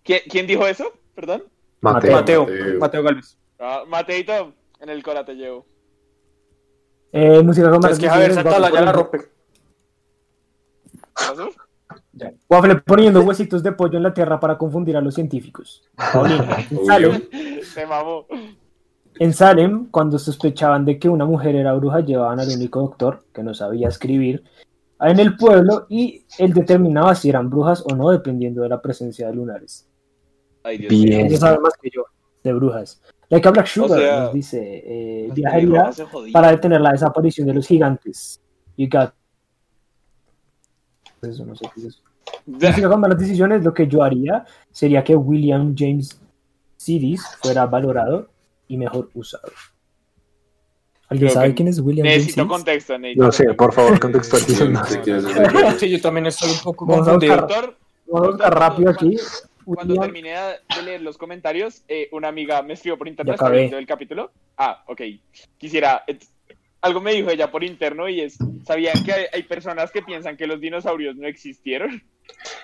¿Quién, 0.03 0.21
quién 0.29 0.47
dijo 0.47 0.67
eso? 0.67 0.85
¿Perdón? 1.15 1.45
Mateo. 1.81 2.12
Mateo. 2.12 2.41
Mateo. 2.47 2.79
Mateo 2.81 3.03
Galvez. 3.03 3.39
Ah, 3.59 3.85
Mateito, 3.89 4.53
en 4.81 4.89
el 4.91 5.03
cora 5.03 5.25
te 5.25 5.35
llevo. 5.35 5.65
Eh, 7.12 7.41
música 7.43 7.71
con 7.71 7.89
Es 7.89 7.99
que 7.99 8.09
Javier 8.09 8.31
decisiones, 8.31 8.53
Santa 8.53 8.57
Olaya 8.57 8.81
la 8.85 8.93
rompe. 8.93 9.19
¿Qué 10.93 10.99
pasó? 11.15 11.49
Poniendo- 12.19 12.39
Waffle 12.49 12.75
poniendo 12.77 13.21
huesitos 13.23 13.62
de 13.62 13.73
pollo 13.73 13.97
en 13.97 14.03
la 14.05 14.15
tierra 14.15 14.39
para 14.41 14.57
confundir 14.59 14.97
a 14.97 15.01
los 15.01 15.15
científicos. 15.15 15.83
Paulina, 16.12 16.57
en. 16.71 16.87
Salem, 16.87 17.23
Se 17.62 17.87
mamó. 17.87 18.27
en 19.19 19.33
Salem, 19.33 19.87
cuando 19.91 20.19
sospechaban 20.19 20.85
de 20.85 20.99
que 20.99 21.09
una 21.09 21.25
mujer 21.25 21.57
era 21.57 21.73
bruja, 21.75 22.01
llevaban 22.01 22.41
al 22.41 22.49
único 22.49 22.81
doctor 22.81 23.25
que 23.33 23.43
no 23.43 23.55
sabía 23.55 23.89
escribir 23.89 24.43
en 25.01 25.19
el 25.21 25.37
pueblo 25.37 25.87
y 25.89 26.25
él 26.39 26.53
determinaba 26.55 27.15
si 27.15 27.29
eran 27.29 27.51
brujas 27.51 27.85
o 27.91 27.95
no, 27.95 28.11
dependiendo 28.11 28.62
de 28.62 28.69
la 28.71 28.81
presencia 28.81 29.27
de 29.29 29.35
lunares. 29.35 29.89
Ay, 30.62 30.79
Dios 30.79 30.91
Bien. 30.91 31.09
mío. 31.19 31.27
Ella 31.27 31.37
sabe 31.39 31.59
más 31.59 31.75
que 31.81 31.91
yo 31.95 32.05
de 32.43 32.53
brujas. 32.53 33.03
Like 33.29 33.47
a 33.49 33.51
Black 33.51 33.67
Sugar 33.67 33.99
sea, 33.99 34.21
nos 34.25 34.33
dice, 34.35 34.61
eh, 34.87 35.23
Hasta 35.29 35.35
viajaría 35.35 35.91
para 36.33 36.51
detener 36.51 36.81
la 36.81 36.93
desaparición 36.93 37.47
de 37.47 37.55
los 37.55 37.67
gigantes. 37.67 38.41
You 38.77 38.89
got. 38.91 39.12
Eso 41.25 41.45
no 41.45 41.55
sé 41.57 41.64
qué 41.75 41.81
es 41.81 41.87
eso. 41.87 42.01
Música 42.47 42.89
con 42.89 43.01
malas 43.01 43.18
decisiones, 43.18 43.62
lo 43.64 43.72
que 43.75 43.87
yo 43.87 44.03
haría 44.03 44.45
sería 44.70 45.03
que 45.05 45.14
William 45.16 45.75
James 45.77 46.20
Sidis 46.77 47.22
fuera 47.43 47.66
valorado 47.66 48.29
y 48.68 48.77
mejor 48.77 49.11
usado. 49.14 49.53
¿Alguien 51.09 51.29
Creo 51.29 51.41
sabe 51.43 51.55
quién 51.55 51.68
es 51.68 51.81
William 51.81 52.07
James 52.07 52.18
Necesito 52.22 52.43
Sidis? 52.43 52.53
contexto, 52.57 52.99
necesito 52.99 53.25
No 53.25 53.33
sé, 53.33 53.45
contexto. 53.45 53.64
por 53.64 53.72
favor, 53.75 54.70
No 54.72 54.85
sé 54.87 55.01
quién 55.03 55.16
es 55.16 55.25
ese. 55.25 55.79
Sí, 55.79 55.91
yo 55.91 56.01
también 56.01 56.27
estoy 56.27 56.51
un 56.51 56.59
poco 56.62 56.87
Vamos 56.87 57.07
a 57.09 57.11
confundido. 57.12 57.47
Vamos 58.07 58.27
a 58.29 58.31
buscar 58.31 58.55
rápido 58.59 58.91
aquí. 58.91 59.16
cuando 59.64 59.95
William- 59.95 60.03
terminé 60.12 60.31
de 60.77 60.83
leer 60.83 61.03
los 61.03 61.16
comentarios, 61.18 61.83
eh, 61.89 62.09
una 62.12 62.29
amiga 62.29 62.62
me 62.62 62.72
escribió 62.75 62.97
por 62.99 63.07
internet 63.09 63.39
del 63.70 63.87
capítulo. 63.87 64.31
Ah, 64.57 64.83
ok. 64.89 65.01
Quisiera. 65.59 66.03
Algo 66.85 67.01
me 67.01 67.12
dijo 67.14 67.30
ella 67.30 67.51
por 67.51 67.64
interno 67.64 68.09
y 68.09 68.20
es: 68.20 68.37
¿sabían 68.66 69.03
que 69.05 69.12
hay, 69.12 69.24
hay 69.32 69.43
personas 69.43 69.91
que 69.91 70.03
piensan 70.03 70.37
que 70.37 70.47
los 70.47 70.61
dinosaurios 70.61 71.16
no 71.16 71.26
existieron? 71.26 72.03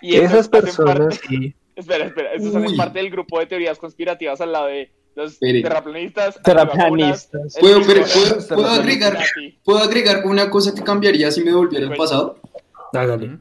Y 0.01 0.17
Esas 0.17 0.33
hacen 0.41 0.51
parte- 0.51 0.67
personas, 0.67 1.21
espera, 1.77 2.05
espera. 2.07 2.33
Esos 2.35 2.55
hacen 2.55 2.71
Uy. 2.71 2.77
parte 2.77 2.99
del 2.99 3.11
grupo 3.11 3.39
de 3.41 3.47
teorías 3.47 3.79
conspirativas 3.79 4.41
al 4.41 4.53
lado 4.53 4.67
de 4.67 4.91
los 5.17 5.33
Espere. 5.33 5.63
terraplanistas. 5.63 6.41
Terraplanistas. 6.43 7.57
¿Puedo, 7.59 7.81
pero, 7.87 8.03
¿puedo, 8.05 8.49
puedo 8.49 8.69
agregar. 8.69 9.19
¿Puedo 9.65 9.79
agregar 9.81 10.23
una 10.25 10.49
cosa 10.51 10.75
que 10.75 10.83
cambiaría 10.83 11.31
si 11.31 11.41
me 11.43 11.51
devolviera 11.51 11.87
el 11.87 11.97
pasado? 11.97 12.39
Hágale. 12.93 13.39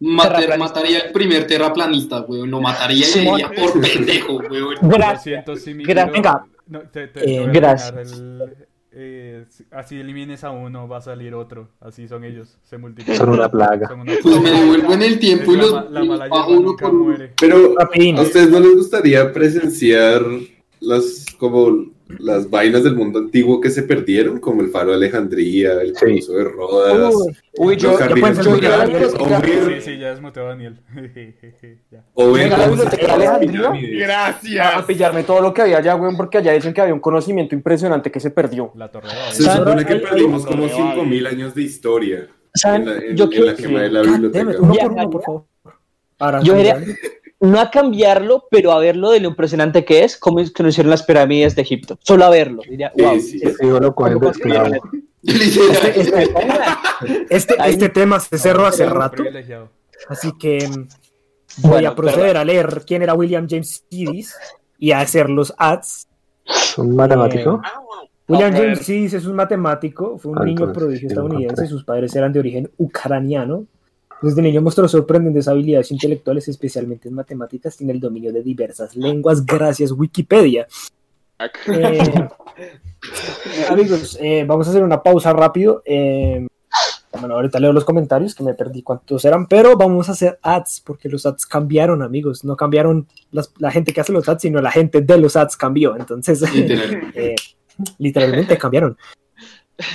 Mataría 0.00 1.00
al 1.04 1.12
primer 1.12 1.46
terraplanista, 1.46 2.20
weón. 2.22 2.50
Lo 2.50 2.60
mataría 2.60 3.06
y 3.08 3.18
diría 3.20 3.50
por 3.50 3.80
pendejo, 3.80 4.36
weón. 4.38 4.74
Lo 4.82 4.88
Gracias. 4.88 5.22
siento, 5.22 5.56
sí, 5.56 5.74
mi 5.74 5.84
Gra- 5.84 6.02
pero- 6.04 6.12
venga. 6.12 6.46
No, 6.66 6.80
te, 6.82 7.08
te- 7.08 7.20
Eh, 7.36 7.46
gracias. 7.52 8.12
el- 8.12 8.54
eh, 8.94 9.44
así 9.70 9.98
elimines 9.98 10.44
a 10.44 10.50
uno, 10.50 10.86
va 10.88 10.98
a 10.98 11.00
salir 11.00 11.34
otro. 11.34 11.68
Así 11.80 12.06
son 12.08 12.24
ellos, 12.24 12.58
se 12.64 12.78
multiplican. 12.78 13.16
Son 13.16 13.30
una 13.30 13.48
plaga. 13.50 13.88
Son 13.88 14.00
una 14.00 14.12
Pues 14.22 14.34
me 14.36 14.42
plaga. 14.42 14.60
devuelvo 14.60 14.92
en 14.94 15.02
el 15.02 15.18
tiempo 15.18 15.52
y 15.52 15.56
los 15.56 15.72
la, 15.72 15.80
ma- 15.82 15.90
la 15.90 16.04
mala 16.04 16.28
bajo 16.28 16.46
hierba 16.48 16.60
uno 16.60 16.68
nunca 16.70 16.86
por 16.86 16.94
muere. 16.94 17.32
Pero. 17.40 17.74
¿a 17.78 18.22
ustedes 18.22 18.50
no 18.50 18.60
les 18.60 18.74
gustaría 18.76 19.32
presenciar 19.32 20.22
las 20.80 21.26
como 21.38 21.86
las 22.18 22.48
vainas 22.50 22.84
del 22.84 22.94
mundo 22.94 23.18
antiguo 23.18 23.60
que 23.60 23.70
se 23.70 23.82
perdieron, 23.82 24.38
como 24.40 24.62
el 24.62 24.68
faro 24.68 24.90
de 24.90 24.96
Alejandría, 24.96 25.72
el 25.80 25.94
Sí. 25.96 26.04
coloso 26.04 26.32
de 26.34 26.44
Rodas, 26.44 27.14
Uy, 27.14 27.32
Uy, 27.58 27.76
yo, 27.76 27.92
yo, 27.92 27.96
jardines 27.98 28.20
pueden 28.20 28.36
ser 28.36 28.44
botánicos, 28.54 29.14
muy 29.14 29.20
o 29.22 29.28
grandes. 29.28 29.66
ver, 29.66 29.82
Sí, 29.82 29.90
sí, 29.92 29.98
ya 29.98 30.10
desmuteó 30.10 30.42
a 30.44 30.48
Daniel. 30.48 30.80
Ya. 31.90 32.04
o 32.14 32.36
la 32.36 32.44
Alejandría. 33.14 33.40
pirámides. 33.40 34.02
a 34.02 34.06
Gracias. 34.06 34.84
pillarme 34.86 35.22
todo 35.24 35.40
lo 35.40 35.52
que 35.54 35.62
había 35.62 35.78
allá, 35.78 35.96
weón, 35.96 36.16
porque 36.16 36.38
allá 36.38 36.52
dicen 36.52 36.72
que 36.72 36.80
había 36.80 36.94
un 36.94 37.00
conocimiento 37.00 37.54
impresionante 37.54 38.10
que 38.10 38.20
se 38.20 38.30
perdió. 38.30 38.72
La 38.76 38.90
torre. 38.90 39.08
Se 39.32 39.42
supone 39.44 39.84
que 39.84 39.96
perdimos 39.96 40.44
como 40.46 40.64
hay- 40.64 40.70
5000 40.70 41.26
años 41.26 41.54
de 41.54 41.62
historia 41.62 42.18
en 42.18 42.28
¿Saben? 42.54 42.86
la, 42.86 42.96
en- 42.96 43.16
Yo, 43.16 43.28
en 43.32 43.46
la 43.46 43.54
que- 43.54 43.62
quema 43.62 43.80
de 43.82 43.90
la 43.90 44.02
biblioteca. 44.02 44.50
it, 44.52 44.56
uno 44.60 44.74
por 44.74 44.92
uno, 44.92 45.10
por 45.10 45.22
favor. 45.22 45.44
Ahora, 46.18 46.40
Yo 46.42 46.54
diría- 46.54 46.80
no 47.42 47.60
a 47.60 47.70
cambiarlo, 47.70 48.46
pero 48.50 48.72
a 48.72 48.78
verlo 48.78 49.10
de 49.10 49.20
lo 49.20 49.28
impresionante 49.28 49.84
que 49.84 50.04
es, 50.04 50.16
cómo 50.16 50.40
conocieron 50.56 50.90
las 50.90 51.02
pirámides 51.02 51.54
de 51.54 51.62
Egipto. 51.62 51.98
Solo 52.02 52.24
a 52.24 52.30
verlo. 52.30 52.62
Diría, 52.68 52.90
Sí, 52.96 53.02
wow. 53.02 53.20
sí. 53.20 53.40
Lo 53.62 54.30
esclavo. 54.30 54.70
Literal. 55.22 55.92
Este, 57.30 57.54
Ahí- 57.58 57.72
este 57.72 57.88
tema 57.88 58.20
se 58.20 58.38
cerró 58.38 58.66
hace 58.66 58.86
rato. 58.86 59.22
Así 60.08 60.32
que 60.38 60.66
mm, 60.68 60.72
voy 61.62 61.70
Bueno, 61.70 61.88
a 61.90 61.94
proceder 61.94 62.36
a 62.36 62.44
leer 62.44 62.82
quién 62.86 63.02
era 63.02 63.14
William 63.14 63.46
James 63.48 63.84
Sidis 63.90 64.34
y 64.78 64.92
a 64.92 65.00
hacer 65.00 65.28
los 65.30 65.54
ads. 65.58 66.08
¿Un 66.76 66.96
matemático? 66.96 67.60
William 68.28 68.54
A 68.54 68.58
ver. 68.58 68.62
James 68.70 68.78
Sidis 68.86 69.14
es 69.14 69.26
un 69.26 69.36
matemático, 69.36 70.18
fue 70.18 70.32
un 70.32 70.38
Ah, 70.38 70.44
niño 70.44 70.72
prodigio 70.72 71.08
estadounidense, 71.08 71.66
sus 71.66 71.84
padres 71.84 72.14
eran 72.16 72.32
de 72.32 72.38
origen 72.40 72.70
ucraniano. 72.78 73.66
Desde 74.22 74.40
niño 74.40 74.62
mostró 74.62 74.86
sorprendentes 74.88 75.48
habilidades 75.48 75.90
intelectuales, 75.90 76.46
especialmente 76.48 77.08
en 77.08 77.14
matemáticas 77.14 77.80
y 77.80 77.84
en 77.84 77.90
el 77.90 78.00
dominio 78.00 78.32
de 78.32 78.42
diversas 78.42 78.94
lenguas, 78.96 79.44
gracias 79.44 79.90
Wikipedia. 79.92 80.66
Eh, 81.66 81.98
amigos, 83.68 84.16
eh, 84.20 84.44
vamos 84.46 84.66
a 84.66 84.70
hacer 84.70 84.82
una 84.82 85.02
pausa 85.02 85.32
rápido. 85.32 85.82
eh, 85.84 86.46
bueno, 87.20 87.34
ahorita 87.34 87.60
leo 87.60 87.74
los 87.74 87.84
comentarios 87.84 88.34
que 88.34 88.42
me 88.42 88.54
perdí 88.54 88.82
cuántos 88.82 89.22
eran, 89.26 89.46
pero 89.46 89.76
vamos 89.76 90.08
a 90.08 90.12
hacer 90.12 90.38
ads 90.40 90.82
porque 90.84 91.10
los 91.10 91.26
ads 91.26 91.44
cambiaron, 91.44 92.00
amigos. 92.02 92.42
No 92.42 92.56
cambiaron 92.56 93.06
las- 93.30 93.52
la 93.58 93.70
gente 93.70 93.92
que 93.92 94.00
hace 94.00 94.12
los 94.12 94.26
ads, 94.28 94.40
sino 94.42 94.62
la 94.62 94.70
gente 94.70 95.02
de 95.02 95.18
los 95.18 95.36
ads 95.36 95.56
cambió. 95.58 95.94
Entonces, 95.94 96.40
Literal. 96.54 97.12
eh, 97.14 97.34
literalmente 97.98 98.56
cambiaron. 98.56 98.96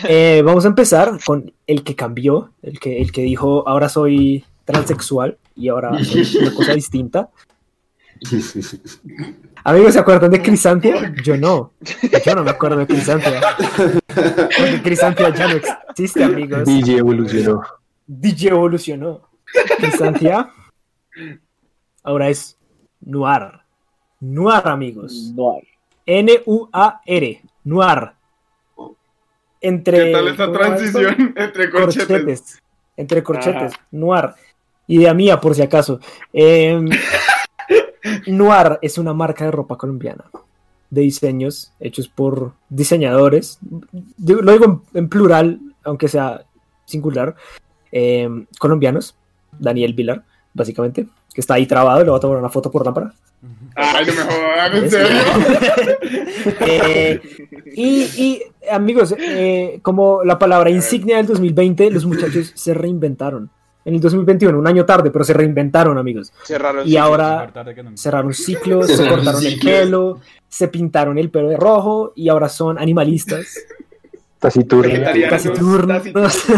Eh, 0.07 0.41
vamos 0.45 0.65
a 0.65 0.67
empezar 0.67 1.19
con 1.25 1.51
el 1.65 1.83
que 1.83 1.95
cambió, 1.95 2.51
el 2.61 2.79
que, 2.79 3.01
el 3.01 3.11
que 3.11 3.21
dijo 3.21 3.67
ahora 3.67 3.89
soy 3.89 4.45
transexual 4.65 5.37
y 5.55 5.69
ahora 5.69 6.03
soy 6.03 6.27
una 6.41 6.53
cosa 6.53 6.73
distinta. 6.73 7.29
Amigos, 9.63 9.93
¿se 9.93 9.99
acuerdan 9.99 10.31
de 10.31 10.41
Crisantia? 10.41 11.13
Yo 11.23 11.37
no. 11.37 11.73
Yo 12.25 12.35
no 12.35 12.43
me 12.43 12.51
acuerdo 12.51 12.77
de 12.77 12.87
Crisantia. 12.87 13.41
Porque 14.07 14.81
Crisantia 14.83 15.33
ya 15.33 15.47
no 15.47 15.55
existe, 15.89 16.23
amigos. 16.23 16.65
DJ 16.65 16.97
evolucionó. 16.97 17.61
DJ 18.07 18.49
evolucionó. 18.49 19.21
Crisantia 19.77 20.49
ahora 22.03 22.29
es 22.29 22.57
Noir. 23.01 23.61
Noir, 24.19 24.67
amigos. 24.67 25.31
No. 25.35 25.57
N-U-A-R. 26.05 27.41
Noir. 27.63 28.11
Entre. 29.61 30.11
¿Qué 30.11 30.33
tal 30.35 30.51
transición 30.53 31.33
entre 31.35 31.69
corchetes? 31.69 32.07
corchetes. 32.07 32.59
Entre 32.95 33.23
corchetes. 33.23 33.73
Noir. 33.91 34.31
Idea 34.87 35.13
mía, 35.13 35.39
por 35.39 35.53
si 35.55 35.61
acaso. 35.61 35.99
Em, 36.31 36.87
Noir 38.27 38.79
es 38.81 38.97
una 38.97 39.13
marca 39.13 39.45
de 39.45 39.51
ropa 39.51 39.77
colombiana. 39.77 40.25
De 40.89 41.01
diseños 41.01 41.73
hechos 41.79 42.07
por 42.07 42.53
diseñadores. 42.69 43.59
Lo 44.25 44.51
digo 44.51 44.65
en, 44.65 44.81
en 44.99 45.09
plural, 45.09 45.59
aunque 45.83 46.07
sea 46.07 46.45
singular. 46.85 47.35
em, 47.91 48.45
colombianos. 48.59 49.15
Daniel 49.59 49.93
Vilar, 49.93 50.23
básicamente. 50.53 51.07
Que 51.37 51.41
está 51.41 51.53
ahí 51.53 51.67
trabado. 51.67 52.03
Le 52.03 52.09
voy 52.09 52.17
a 52.17 52.19
tomar 52.19 52.39
una 52.39 52.49
foto 52.49 52.71
por 52.71 52.83
lámpara. 52.83 53.13
Ay, 53.75 54.07
no 54.07 54.13
me 54.15 54.21
jodan, 54.23 54.75
¿en 54.75 54.89
serio? 54.89 55.17
Eh, 56.61 57.21
y, 57.75 58.01
y, 58.17 58.41
amigos, 58.71 59.13
eh, 59.19 59.77
como 59.83 60.23
la 60.23 60.39
palabra 60.39 60.71
insignia 60.71 61.17
del 61.17 61.27
2020, 61.27 61.91
los 61.91 62.07
muchachos 62.07 62.53
se 62.55 62.73
reinventaron. 62.73 63.51
En 63.85 63.93
el 63.93 63.99
2021, 64.01 64.57
un 64.57 64.65
año 64.65 64.83
tarde, 64.83 65.11
pero 65.11 65.23
se 65.23 65.33
reinventaron, 65.33 65.95
amigos. 65.99 66.33
Cerraron 66.43 66.81
Y 66.87 66.89
ciclos. 66.89 67.03
ahora 67.05 67.53
cerraron 67.93 68.33
ciclos, 68.33 68.87
se 68.87 69.07
cortaron 69.07 69.45
el 69.45 69.59
pelo, 69.59 70.21
se 70.49 70.69
pintaron 70.69 71.19
el 71.19 71.29
pelo 71.29 71.49
de 71.49 71.57
rojo 71.57 72.13
y 72.15 72.29
ahora 72.29 72.49
son 72.49 72.79
animalistas, 72.79 73.45
taciturnos. 74.39 74.99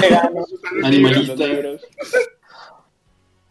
Veganos, 0.02 0.56
Animalistas. 0.86 1.50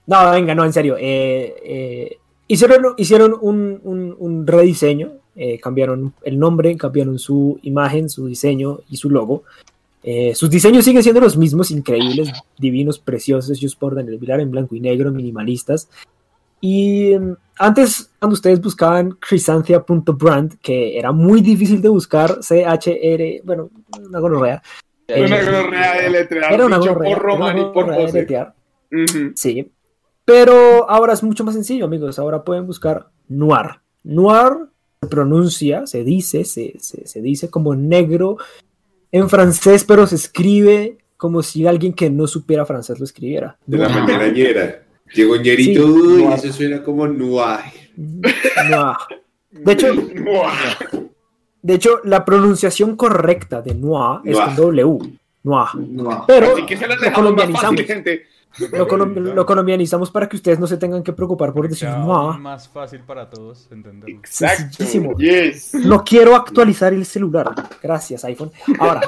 No, 0.09 0.31
venga, 0.33 0.55
no, 0.55 0.65
en 0.65 0.73
serio. 0.73 0.97
eh, 0.99 1.55
eh, 1.65 2.17
hicieron 2.49 2.95
hicieron 2.97 3.35
un, 3.41 3.79
un- 3.85 4.17
un 4.19 4.47
rediseño, 4.47 5.13
eh, 5.37 5.61
cambiaron 5.61 6.15
el 6.25 6.39
nombre, 6.39 6.77
cambiaron 6.77 7.19
su 7.19 7.59
imagen, 7.63 8.09
su 8.09 8.27
diseño 8.27 8.81
y 8.91 8.97
su 8.97 9.09
logo. 9.11 9.45
Sus 10.35 10.49
diseños 10.49 10.85
siguen 10.87 11.03
siendo 11.03 11.21
los 11.21 11.37
mismos, 11.37 11.71
increíbles, 11.71 12.33
divinos, 12.59 12.99
preciosos, 12.99 13.51
hechos 13.59 13.77
por 13.77 13.95
Daniel 13.95 14.17
Vilar 14.19 14.41
en 14.41 14.51
blanco 14.51 14.75
y 14.75 14.81
negro, 14.81 15.13
minimalistas. 15.13 15.91
Y 16.63 17.15
mm, 17.19 17.35
antes, 17.59 18.11
cuando 18.19 18.33
ustedes 18.33 18.59
buscaban 18.61 19.11
crisantia.brand, 19.21 20.55
que 20.63 20.99
era 20.99 21.13
muy 21.13 21.43
difícil 21.43 21.83
de 21.83 21.89
buscar, 21.91 22.43
C-H-R, 22.43 23.43
bueno, 23.45 23.69
una 24.09 24.19
gonorrea. 24.19 24.63
Una 25.15 25.43
gonorrea 25.45 26.01
de 26.03 26.11
letrear, 26.11 26.53
Era 26.55 26.67
una 26.67 26.79
gonorrea, 26.79 27.15
por 27.15 27.23
Román 27.23 27.51
era 27.59 27.59
y 27.59 27.61
una 27.61 27.73
por. 27.73 28.55
Ujú. 28.91 29.33
Sí. 29.35 29.71
Pero 30.29 30.89
ahora 30.91 31.15
es 31.15 31.23
mucho 31.23 31.43
más 31.43 31.55
sencillo, 31.55 31.87
amigos. 31.87 32.19
Ahora 32.19 32.45
pueden 32.45 32.67
buscar 32.67 33.09
noir. 33.29 33.81
Noir 34.05 34.53
se 35.01 35.09
pronuncia, 35.09 35.87
se 35.87 36.05
dice, 36.05 36.45
se, 36.45 36.75
se- 36.81 37.07
se 37.07 37.23
dice 37.23 37.49
como 37.49 37.75
negro 37.75 38.37
en 39.11 39.31
francés, 39.31 39.85
pero 39.85 40.07
se 40.07 40.17
escribe 40.17 40.99
como 41.17 41.43
si 41.43 41.67
alguien 41.67 41.95
que 41.95 42.11
no 42.11 42.27
supiera 42.27 42.67
francés 42.67 42.99
lo 42.99 43.05
escribiera. 43.07 43.57
De 43.67 43.79
la 43.79 43.89
Noir. 43.89 44.03
mañanañera. 44.03 44.83
Llegó 45.15 45.37
ñerito 45.37 45.83
Sí, 45.87 45.91
uy, 45.91 46.23
noir. 46.25 46.35
eso 46.37 46.53
suena 46.53 46.83
como 46.83 47.09
noir. 47.09 47.61
Noir. 47.97 48.97
De 49.51 49.73
hecho, 49.73 49.95
Buah. 49.95 50.53
de 51.63 51.75
hecho, 51.75 52.01
la 52.05 52.23
pronunciación 52.27 52.97
correcta 52.97 53.63
de 53.63 53.75
noir 53.75 54.21
es 54.25 54.37
con 54.39 54.55
Noir. 54.57 54.85
W. 54.85 54.99
Noir. 55.45 55.69
No. 55.89 56.25
Pero 56.27 56.53
Así 56.53 56.67
que 56.67 56.77
se 56.77 56.87
las 56.87 56.99
lo 56.99 57.05
dejamos 57.05 57.07
más 57.07 57.15
colombianizamos. 57.15 57.71
fácil, 57.81 57.87
gente. 57.87 58.27
Lo, 58.73 58.89
colom- 58.89 59.15
lo 59.35 59.47
colombianizamos 59.47 60.11
para 60.11 60.29
que 60.29 60.37
ustedes 60.37 60.59
no 60.59 60.67
se 60.67 60.77
tengan 60.79 61.03
que 61.03 61.13
preocupar 61.13 61.53
por 61.53 61.69
decir 61.69 61.87
aún 61.89 62.43
más 62.43 62.69
fácil 62.69 63.01
para 63.01 63.29
todos 63.31 63.69
entenderlo. 63.71 64.17
Exacto. 64.17 64.85
Yes. 65.19 65.75
No 65.75 66.03
quiero 66.03 66.35
actualizar 66.35 66.93
el 66.93 67.05
celular. 67.07 67.53
Gracias, 67.83 68.25
iPhone. 68.25 68.51
Ahora, 68.81 69.03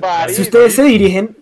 Farid, 0.00 0.34
si 0.34 0.42
ustedes 0.42 0.74
se 0.74 0.84
dirigen. 0.84 1.36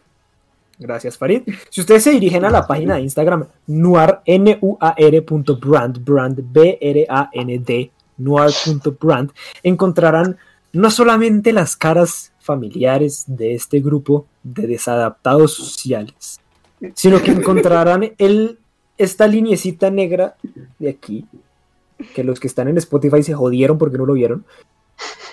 Gracias, 0.79 1.18
Farid. 1.18 1.43
Si 1.68 1.83
ustedes 1.83 2.03
se 2.05 2.11
dirigen 2.12 2.45
a 2.47 2.51
la 2.51 2.66
página 2.66 2.95
de 2.95 3.03
Instagram, 3.03 3.45
nuar, 3.66 4.23
N-U-A-R.brand, 4.25 6.03
brand, 6.03 6.39
B-R-A-N-D, 6.53 7.91
nuar.brand, 8.16 9.31
encontrarán 9.62 10.39
no 10.73 10.91
solamente 10.91 11.53
las 11.53 11.77
caras 11.77 12.33
familiares 12.39 13.25
de 13.27 13.55
este 13.55 13.81
grupo 13.81 14.27
de 14.43 14.66
desadaptados 14.66 15.53
sociales, 15.53 16.41
sino 16.95 17.22
que 17.22 17.31
encontrarán 17.33 18.12
el, 18.18 18.59
esta 18.99 19.26
liniecita 19.26 19.91
negra 19.91 20.37
de 20.78 20.91
aquí, 20.91 21.26
que 22.14 22.24
los 22.24 22.41
que 22.41 22.47
están 22.47 22.68
en 22.68 22.78
Spotify 22.78 23.22
se 23.22 23.35
jodieron 23.35 23.78
porque 23.78 23.99
no 23.99 24.07
lo 24.07 24.14
vieron. 24.14 24.45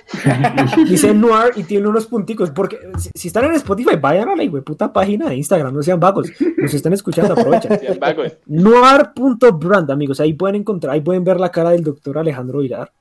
Dice 0.89 1.13
Noir 1.13 1.53
y 1.55 1.63
tiene 1.63 1.87
unos 1.87 2.05
punticos. 2.05 2.51
Porque 2.51 2.79
si, 2.97 3.09
si 3.13 3.27
están 3.27 3.45
en 3.45 3.53
Spotify, 3.53 3.97
vayan 3.99 4.29
a 4.29 4.35
la 4.35 4.61
puta 4.61 4.91
página 4.91 5.29
de 5.29 5.35
Instagram, 5.35 5.73
no 5.73 5.83
sean 5.83 5.99
vagos. 5.99 6.31
Nos 6.57 6.73
están 6.73 6.93
escuchando, 6.93 7.35
vago. 7.99 8.23
Noir.brand, 8.45 9.91
amigos. 9.91 10.19
Ahí 10.19 10.33
pueden 10.33 10.57
encontrar, 10.57 10.93
ahí 10.93 11.01
pueden 11.01 11.23
ver 11.23 11.39
la 11.39 11.51
cara 11.51 11.71
del 11.71 11.83
doctor 11.83 12.17
Alejandro 12.17 12.59
Vilar. 12.59 12.91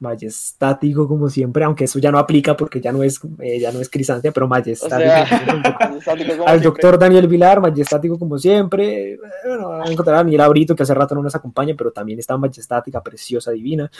Majestático 0.00 1.06
como 1.06 1.28
siempre, 1.28 1.62
aunque 1.62 1.84
eso 1.84 1.98
ya 1.98 2.10
no 2.10 2.18
aplica 2.18 2.56
porque 2.56 2.80
ya 2.80 2.90
no 2.90 3.02
es, 3.02 3.20
eh, 3.38 3.60
ya 3.60 3.70
no 3.70 3.80
es 3.80 3.88
crisantia, 3.90 4.32
pero 4.32 4.46
O 4.46 4.48
majestático. 4.48 4.98
sea, 4.98 5.22
estático 5.98 6.32
como 6.36 6.48
al 6.48 6.58
siempre. 6.58 6.60
doctor 6.60 6.98
Daniel 6.98 7.28
Vilar, 7.28 7.60
majestático 7.60 8.18
como 8.18 8.38
siempre. 8.38 9.18
Bueno, 9.46 9.68
van 9.68 9.86
a 9.86 9.92
encontrar 9.92 10.16
a 10.16 10.18
Daniela 10.20 10.48
Brito, 10.48 10.74
que 10.74 10.82
hace 10.82 10.94
rato 10.94 11.14
no 11.14 11.22
nos 11.22 11.34
acompaña, 11.34 11.74
pero 11.76 11.92
también 11.92 12.18
está 12.18 12.36
majestática, 12.38 13.02
preciosa, 13.02 13.50
divina. 13.50 13.90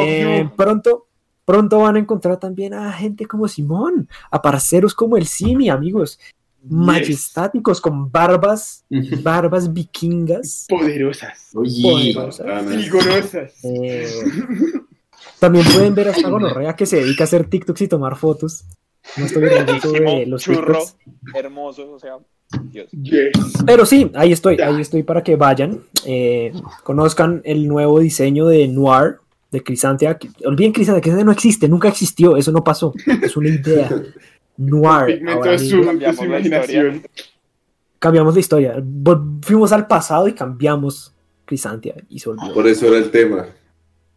Eh, 0.00 0.48
pronto, 0.56 1.06
pronto 1.44 1.78
van 1.78 1.96
a 1.96 1.98
encontrar 2.00 2.38
también 2.38 2.74
a 2.74 2.92
gente 2.92 3.26
como 3.26 3.46
Simón, 3.46 4.08
a 4.32 4.42
parceros 4.42 4.92
como 4.92 5.16
el 5.16 5.26
Simi, 5.26 5.68
amigos, 5.68 6.18
majestáticos 6.68 7.80
con 7.80 8.10
barbas, 8.10 8.84
barbas 9.22 9.72
vikingas. 9.72 10.66
Poderosas. 10.68 11.50
Oye, 11.54 12.12
poderosas. 12.14 12.66
Vigorosas. 12.76 13.64
Eh, 13.64 14.08
también 15.44 15.66
pueden 15.74 15.94
ver 15.94 16.08
a 16.08 16.12
esta 16.12 16.30
gonorrea 16.30 16.74
que 16.74 16.86
se 16.86 16.96
dedica 16.96 17.24
a 17.24 17.26
hacer 17.26 17.44
TikToks 17.44 17.82
y 17.82 17.88
tomar 17.88 18.16
fotos. 18.16 18.64
No 19.18 19.26
estoy 19.26 19.42
de 19.42 20.24
los 20.26 20.42
churro, 20.42 20.78
TikToks. 20.78 20.96
hermoso, 21.34 21.92
o 21.92 21.98
sea, 21.98 22.16
Dios. 22.62 22.90
Yes. 22.92 23.32
Pero 23.66 23.84
sí, 23.84 24.10
ahí 24.14 24.32
estoy, 24.32 24.58
ahí 24.62 24.80
estoy 24.80 25.02
para 25.02 25.22
que 25.22 25.36
vayan, 25.36 25.82
eh, 26.06 26.50
conozcan 26.82 27.42
el 27.44 27.68
nuevo 27.68 28.00
diseño 28.00 28.46
de 28.46 28.66
Noir, 28.68 29.16
de 29.50 29.62
Crisantia. 29.62 30.18
Olviden 30.46 30.72
Crisantia, 30.72 31.02
Crisantia 31.02 31.26
no 31.26 31.32
existe, 31.32 31.68
nunca 31.68 31.88
existió, 31.88 32.38
eso 32.38 32.50
no 32.50 32.64
pasó, 32.64 32.94
es 33.22 33.36
una 33.36 33.50
idea. 33.50 33.90
Noir. 34.56 35.28
Ahora 35.28 35.58
su, 35.58 35.84
cambiamos 35.84 36.16
su 36.16 36.24
la 36.24 36.40
imaginación. 36.40 37.02
Cambiamos 37.98 38.32
la 38.32 38.40
historia, 38.40 38.82
fuimos 39.42 39.72
al 39.72 39.86
pasado 39.86 40.26
y 40.26 40.32
cambiamos 40.32 41.12
Crisantia 41.44 41.96
y 42.08 42.18
se 42.18 42.30
olvidó. 42.30 42.54
Por 42.54 42.66
eso 42.66 42.86
era 42.86 42.96
el 42.96 43.10
tema. 43.10 43.46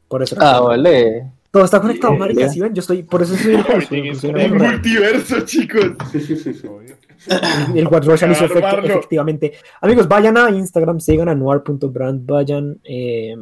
Por 0.08 0.24
eso. 0.24 0.36
Ah, 0.40 0.60
vale. 0.62 1.32
Todo 1.52 1.64
está 1.66 1.82
conectado, 1.82 2.14
marica, 2.16 2.50
¿sí 2.50 2.60
ven? 2.60 2.74
Yo 2.74 2.82
estoy, 2.82 3.04
por 3.04 3.22
eso 3.22 3.36
soy 3.36 3.56
el 3.56 3.62
host, 3.68 3.92
multiverso, 3.92 5.42
chicos. 5.42 5.86
El 7.74 7.88
What 7.88 8.04
Russian 8.06 8.32
hizo 8.32 8.46
efecto, 8.46 8.78
efectivamente. 8.84 9.54
Amigos, 9.82 10.08
vayan 10.08 10.38
a 10.38 10.50
Instagram, 10.52 11.00
sigan 11.00 11.30
a 11.30 11.36
noir.brand, 11.36 12.26
vayan, 12.26 12.80
eh, 12.84 13.36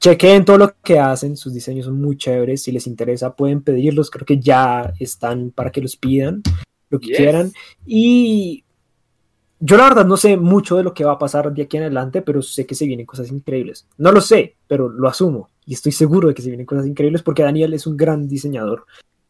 chequen 0.00 0.44
todo 0.44 0.58
lo 0.58 0.74
que 0.82 0.98
hacen, 0.98 1.36
sus 1.36 1.54
diseños 1.54 1.86
son 1.86 2.00
muy 2.00 2.16
chéveres, 2.16 2.62
si 2.62 2.72
les 2.72 2.86
interesa 2.86 3.34
pueden 3.34 3.62
pedirlos, 3.62 4.10
creo 4.10 4.26
que 4.26 4.38
ya 4.38 4.92
están 4.98 5.52
para 5.52 5.70
que 5.70 5.80
los 5.80 5.96
pidan, 5.96 6.42
lo 6.90 6.98
que 6.98 7.08
Yes. 7.08 7.16
quieran. 7.16 7.52
Y 7.86 8.64
yo 9.60 9.76
la 9.76 9.84
verdad 9.84 10.04
no 10.04 10.16
sé 10.16 10.36
mucho 10.36 10.76
de 10.76 10.82
lo 10.82 10.92
que 10.92 11.04
va 11.04 11.12
a 11.12 11.18
pasar 11.18 11.52
de 11.52 11.62
aquí 11.62 11.76
en 11.76 11.84
adelante, 11.84 12.20
pero 12.20 12.42
sé 12.42 12.66
que 12.66 12.74
se 12.74 12.84
vienen 12.86 13.06
cosas 13.06 13.30
increíbles. 13.30 13.86
No 13.96 14.10
lo 14.10 14.20
sé, 14.20 14.56
pero 14.66 14.88
lo 14.88 15.08
asumo 15.08 15.48
y 15.66 15.74
estoy 15.74 15.92
seguro 15.92 16.28
de 16.28 16.34
que 16.34 16.42
se 16.42 16.48
vienen 16.48 16.66
cosas 16.66 16.86
increíbles 16.86 17.22
porque 17.22 17.42
Daniel 17.42 17.74
es 17.74 17.86
un 17.86 17.96
gran 17.96 18.28
diseñador. 18.28 18.86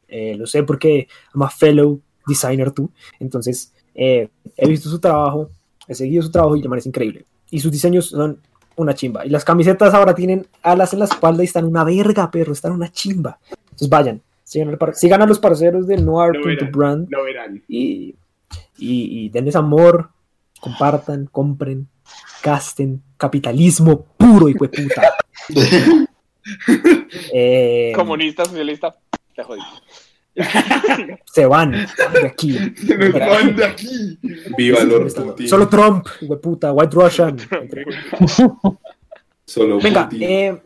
Eh, 0.09 0.35
lo 0.37 0.47
sé 0.47 0.62
porque 0.62 1.09
I'm 1.35 1.43
a 1.43 1.51
fellow 1.51 2.01
designer 2.26 2.70
tú. 2.70 2.91
Entonces, 3.18 3.72
eh, 3.95 4.28
he 4.57 4.68
visto 4.68 4.89
su 4.89 4.99
trabajo, 4.99 5.51
he 5.87 5.95
seguido 5.95 6.22
su 6.22 6.30
trabajo 6.30 6.57
y 6.57 6.62
me 6.62 6.68
parece 6.68 6.89
increíble. 6.89 7.24
Y 7.51 7.61
sus 7.61 7.70
diseños 7.72 8.07
son 8.07 8.39
una 8.76 8.95
chimba. 8.95 9.26
Y 9.26 9.30
las 9.30 9.45
camisetas 9.45 9.93
ahora 9.95 10.14
tienen 10.14 10.47
alas 10.62 10.93
en 10.93 11.01
la 11.01 11.05
espalda 11.07 11.43
y 11.43 11.47
están 11.47 11.64
una 11.66 11.85
verga, 11.85 12.30
perro, 12.30 12.53
están 12.53 12.72
una 12.72 12.91
chimba. 12.91 13.39
Entonces 13.64 13.89
vayan, 13.89 14.22
sigan, 14.45 14.78
sigan 14.95 15.22
a 15.22 15.26
los 15.26 15.39
parceros 15.39 15.87
de 15.87 15.99
noir.brand 15.99 17.09
Lo 17.11 17.24
verán. 17.24 17.62
y, 17.68 18.14
y, 18.78 19.24
y 19.26 19.28
denles 19.28 19.57
amor, 19.57 20.11
compartan, 20.61 21.26
compren, 21.30 21.89
gasten, 22.43 23.03
capitalismo 23.16 24.05
puro 24.16 24.49
y 24.49 24.55
puta. 24.55 25.14
Eh, 27.32 27.93
Comunista, 27.95 28.45
socialista, 28.45 28.97
te 29.34 29.43
jodí. 29.43 29.61
se 31.26 31.47
van 31.47 31.72
de 31.72 32.26
aquí. 32.26 32.53
Se 32.74 32.97
nos 32.97 33.12
van 33.12 33.55
de 33.57 33.64
aquí. 33.64 34.18
Viva 34.57 34.82
Lord 34.84 35.12
Putin. 35.12 35.49
Solo 35.49 35.68
Trump, 35.68 36.07
puta, 36.43 36.72
White 36.72 36.95
Russian. 36.95 37.36
Solo 39.45 39.78
Venga, 39.80 40.09
Putin. 40.09 40.22
eh, 40.22 40.62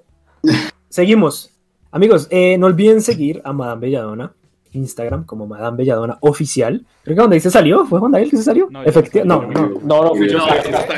seguimos. 0.88 1.50
Amigos, 1.90 2.28
eh, 2.30 2.56
no 2.58 2.66
olviden 2.66 3.00
seguir 3.02 3.40
a 3.44 3.52
Madame 3.52 3.80
Belladona. 3.82 4.32
Instagram 4.72 5.24
como 5.24 5.46
Madame 5.46 5.76
Belladona 5.78 6.18
oficial. 6.20 6.84
Creo 7.04 7.16
que 7.16 7.22
donde 7.22 7.40
se 7.40 7.50
salió, 7.50 7.86
fue 7.86 8.00
donde 8.00 8.18
ahí 8.18 8.28
que 8.30 8.36
se 8.36 8.42
salió. 8.42 8.68
No, 8.70 8.84
ya 8.84 8.90
Efecti- 8.90 9.06
está, 9.20 9.24
no, 9.24 9.42
no. 9.46 9.68
No, 9.82 10.14
no, 10.14 10.14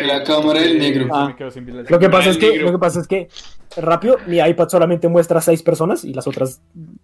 La 0.06 0.22
cámara 0.24 0.60
del 0.60 0.78
negro. 0.78 1.06
Ah. 1.12 1.34
Lo 1.88 1.98
que 1.98 2.08
pasa 2.08 2.30
es 2.30 2.38
que, 2.38 2.58
lo 2.58 2.72
que 2.72 2.78
pasa 2.78 3.00
es 3.00 3.06
que 3.06 3.28
rápido, 3.76 4.16
mi 4.26 4.38
iPad 4.38 4.68
solamente 4.68 5.08
muestra 5.08 5.40
seis 5.40 5.62
personas 5.62 6.04
y 6.04 6.12
las 6.14 6.26
otras 6.26 6.60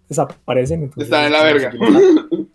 desaparecen. 0.09 0.83
entonces- 0.83 1.03
Están 1.05 1.25
en 1.25 1.31
la 1.31 1.43
verga. 1.43 1.71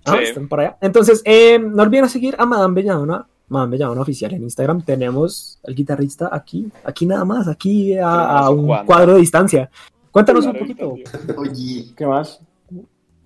Ah, 0.06 0.16
Sí. 0.16 0.24
están 0.24 0.48
para 0.48 0.62
allá. 0.62 0.78
Entonces, 0.80 1.20
eh, 1.26 1.58
no 1.58 1.82
olviden 1.82 2.08
seguir 2.08 2.34
a 2.38 2.46
Madame 2.46 2.74
Belladona, 2.74 3.26
Madame 3.48 3.72
Belladona 3.72 4.00
oficial 4.00 4.32
en 4.32 4.42
Instagram. 4.44 4.80
Tenemos 4.82 5.58
al 5.66 5.74
guitarrista 5.74 6.30
aquí, 6.32 6.68
aquí 6.84 7.04
nada 7.04 7.24
más, 7.26 7.46
aquí 7.48 7.96
a, 7.98 8.10
a 8.38 8.50
un 8.50 8.66
Juan. 8.66 8.86
cuadro 8.86 9.12
de 9.12 9.20
distancia. 9.20 9.70
Cuéntanos 10.10 10.46
un 10.46 10.54
poquito. 10.58 10.94
Oye. 11.36 11.84
¿Qué 11.94 12.06
más? 12.06 12.40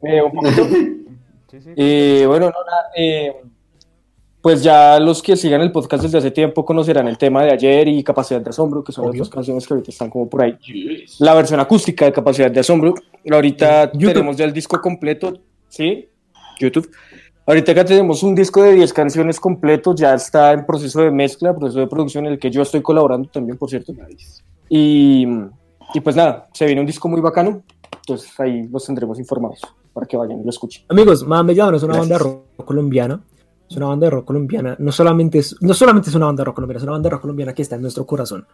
Eh, 0.07 0.23
un 0.23 0.33
poquito. 0.33 0.67
Sí, 1.51 1.61
sí. 1.61 1.71
Eh, 1.77 2.25
bueno, 2.27 2.47
no, 2.47 2.65
nada, 2.65 2.91
eh, 2.97 3.33
pues 4.45 4.63
ya 4.63 5.01
los 5.01 5.23
que 5.23 5.37
sigan 5.37 5.63
el 5.63 5.73
podcast 5.73 6.03
desde 6.03 6.19
hace 6.19 6.31
tiempo 6.31 6.67
conocerán 6.67 7.09
el 7.09 7.17
tema 7.17 7.43
de 7.45 7.51
ayer 7.51 7.89
y 7.89 8.05
Capacidad 8.05 8.43
de 8.43 8.51
Asombro, 8.51 8.85
que 8.85 8.93
son 8.93 9.07
las 9.07 9.17
dos 9.17 9.31
canciones 9.31 9.67
que 9.67 9.73
ahorita 9.73 9.91
están 9.91 10.11
como 10.11 10.29
por 10.29 10.43
ahí. 10.43 10.59
La 11.21 11.33
versión 11.33 11.61
acústica 11.61 12.05
de 12.05 12.13
Capacidad 12.13 12.51
de 12.51 12.61
Asombro. 12.61 12.93
Ahorita 13.31 13.91
YouTube. 13.93 14.13
tenemos 14.13 14.37
ya 14.37 14.45
el 14.45 14.53
disco 14.53 14.79
completo, 14.83 15.39
¿sí? 15.71 16.11
YouTube. 16.61 16.91
Ahorita 17.47 17.73
acá 17.73 17.87
tenemos 17.87 18.23
un 18.23 18.35
disco 18.35 18.63
de 18.63 18.73
10 18.73 18.93
canciones 18.93 19.41
completo, 19.41 19.95
ya 19.95 20.13
está 20.13 20.53
en 20.53 20.67
proceso 20.67 21.01
de 21.01 21.11
mezcla, 21.11 21.57
proceso 21.57 21.81
de 21.81 21.87
producción 21.87 22.27
en 22.27 22.33
el 22.33 22.39
que 22.39 22.51
yo 22.51 22.61
estoy 22.61 22.83
colaborando 22.83 23.31
también, 23.31 23.57
por 23.57 23.71
cierto. 23.71 23.95
Y, 24.69 25.27
y 25.95 26.01
pues 26.01 26.17
nada, 26.17 26.49
se 26.53 26.67
viene 26.67 26.83
un 26.83 26.87
disco 26.87 27.09
muy 27.09 27.23
bacano, 27.23 27.63
entonces 27.97 28.39
ahí 28.39 28.69
los 28.71 28.85
tendremos 28.85 29.19
informados 29.19 29.63
para 29.95 30.07
que 30.07 30.17
vayan 30.17 30.41
y 30.41 30.45
lo 30.45 30.51
escuchen. 30.51 30.85
Amigos, 30.89 31.27
Madame 31.27 31.53
Belladona 31.53 31.77
es 31.79 31.83
una 31.85 31.99
banda 31.99 32.19
Gracias. 32.19 32.43
rock 32.57 32.67
colombiana. 32.67 33.21
Es 33.71 33.77
una 33.79 33.87
banda 33.87 34.07
de 34.07 34.11
rock 34.11 34.27
colombiana. 34.27 34.77
No 34.79 34.93
solamente 34.93 35.39
es, 35.39 35.57
no 35.63 35.73
solamente 35.73 36.11
es 36.11 36.15
una 36.15 36.27
banda 36.27 36.43
de 36.43 36.45
rock 36.45 36.57
colombiana, 36.57 36.79
es 36.79 36.83
una 36.83 36.93
banda 36.93 37.07
de 37.07 37.11
rock 37.13 37.23
colombiana 37.23 37.55
que 37.55 37.63
está 37.63 37.77
en 37.77 37.83
nuestro 37.83 38.05
corazón. 38.05 38.47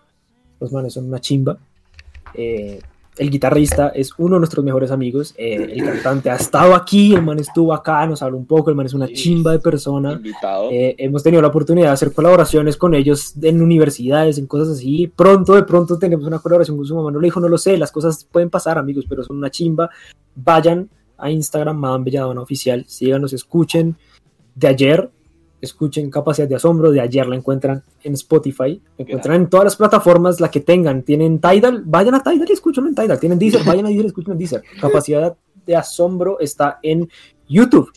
Los 0.60 0.72
manes 0.72 0.92
son 0.92 1.06
una 1.06 1.20
chimba. 1.20 1.58
Eh, 2.34 2.80
el 3.16 3.28
guitarrista 3.28 3.88
es 3.88 4.12
uno 4.18 4.36
de 4.36 4.40
nuestros 4.40 4.64
mejores 4.64 4.90
amigos. 4.90 5.34
Eh, 5.36 5.72
el 5.74 5.84
cantante 5.84 6.30
ha 6.30 6.36
estado 6.36 6.74
aquí, 6.74 7.12
el 7.12 7.22
man 7.22 7.38
estuvo 7.38 7.74
acá, 7.74 8.06
nos 8.06 8.22
habló 8.22 8.38
un 8.38 8.46
poco. 8.46 8.70
El 8.70 8.76
man 8.76 8.86
es 8.86 8.94
una 8.94 9.08
chimba 9.08 9.52
de 9.52 9.58
persona. 9.58 10.12
Invitado. 10.12 10.70
Eh, 10.70 10.94
hemos 10.96 11.22
tenido 11.22 11.42
la 11.42 11.48
oportunidad 11.48 11.88
de 11.88 11.92
hacer 11.92 12.12
colaboraciones 12.12 12.76
con 12.76 12.94
ellos 12.94 13.34
en 13.42 13.60
universidades, 13.60 14.38
en 14.38 14.46
cosas 14.46 14.78
así. 14.78 15.06
Pronto, 15.08 15.54
de 15.54 15.64
pronto, 15.64 15.98
tenemos 15.98 16.26
una 16.26 16.38
colaboración 16.38 16.76
con 16.76 16.86
su 16.86 16.94
mamá. 16.94 17.10
No 17.10 17.18
le 17.18 17.26
dijo, 17.26 17.40
no 17.40 17.48
lo 17.48 17.58
sé, 17.58 17.76
las 17.76 17.90
cosas 17.90 18.24
pueden 18.24 18.48
pasar, 18.48 18.78
amigos, 18.78 19.04
pero 19.08 19.24
son 19.24 19.38
una 19.38 19.50
chimba. 19.50 19.90
Vayan 20.36 20.88
a 21.20 21.30
Instagram, 21.30 21.76
Madame 21.76 22.04
Belladona 22.04 22.40
Oficial, 22.42 22.84
síganos, 22.86 23.32
escuchen. 23.32 23.96
De 24.54 24.66
ayer, 24.68 25.10
escuchen 25.60 26.10
Capacidad 26.10 26.48
de 26.48 26.56
Asombro. 26.56 26.90
De 26.90 27.00
ayer 27.00 27.26
la 27.26 27.36
encuentran 27.36 27.82
en 28.02 28.14
Spotify, 28.14 28.80
la 28.98 29.04
encuentran 29.04 29.36
en 29.36 29.48
todas 29.50 29.64
las 29.64 29.76
plataformas, 29.76 30.40
la 30.40 30.50
que 30.50 30.60
tengan. 30.60 31.02
Tienen 31.02 31.38
Tidal, 31.40 31.82
vayan 31.84 32.14
a 32.14 32.22
Tidal 32.22 32.46
y 32.48 32.52
escúchenlo 32.52 32.88
en 32.88 32.94
Tidal. 32.94 33.18
Tienen 33.20 33.38
Deezer, 33.38 33.62
vayan 33.64 33.86
a 33.86 33.88
Deezer 33.88 34.04
y 34.04 34.08
escúchenlo 34.08 34.32
en 34.34 34.38
Deezer. 34.38 34.62
Capacidad 34.80 35.36
de 35.66 35.76
Asombro 35.76 36.38
está 36.40 36.78
en 36.82 37.08
YouTube. 37.48 37.90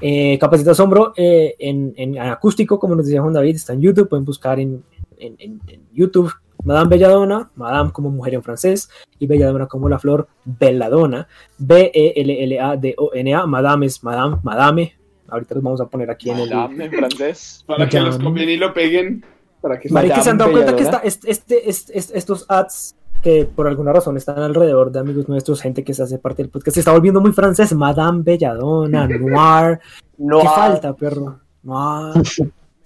Eh, 0.00 0.38
Capacidad 0.38 0.66
de 0.66 0.72
Asombro 0.72 1.12
eh, 1.16 1.54
en, 1.58 1.92
en 1.96 2.18
acústico, 2.18 2.78
como 2.78 2.94
nos 2.94 3.06
decía 3.06 3.20
Juan 3.22 3.34
David, 3.34 3.56
está 3.56 3.72
en 3.72 3.80
YouTube. 3.80 4.08
Pueden 4.08 4.24
buscar 4.24 4.58
en, 4.60 4.82
en- 5.18 5.36
en- 5.38 5.60
en 5.68 5.82
YouTube 5.92 6.32
Madame 6.64 6.90
Belladona, 6.90 7.50
Madame 7.54 7.90
como 7.92 8.10
mujer 8.10 8.34
en 8.34 8.42
francés 8.42 8.88
y 9.18 9.26
Belladona 9.26 9.66
como 9.66 9.88
la 9.88 9.98
flor 9.98 10.28
Belladona. 10.44 11.28
E 11.58 11.58
B-E-L-L-A-D-O-N-A. 11.58 13.46
Madame 13.46 13.86
es 13.86 14.02
Madame, 14.02 14.36
Madame. 14.42 14.94
Ahorita 15.28 15.54
los 15.54 15.62
vamos 15.64 15.80
a 15.80 15.86
poner 15.86 16.10
aquí 16.10 16.30
en 16.30 16.38
el. 16.38 16.50
Madame 16.50 16.84
en 16.86 16.92
francés. 16.92 17.64
Para 17.66 17.88
que 17.88 18.00
los 18.00 18.10
Madame. 18.18 18.24
copien 18.30 18.48
y 18.50 18.56
lo 18.56 18.72
peguen. 18.72 19.24
Para 19.60 19.78
que 19.78 19.88
Marica, 19.90 20.20
¿se 20.22 20.30
han 20.30 20.38
dado 20.38 20.52
cuenta 20.52 20.74
que 20.76 20.82
está, 20.84 20.98
este, 20.98 21.30
este- 21.30 21.68
este- 21.68 21.98
este- 21.98 22.16
estos 22.18 22.46
ads 22.48 22.94
que 23.22 23.44
por 23.44 23.66
alguna 23.66 23.92
razón 23.92 24.16
están 24.16 24.38
alrededor 24.38 24.92
de 24.92 25.00
amigos 25.00 25.28
nuestros, 25.28 25.60
gente 25.60 25.82
que 25.82 25.92
se 25.92 26.04
hace 26.04 26.18
parte 26.18 26.42
del 26.42 26.50
podcast, 26.50 26.74
se 26.74 26.80
está 26.80 26.92
volviendo 26.92 27.20
muy 27.20 27.32
francés? 27.32 27.74
Madame 27.74 28.22
Belladona, 28.22 29.06
Noir. 29.08 29.80
No 30.16 30.40
¿Qué 30.40 30.46
falta, 30.48 30.94
perro? 30.94 31.40
Noir. 31.64 32.22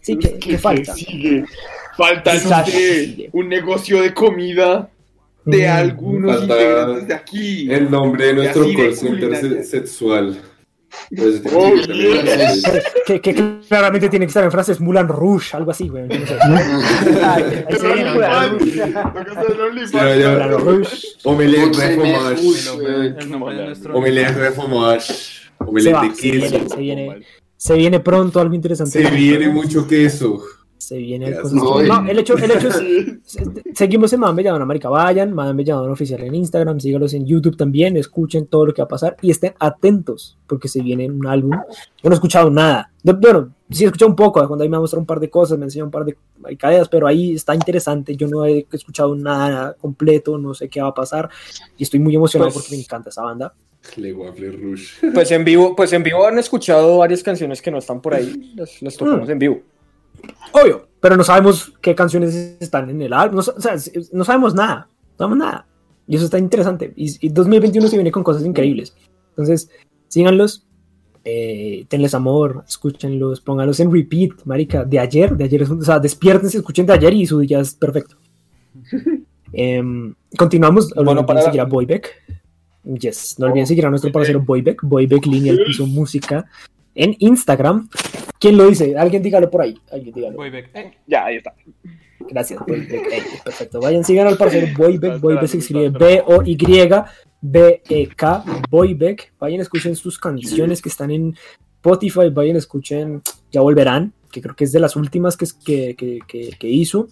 Sí, 0.01 0.17
¿qué, 0.19 0.39
qué 0.39 0.59
falta? 0.59 0.95
sigue? 0.95 1.45
Falta, 1.97 2.35
no 2.35 2.65
sé, 2.67 3.29
un 3.33 3.49
negocio 3.49 4.01
de 4.01 4.15
comida 4.15 4.89
de 5.45 5.67
Mm, 5.67 5.71
algunos 5.71 6.39
falta 6.39 6.55
integrantes 6.55 7.09
de 7.09 7.15
aquí. 7.15 7.71
El 7.71 7.91
nombre 7.91 8.27
de 8.27 8.35
nuestro 8.35 8.65
call 8.75 8.95
center 8.95 9.65
sexual. 9.65 10.41
Pues, 11.17 11.43
Oh, 11.55 11.73
tiene 13.07 13.21
que 13.21 13.35
claramente 13.67 14.09
tiene 14.11 14.27
que 14.27 14.29
estar 14.29 14.45
en 14.45 14.51
francés, 14.51 14.79
Moulin 14.81 15.09
Rouge, 15.09 15.57
algo 15.57 15.71
así, 15.71 15.89
güey. 15.89 16.05
Omelette 21.25 21.77
nuestro. 23.65 23.97
Omelette. 23.97 24.35
Se 24.35 25.65
Omelette 25.65 26.01
de 26.01 26.13
queso. 26.13 26.51
viene, 26.51 26.69
se 26.69 26.77
viene, 26.77 27.23
se 27.57 27.75
viene 27.75 28.01
pronto 28.01 28.41
algo 28.41 28.55
interesante. 28.55 29.03
Se 29.03 29.11
viene 29.11 29.49
mucho 29.49 29.87
queso. 29.87 30.43
Se 30.83 30.97
viene 30.99 31.27
estoy. 31.31 31.89
No, 31.89 32.07
el 32.09 32.19
hecho, 32.19 32.37
el 32.37 32.51
hecho 32.51 32.69
es. 32.69 32.75
se- 33.25 33.45
Seguimos 33.75 34.13
en 34.13 34.21
Madame 34.21 34.37
Belladona, 34.39 34.65
marica. 34.67 34.89
Vayan, 34.89 35.33
Madame 35.33 35.59
Belladona 35.59 35.93
oficial 35.93 36.21
en 36.23 36.35
Instagram, 36.35 36.81
sígalos 36.81 37.15
en 37.15 37.25
YouTube 37.27 37.57
también, 37.57 37.97
escuchen 37.97 38.47
todo 38.47 38.67
lo 38.67 38.75
que 38.75 38.83
va 38.83 38.87
a 38.87 38.89
pasar 38.89 39.17
y 39.23 39.31
estén 39.31 39.55
atentos 39.59 40.39
porque 40.47 40.69
se 40.69 40.83
viene 40.83 41.09
un 41.11 41.27
álbum. 41.27 41.53
Yo 41.53 42.09
no 42.09 42.11
he 42.11 42.15
escuchado 42.15 42.51
nada. 42.51 42.91
De- 43.03 43.13
bueno, 43.15 43.55
sí 43.71 43.85
he 43.85 43.87
escuchado 43.87 44.11
un 44.11 44.17
poco, 44.17 44.47
cuando 44.47 44.63
ahí 44.63 44.69
me 44.69 44.77
ha 44.77 44.81
mostrado 44.81 45.01
un 45.01 45.07
par 45.07 45.21
de 45.21 45.31
cosas, 45.31 45.59
me 45.59 45.65
enseñó 45.65 45.85
un 45.87 45.91
par 45.91 46.05
de 46.05 46.17
maricadeas, 46.41 46.89
pero 46.89 47.07
ahí 47.07 47.35
está 47.35 47.55
interesante. 47.55 48.17
Yo 48.17 48.29
no 48.29 48.45
he 48.45 48.67
escuchado 48.73 49.15
nada 49.15 49.75
completo, 49.81 50.37
no 50.39 50.53
sé 50.55 50.69
qué 50.69 50.81
va 50.83 50.89
a 50.89 50.95
pasar 50.95 51.29
y 51.79 51.83
estoy 51.85 52.01
muy 52.01 52.15
emocionado 52.15 52.51
Pues- 52.53 52.65
porque 52.65 52.77
me 52.77 52.83
encanta 52.83 53.09
esa 53.11 53.23
banda. 53.23 53.55
Rouge. 54.61 55.11
Pues 55.13 55.33
en 55.33 55.45
vivo, 55.45 55.75
pues 55.75 55.93
en 55.93 56.05
vivo 56.05 56.25
han 56.25 56.39
escuchado 56.39 56.99
varias 56.99 57.21
canciones 57.21 57.61
que 57.61 57.69
no 57.71 57.79
están 57.79 58.01
por 58.01 58.15
ahí, 58.15 58.53
las, 58.55 58.81
las 58.81 58.97
tocamos 58.97 59.29
en 59.29 59.39
vivo. 59.41 59.61
Obvio, 60.53 60.89
pero 61.01 61.17
no 61.17 61.25
sabemos 61.25 61.73
qué 61.81 61.95
canciones 61.95 62.57
están 62.61 62.91
en 62.91 63.01
el 63.03 63.13
álbum. 63.13 63.37
No, 63.37 63.43
sa- 63.43 63.53
o 63.57 63.61
sea, 63.61 63.77
no 64.13 64.25
sabemos 64.25 64.55
nada. 64.55 64.89
No 65.13 65.17
sabemos 65.19 65.39
nada. 65.39 65.67
Y 66.07 66.17
eso 66.17 66.25
está 66.27 66.39
interesante. 66.39 66.93
Y, 66.97 67.27
y 67.27 67.29
2021 67.31 67.89
se 67.89 67.97
viene 67.97 68.13
con 68.13 68.23
cosas 68.23 68.45
increíbles. 68.45 68.95
Entonces, 69.31 69.71
síganlos. 70.09 70.67
Eh, 71.25 71.87
tenles 71.89 72.15
amor, 72.15 72.65
escúchenlos, 72.67 73.41
pónganlos 73.41 73.79
en 73.79 73.93
repeat, 73.93 74.33
marica, 74.45 74.85
de 74.85 74.99
ayer, 74.99 75.37
de 75.37 75.45
ayer 75.45 75.63
es 75.63 75.71
un- 75.71 75.81
o 75.81 75.85
sea, 75.85 76.01
despiértense, 76.01 76.59
escuchen 76.59 76.85
de 76.85 76.95
ayer 76.95 77.13
y 77.15 77.27
su 77.27 77.39
día 77.39 77.61
es 77.61 77.75
perfecto. 77.75 78.17
Em, 79.53 80.15
continuamos, 80.37 80.91
Bueno, 80.95 81.05
bueno, 81.11 81.27
para 81.27 81.43
seguir 81.43 81.61
a 81.61 81.65
Boybeck. 81.65 82.09
Yes, 82.85 83.37
no 83.39 83.47
olviden 83.47 83.67
seguir 83.67 83.87
a 83.87 83.91
nuestro 83.91 84.11
parcero 84.11 84.41
Boybeck, 84.41 84.83
Boybeck 84.83 85.27
Línea 85.27 85.53
el 85.53 85.63
Piso 85.67 85.87
Música 85.87 86.47
en 86.95 87.15
Instagram. 87.19 87.89
¿Quién 88.39 88.57
lo 88.57 88.69
dice? 88.69 88.97
Alguien 88.97 89.23
dígalo 89.23 89.51
por 89.51 89.63
ahí. 89.63 89.79
Alguien 89.93 90.15
dígalo. 90.15 90.37
Boybeck. 90.37 90.71
Eh, 90.75 90.93
Ya, 91.07 91.27
ahí 91.27 91.37
está. 91.37 91.55
Gracias, 92.31 92.61
Boybeck. 92.67 93.43
Perfecto. 93.45 93.81
Vayan, 93.81 94.05
sigan 94.05 94.27
al 94.29 94.37
parcero 94.37 94.67
Boybeck. 94.77 95.21
Boybeck 95.21 95.47
se 95.47 95.59
escribe 95.59 95.91
B-O-Y-B-E-K. 97.43 98.45
Boybeck. 98.71 99.33
Vayan, 99.39 99.61
escuchen 99.61 99.97
sus 99.97 100.19
canciones 100.19 100.81
que 100.83 100.89
están 100.89 101.11
en 101.11 101.35
Spotify. 101.77 102.31
Vayan, 102.33 102.57
escuchen 102.57 103.23
Ya 103.51 103.61
Volverán, 103.61 104.13
que 104.31 104.41
creo 104.41 104.55
que 104.57 104.65
es 104.65 104.73
de 104.73 104.81
las 104.81 104.97
últimas 104.97 105.37
que, 105.37 105.47
que, 105.65 105.95
que, 105.97 106.19
que- 106.27 106.51
que 106.59 106.69
hizo. 106.69 107.09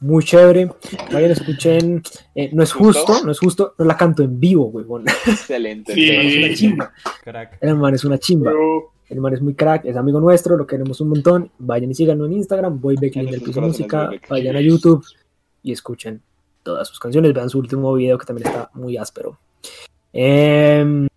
Muy 0.00 0.24
chévere. 0.24 0.68
Vayan, 1.12 1.30
escuchen. 1.30 2.02
eh, 2.34 2.50
no 2.52 2.62
es 2.64 2.72
justo, 2.72 3.24
no 3.24 3.30
es 3.30 3.38
justo. 3.38 3.74
No 3.78 3.84
la 3.84 3.96
canto 3.96 4.22
en 4.24 4.38
vivo, 4.40 4.66
huevón. 4.66 5.04
Excelente. 5.26 5.94
Sí. 5.94 6.08
El 6.10 6.16
man 6.16 6.26
es 6.26 6.36
una 6.38 6.54
chimba. 6.54 6.92
Crack. 7.22 7.58
El 7.60 7.76
man 7.76 7.94
es 7.94 8.04
una 8.04 8.18
chimba. 8.18 8.50
Pero, 8.50 8.91
El 9.08 9.20
man 9.20 9.34
es 9.34 9.42
muy 9.42 9.54
crack, 9.54 9.84
es 9.84 9.96
amigo 9.96 10.20
nuestro, 10.20 10.56
lo 10.56 10.66
queremos 10.66 11.00
un 11.00 11.08
montón. 11.08 11.50
Vayan 11.58 11.90
y 11.90 11.94
síganlo 11.94 12.24
en 12.26 12.32
Instagram, 12.34 12.80
Boybeck 12.80 13.16
En 13.16 13.26
del 13.26 13.42
Piso 13.42 13.60
Música. 13.60 14.10
Vayan 14.30 14.56
a 14.56 14.60
YouTube 14.60 15.04
y 15.62 15.72
escuchen 15.72 16.22
todas 16.62 16.88
sus 16.88 16.98
canciones. 16.98 17.34
Vean 17.34 17.50
su 17.50 17.58
último 17.58 17.92
video 17.94 18.16
que 18.16 18.24
también 18.26 18.48
está 18.48 18.70
muy 18.74 18.96
áspero. 18.96 19.38
Em, 20.12 21.08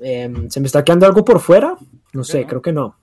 em, 0.00 0.48
¿Se 0.50 0.60
me 0.60 0.66
está 0.66 0.82
quedando 0.84 1.06
algo 1.06 1.24
por 1.24 1.40
fuera? 1.40 1.76
No 2.12 2.24
sé, 2.24 2.42
no. 2.42 2.46
creo 2.46 2.62
que 2.62 2.72
no. 2.72 2.96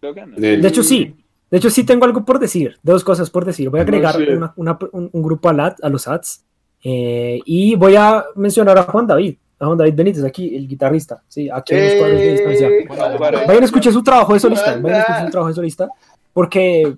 Creo 0.00 0.14
que 0.14 0.26
no. 0.26 0.36
De 0.36 0.68
hecho, 0.68 0.82
sí. 0.82 1.16
De 1.50 1.56
hecho, 1.58 1.70
sí 1.70 1.84
tengo 1.84 2.04
algo 2.04 2.24
por 2.24 2.38
decir. 2.38 2.76
Dos 2.82 3.02
cosas 3.02 3.30
por 3.30 3.44
decir. 3.44 3.70
Voy 3.70 3.80
a 3.80 3.84
No 3.84 3.88
agregar 3.88 4.14
sé. 4.16 4.36
una- 4.36 4.52
una- 4.56 4.78
un, 4.92 5.08
un 5.12 5.22
grupo 5.22 5.48
a, 5.48 5.52
la- 5.54 5.76
a 5.82 5.88
los 5.88 6.06
ads. 6.06 6.44
eh, 6.84 7.40
y 7.44 7.74
voy 7.74 7.96
a 7.96 8.24
mencionar 8.36 8.78
a 8.78 8.82
Juan 8.84 9.06
David. 9.06 9.36
A 9.60 9.66
Juan 9.66 9.76
David 9.78 9.94
Benítez, 9.94 10.24
aquí, 10.24 10.54
el 10.54 10.68
guitarrista. 10.68 11.22
Sí, 11.26 11.48
aquí 11.50 11.74
a 11.74 11.78
unos 11.78 11.92
cuadros 11.94 12.20
de 12.20 12.32
distancia. 12.32 12.68
Eh, 12.68 12.86
bueno. 13.18 13.38
Vayan 13.46 13.62
a 13.62 13.66
escuchar 13.66 13.92
su 13.92 14.02
trabajo 14.02 14.34
de 14.34 14.40
solista. 14.40 14.76
Vayan 14.76 15.00
a 15.00 15.00
escuchar 15.00 15.24
su 15.24 15.30
trabajo 15.30 15.48
de 15.48 15.54
solista. 15.54 15.88
Porque, 16.32 16.94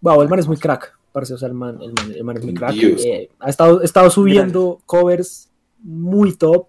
wow, 0.00 0.22
el 0.22 0.28
man 0.28 0.38
es 0.38 0.46
muy 0.46 0.56
crack. 0.56 0.96
Parece, 1.10 1.34
o 1.34 1.38
sea, 1.38 1.48
el 1.48 1.54
man, 1.54 1.78
el 1.82 1.92
man, 1.92 2.12
el 2.14 2.24
man 2.24 2.36
es 2.36 2.44
muy 2.44 2.54
crack. 2.54 2.74
Eh, 2.76 3.28
ha 3.40 3.50
estado, 3.50 3.80
ha 3.80 3.84
estado 3.84 4.10
subiendo 4.10 4.80
covers 4.86 5.48
muy 5.82 6.36
top. 6.36 6.68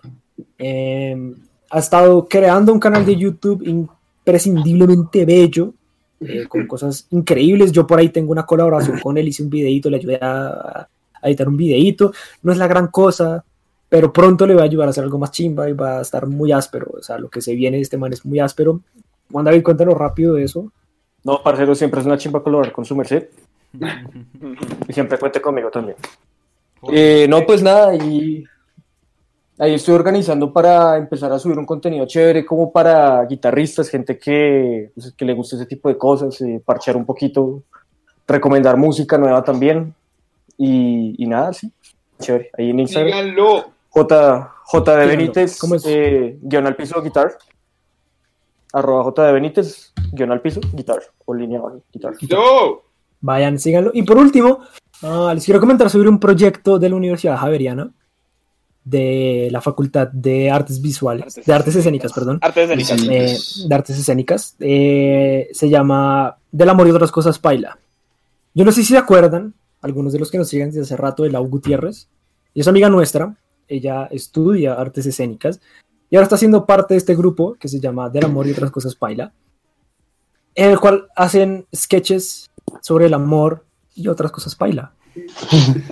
Eh, 0.57 1.33
ha 1.69 1.79
estado 1.79 2.27
creando 2.27 2.73
un 2.73 2.79
canal 2.79 3.05
de 3.05 3.15
YouTube 3.15 3.63
imprescindiblemente 3.67 5.25
bello. 5.25 5.73
eh, 6.21 6.45
con 6.47 6.67
cosas 6.67 7.07
increíbles. 7.11 7.71
Yo 7.71 7.85
por 7.85 7.99
ahí 7.99 8.09
tengo 8.09 8.31
una 8.31 8.45
colaboración 8.45 8.99
con 8.99 9.17
él, 9.17 9.27
hice 9.27 9.43
un 9.43 9.49
videito, 9.49 9.89
le 9.89 9.97
ayudé 9.97 10.19
a, 10.21 10.87
a 11.21 11.27
editar 11.27 11.47
un 11.47 11.57
videito. 11.57 12.11
No 12.41 12.51
es 12.51 12.57
la 12.57 12.67
gran 12.67 12.87
cosa, 12.87 13.43
pero 13.95 14.11
pronto 14.11 14.45
le 14.45 14.55
va 14.55 14.63
a 14.63 14.65
ayudar 14.65 14.89
a 14.89 14.91
hacer 14.91 15.05
algo 15.05 15.17
más 15.17 15.31
chimba 15.31 15.69
y 15.69 15.71
va 15.71 15.99
a 15.99 16.01
estar 16.01 16.27
muy 16.27 16.51
áspero. 16.51 16.87
O 16.99 17.01
sea, 17.01 17.17
lo 17.17 17.29
que 17.29 17.39
se 17.39 17.55
viene 17.55 17.77
de 17.77 17.83
este 17.83 17.97
man 17.97 18.11
es 18.11 18.25
muy 18.25 18.41
áspero. 18.41 18.81
Juan 19.31 19.45
David, 19.45 19.63
cuéntanos 19.63 19.97
rápido 19.97 20.33
de 20.33 20.43
eso. 20.43 20.69
No, 21.23 21.41
parcero, 21.41 21.73
siempre 21.75 22.01
es 22.01 22.05
una 22.05 22.17
chimba 22.17 22.43
colaborar 22.43 22.73
con 22.73 22.83
su 22.83 22.93
merced. 22.93 23.29
Y 24.89 24.91
siempre 24.91 25.17
cuente 25.17 25.39
conmigo 25.39 25.69
también. 25.71 25.95
Eh, 26.91 27.25
no, 27.29 27.45
pues 27.45 27.63
nada, 27.63 27.95
y 27.95 28.43
ahí 29.59 29.75
estoy 29.75 29.95
organizando 29.95 30.51
para 30.51 30.97
empezar 30.97 31.31
a 31.31 31.39
subir 31.39 31.57
un 31.57 31.65
contenido 31.65 32.05
chévere 32.05 32.45
como 32.45 32.73
para 32.73 33.23
guitarristas, 33.23 33.87
gente 33.87 34.19
que, 34.19 34.91
pues, 34.93 35.13
que 35.13 35.23
le 35.23 35.33
guste 35.33 35.55
ese 35.55 35.67
tipo 35.67 35.87
de 35.87 35.97
cosas, 35.97 36.41
eh, 36.41 36.61
parchear 36.65 36.97
un 36.97 37.05
poquito, 37.05 37.63
recomendar 38.27 38.75
música 38.75 39.17
nueva 39.17 39.41
también. 39.41 39.95
Y, 40.57 41.15
y 41.17 41.27
nada, 41.27 41.53
sí, 41.53 41.71
chévere. 42.19 42.49
Ahí 42.57 42.71
en 42.71 42.81
Instagram, 42.81 43.11
Síganlo. 43.13 43.74
J, 43.95 44.53
J 44.65 44.95
de. 44.97 45.05
Benítez, 45.05 45.57
¿Cómo 45.57 45.75
es? 45.75 45.85
eh, 45.87 46.37
guion 46.41 46.67
al 46.67 46.75
piso, 46.75 47.01
guitar. 47.01 47.37
Arroba 48.73 49.03
J 49.05 49.23
de 49.27 49.31
Benítez, 49.31 49.93
guion 50.11 50.33
al 50.33 50.41
piso, 50.41 50.59
guitar. 50.73 50.99
O 51.23 51.33
línea 51.33 51.61
guitar. 51.93 52.13
Yo. 52.19 52.83
Vayan, 53.21 53.57
síganlo. 53.57 53.91
Y 53.93 54.03
por 54.03 54.17
último, 54.17 54.59
ah, 55.01 55.31
les 55.33 55.45
quiero 55.45 55.61
comentar 55.61 55.89
sobre 55.89 56.09
un 56.09 56.19
proyecto 56.19 56.77
de 56.77 56.89
la 56.89 56.97
Universidad 56.97 57.37
Javeriana, 57.37 57.89
de 58.83 59.47
la 59.49 59.61
Facultad 59.61 60.09
de 60.09 60.51
Artes 60.51 60.81
Visuales, 60.81 61.23
Artes 61.23 61.45
de 61.45 61.53
Artes 61.53 61.75
Escénicas, 61.77 62.11
perdón. 62.11 62.39
Artes 62.41 62.69
escénicas. 62.69 63.63
Eh, 63.63 63.67
de 63.69 63.75
artes 63.75 63.97
escénicas. 63.97 64.55
eh, 64.59 65.47
se 65.53 65.69
llama 65.69 66.35
Del 66.51 66.69
amor 66.69 66.87
y 66.87 66.91
otras 66.91 67.11
cosas 67.11 67.39
Paila. 67.39 67.79
Yo 68.53 68.65
no 68.65 68.71
sé 68.73 68.81
si 68.81 68.89
se 68.89 68.97
acuerdan, 68.97 69.53
algunos 69.81 70.11
de 70.11 70.19
los 70.19 70.29
que 70.29 70.37
nos 70.37 70.49
siguen 70.49 70.67
desde 70.67 70.81
hace 70.81 70.97
rato, 70.97 71.23
de 71.23 71.29
Lau 71.31 71.47
Gutiérrez. 71.47 72.09
Ella 72.53 72.61
es 72.61 72.67
amiga 72.67 72.89
nuestra, 72.89 73.35
ella 73.67 74.05
estudia 74.11 74.73
artes 74.73 75.05
escénicas 75.05 75.59
y 76.09 76.15
ahora 76.15 76.25
está 76.25 76.37
siendo 76.37 76.65
parte 76.65 76.93
de 76.93 76.99
este 76.99 77.15
grupo 77.15 77.55
que 77.55 77.67
se 77.67 77.79
llama 77.79 78.09
Del 78.09 78.25
amor 78.25 78.47
y 78.47 78.51
otras 78.51 78.71
cosas 78.71 78.95
Paila, 78.95 79.33
en 80.53 80.71
el 80.71 80.79
cual 80.79 81.07
hacen 81.15 81.65
sketches 81.75 82.49
sobre 82.81 83.07
el 83.07 83.13
amor 83.13 83.65
y 83.95 84.07
otras 84.07 84.31
cosas 84.31 84.55
Paila. 84.55 84.93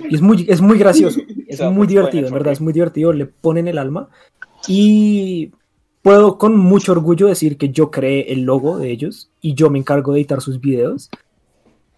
Y 0.08 0.14
es 0.14 0.20
muy, 0.20 0.46
es 0.48 0.60
muy 0.60 0.78
gracioso, 0.78 1.20
es 1.48 1.60
muy 1.70 1.86
divertido, 1.86 2.26
en 2.26 2.34
verdad, 2.34 2.52
es 2.52 2.60
muy 2.60 2.72
divertido, 2.72 3.12
le 3.12 3.26
ponen 3.26 3.68
el 3.68 3.78
alma. 3.78 4.08
Y 4.68 5.52
puedo 6.02 6.38
con 6.38 6.56
mucho 6.56 6.92
orgullo 6.92 7.26
decir 7.26 7.56
que 7.56 7.70
yo 7.70 7.90
creé 7.90 8.32
el 8.32 8.42
logo 8.42 8.78
de 8.78 8.90
ellos 8.90 9.30
y 9.40 9.54
yo 9.54 9.70
me 9.70 9.78
encargo 9.78 10.12
de 10.12 10.20
editar 10.20 10.40
sus 10.40 10.60
videos. 10.60 11.10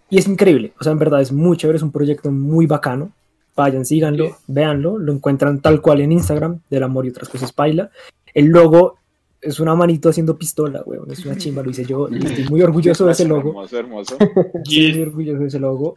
Y 0.08 0.18
es 0.18 0.28
increíble, 0.28 0.72
o 0.78 0.84
sea, 0.84 0.92
en 0.92 0.98
verdad 0.98 1.20
es 1.20 1.32
muy 1.32 1.56
chévere, 1.56 1.76
es 1.76 1.82
un 1.82 1.90
proyecto 1.90 2.30
muy 2.30 2.66
bacano. 2.66 3.10
Vayan, 3.56 3.86
síganlo, 3.86 4.36
véanlo, 4.46 4.98
lo 4.98 5.12
encuentran 5.12 5.60
tal 5.60 5.80
cual 5.80 6.00
en 6.02 6.12
Instagram, 6.12 6.60
del 6.68 6.82
amor 6.82 7.06
y 7.06 7.08
otras 7.08 7.28
cosas 7.28 7.52
paila. 7.52 7.90
El 8.34 8.46
logo 8.46 8.96
es 9.40 9.60
una 9.60 9.74
manito 9.74 10.10
haciendo 10.10 10.36
pistola, 10.36 10.82
weón, 10.84 11.10
es 11.10 11.24
una 11.24 11.36
chimba, 11.38 11.62
lo 11.62 11.70
hice 11.70 11.84
yo 11.86 12.08
y 12.10 12.24
estoy 12.24 12.44
muy 12.50 12.60
orgulloso 12.62 13.06
de 13.06 13.12
ese 13.12 13.24
logo. 13.26 13.48
Hermoso, 13.50 13.78
hermoso. 13.78 14.16
Estoy 14.54 14.92
muy 14.92 15.02
orgulloso 15.02 15.40
de 15.40 15.46
ese 15.48 15.58
logo. 15.58 15.96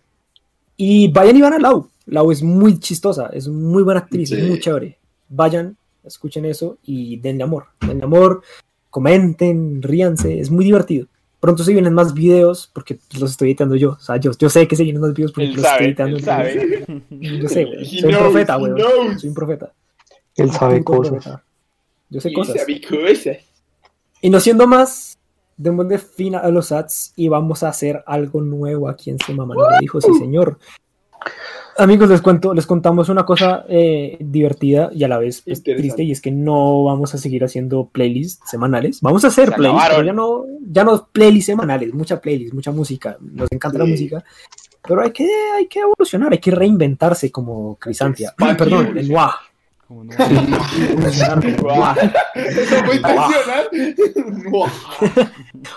Y 0.78 1.12
vayan 1.12 1.36
y 1.36 1.41
van 1.41 1.53
a 1.53 1.60
Lau. 1.60 1.89
Lau 2.05 2.32
es 2.32 2.41
muy 2.41 2.80
chistosa, 2.80 3.30
es 3.34 3.47
muy 3.49 3.84
buena 3.84 3.99
actriz, 3.99 4.32
es 4.32 4.39
Sí. 4.41 4.49
muy 4.49 4.60
chévere. 4.60 4.97
Vayan, 5.28 5.76
escuchen 6.05 6.45
eso 6.45 6.78
y 6.86 7.18
denle 7.18 7.43
amor. 7.43 7.66
Denle 7.86 8.05
amor, 8.05 8.41
comenten, 8.89 9.82
ríanse, 9.82 10.39
es 10.39 10.49
muy 10.49 10.64
divertido. 10.64 11.07
Pronto 11.40 11.64
se 11.64 11.72
vienen 11.72 11.94
más 11.94 12.14
videos 12.14 12.70
porque 12.74 13.00
los 13.20 13.32
estoy 13.32 13.50
editando 13.50 13.76
yo. 13.76 13.92
O 13.92 14.00
sea, 14.00 14.18
yo, 14.18 14.32
yo 14.38 14.50
sé 14.50 14.68
que 14.68 14.76
se 14.76 14.84
vienen 14.84 15.02
más 15.02 15.14
videos 15.14 15.32
porque 15.32 15.46
Él 15.48 15.56
los 15.56 15.66
estoy 15.66 15.86
editando. 15.88 16.18
él 16.18 16.24
sabe. 16.24 16.86
Yo 17.10 17.48
sé, 17.50 17.66
güey. 17.66 17.86
Soy 17.86 18.14
un 18.14 18.20
profeta, 18.20 18.56
güey. 18.58 18.74
Soy 19.18 19.30
un 19.30 19.36
profeta. 19.36 19.74
Él 20.36 20.52
sabe 20.52 20.84
cosas. 20.84 21.12
profeta. 21.12 21.44
Yo 22.10 22.20
sé 22.22 22.30
Y 22.30 22.34
cosas. 22.34 22.58
sabe 22.60 22.82
cosas. 22.82 23.38
Y 24.22 24.30
no 24.30 24.40
siendo 24.42 24.68
más, 24.68 25.18
démosle 25.56 25.98
fin 25.98 26.36
a 26.36 26.48
los 26.50 26.72
ads 26.72 27.14
y 27.16 27.30
vamos 27.30 27.64
a 27.64 27.70
hacer 27.70 28.04
algo 28.06 28.42
nuevo 28.42 28.90
aquí 28.90 29.10
en 29.10 29.20
Semana. 29.20 29.54
No 29.54 29.70
lo 29.70 29.80
dijo, 29.80 30.02
sí, 30.02 30.14
señor. 30.20 30.60
Amigos, 31.80 32.10
les 32.10 32.22
cuento, 32.22 32.54
les 32.54 32.66
contamos 32.66 33.10
una 33.10 33.26
cosa 33.26 33.66
eh, 33.70 34.18
divertida 34.20 34.90
y 34.94 35.04
a 35.04 35.08
la 35.08 35.18
vez 35.18 35.42
pues, 35.42 35.64
triste, 35.64 36.04
y 36.04 36.12
es 36.12 36.22
que 36.22 36.32
no 36.32 36.84
vamos 36.84 37.14
a 37.16 37.18
seguir 37.18 37.44
haciendo 37.44 37.90
playlists 37.92 38.50
semanales. 38.50 39.00
Vamos 39.02 39.24
a 39.24 39.28
hacer 39.28 39.50
Se 39.50 39.56
playlists, 39.56 39.90
pero 39.90 40.04
ya 40.04 40.14
no, 40.14 40.46
ya 40.62 40.84
no 40.84 41.08
playlists 41.12 41.48
semanales, 41.48 41.94
mucha 41.94 42.20
playlist, 42.20 42.54
mucha 42.54 42.72
música. 42.72 43.18
Nos 43.22 43.50
encanta 43.52 43.78
la 43.78 43.86
música, 43.86 44.24
pero 44.88 45.02
hay 45.02 45.12
que, 45.12 45.28
hay 45.56 45.68
que 45.68 45.80
evolucionar, 45.80 46.32
hay 46.34 46.40
que 46.40 46.52
reinventarse 46.52 47.32
como 47.32 47.76
Crisantia. 47.76 48.34
Perdón, 48.38 48.98
el 48.98 49.10
Noah. 49.10 49.36
Como 49.88 50.04
no. 50.04 50.12
Eso 50.14 50.26
fue 52.86 52.96
intencional. 52.98 53.70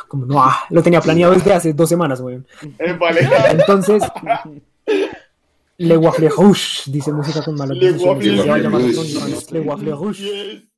Como. 0.09 0.45
Lo 0.69 0.83
tenía 0.83 1.01
planeado 1.01 1.33
desde 1.33 1.55
hace 1.55 1.73
dos 1.73 1.89
semanas, 1.89 2.21
weón. 2.21 2.47
Eh, 2.79 2.93
vale. 2.93 3.27
Entonces, 3.51 4.03
Le 5.83 5.97
Waffle 5.97 6.29
Rouge, 6.29 6.85
dice 6.87 7.13
música 7.13 7.43
con 7.43 7.57
malas 7.57 7.77
Le. 7.77 7.91
Waffle 7.93 8.69
Rouge. 8.69 9.51
Le 9.51 9.61
Waffle 9.61 9.93
Rouge. 9.93 10.72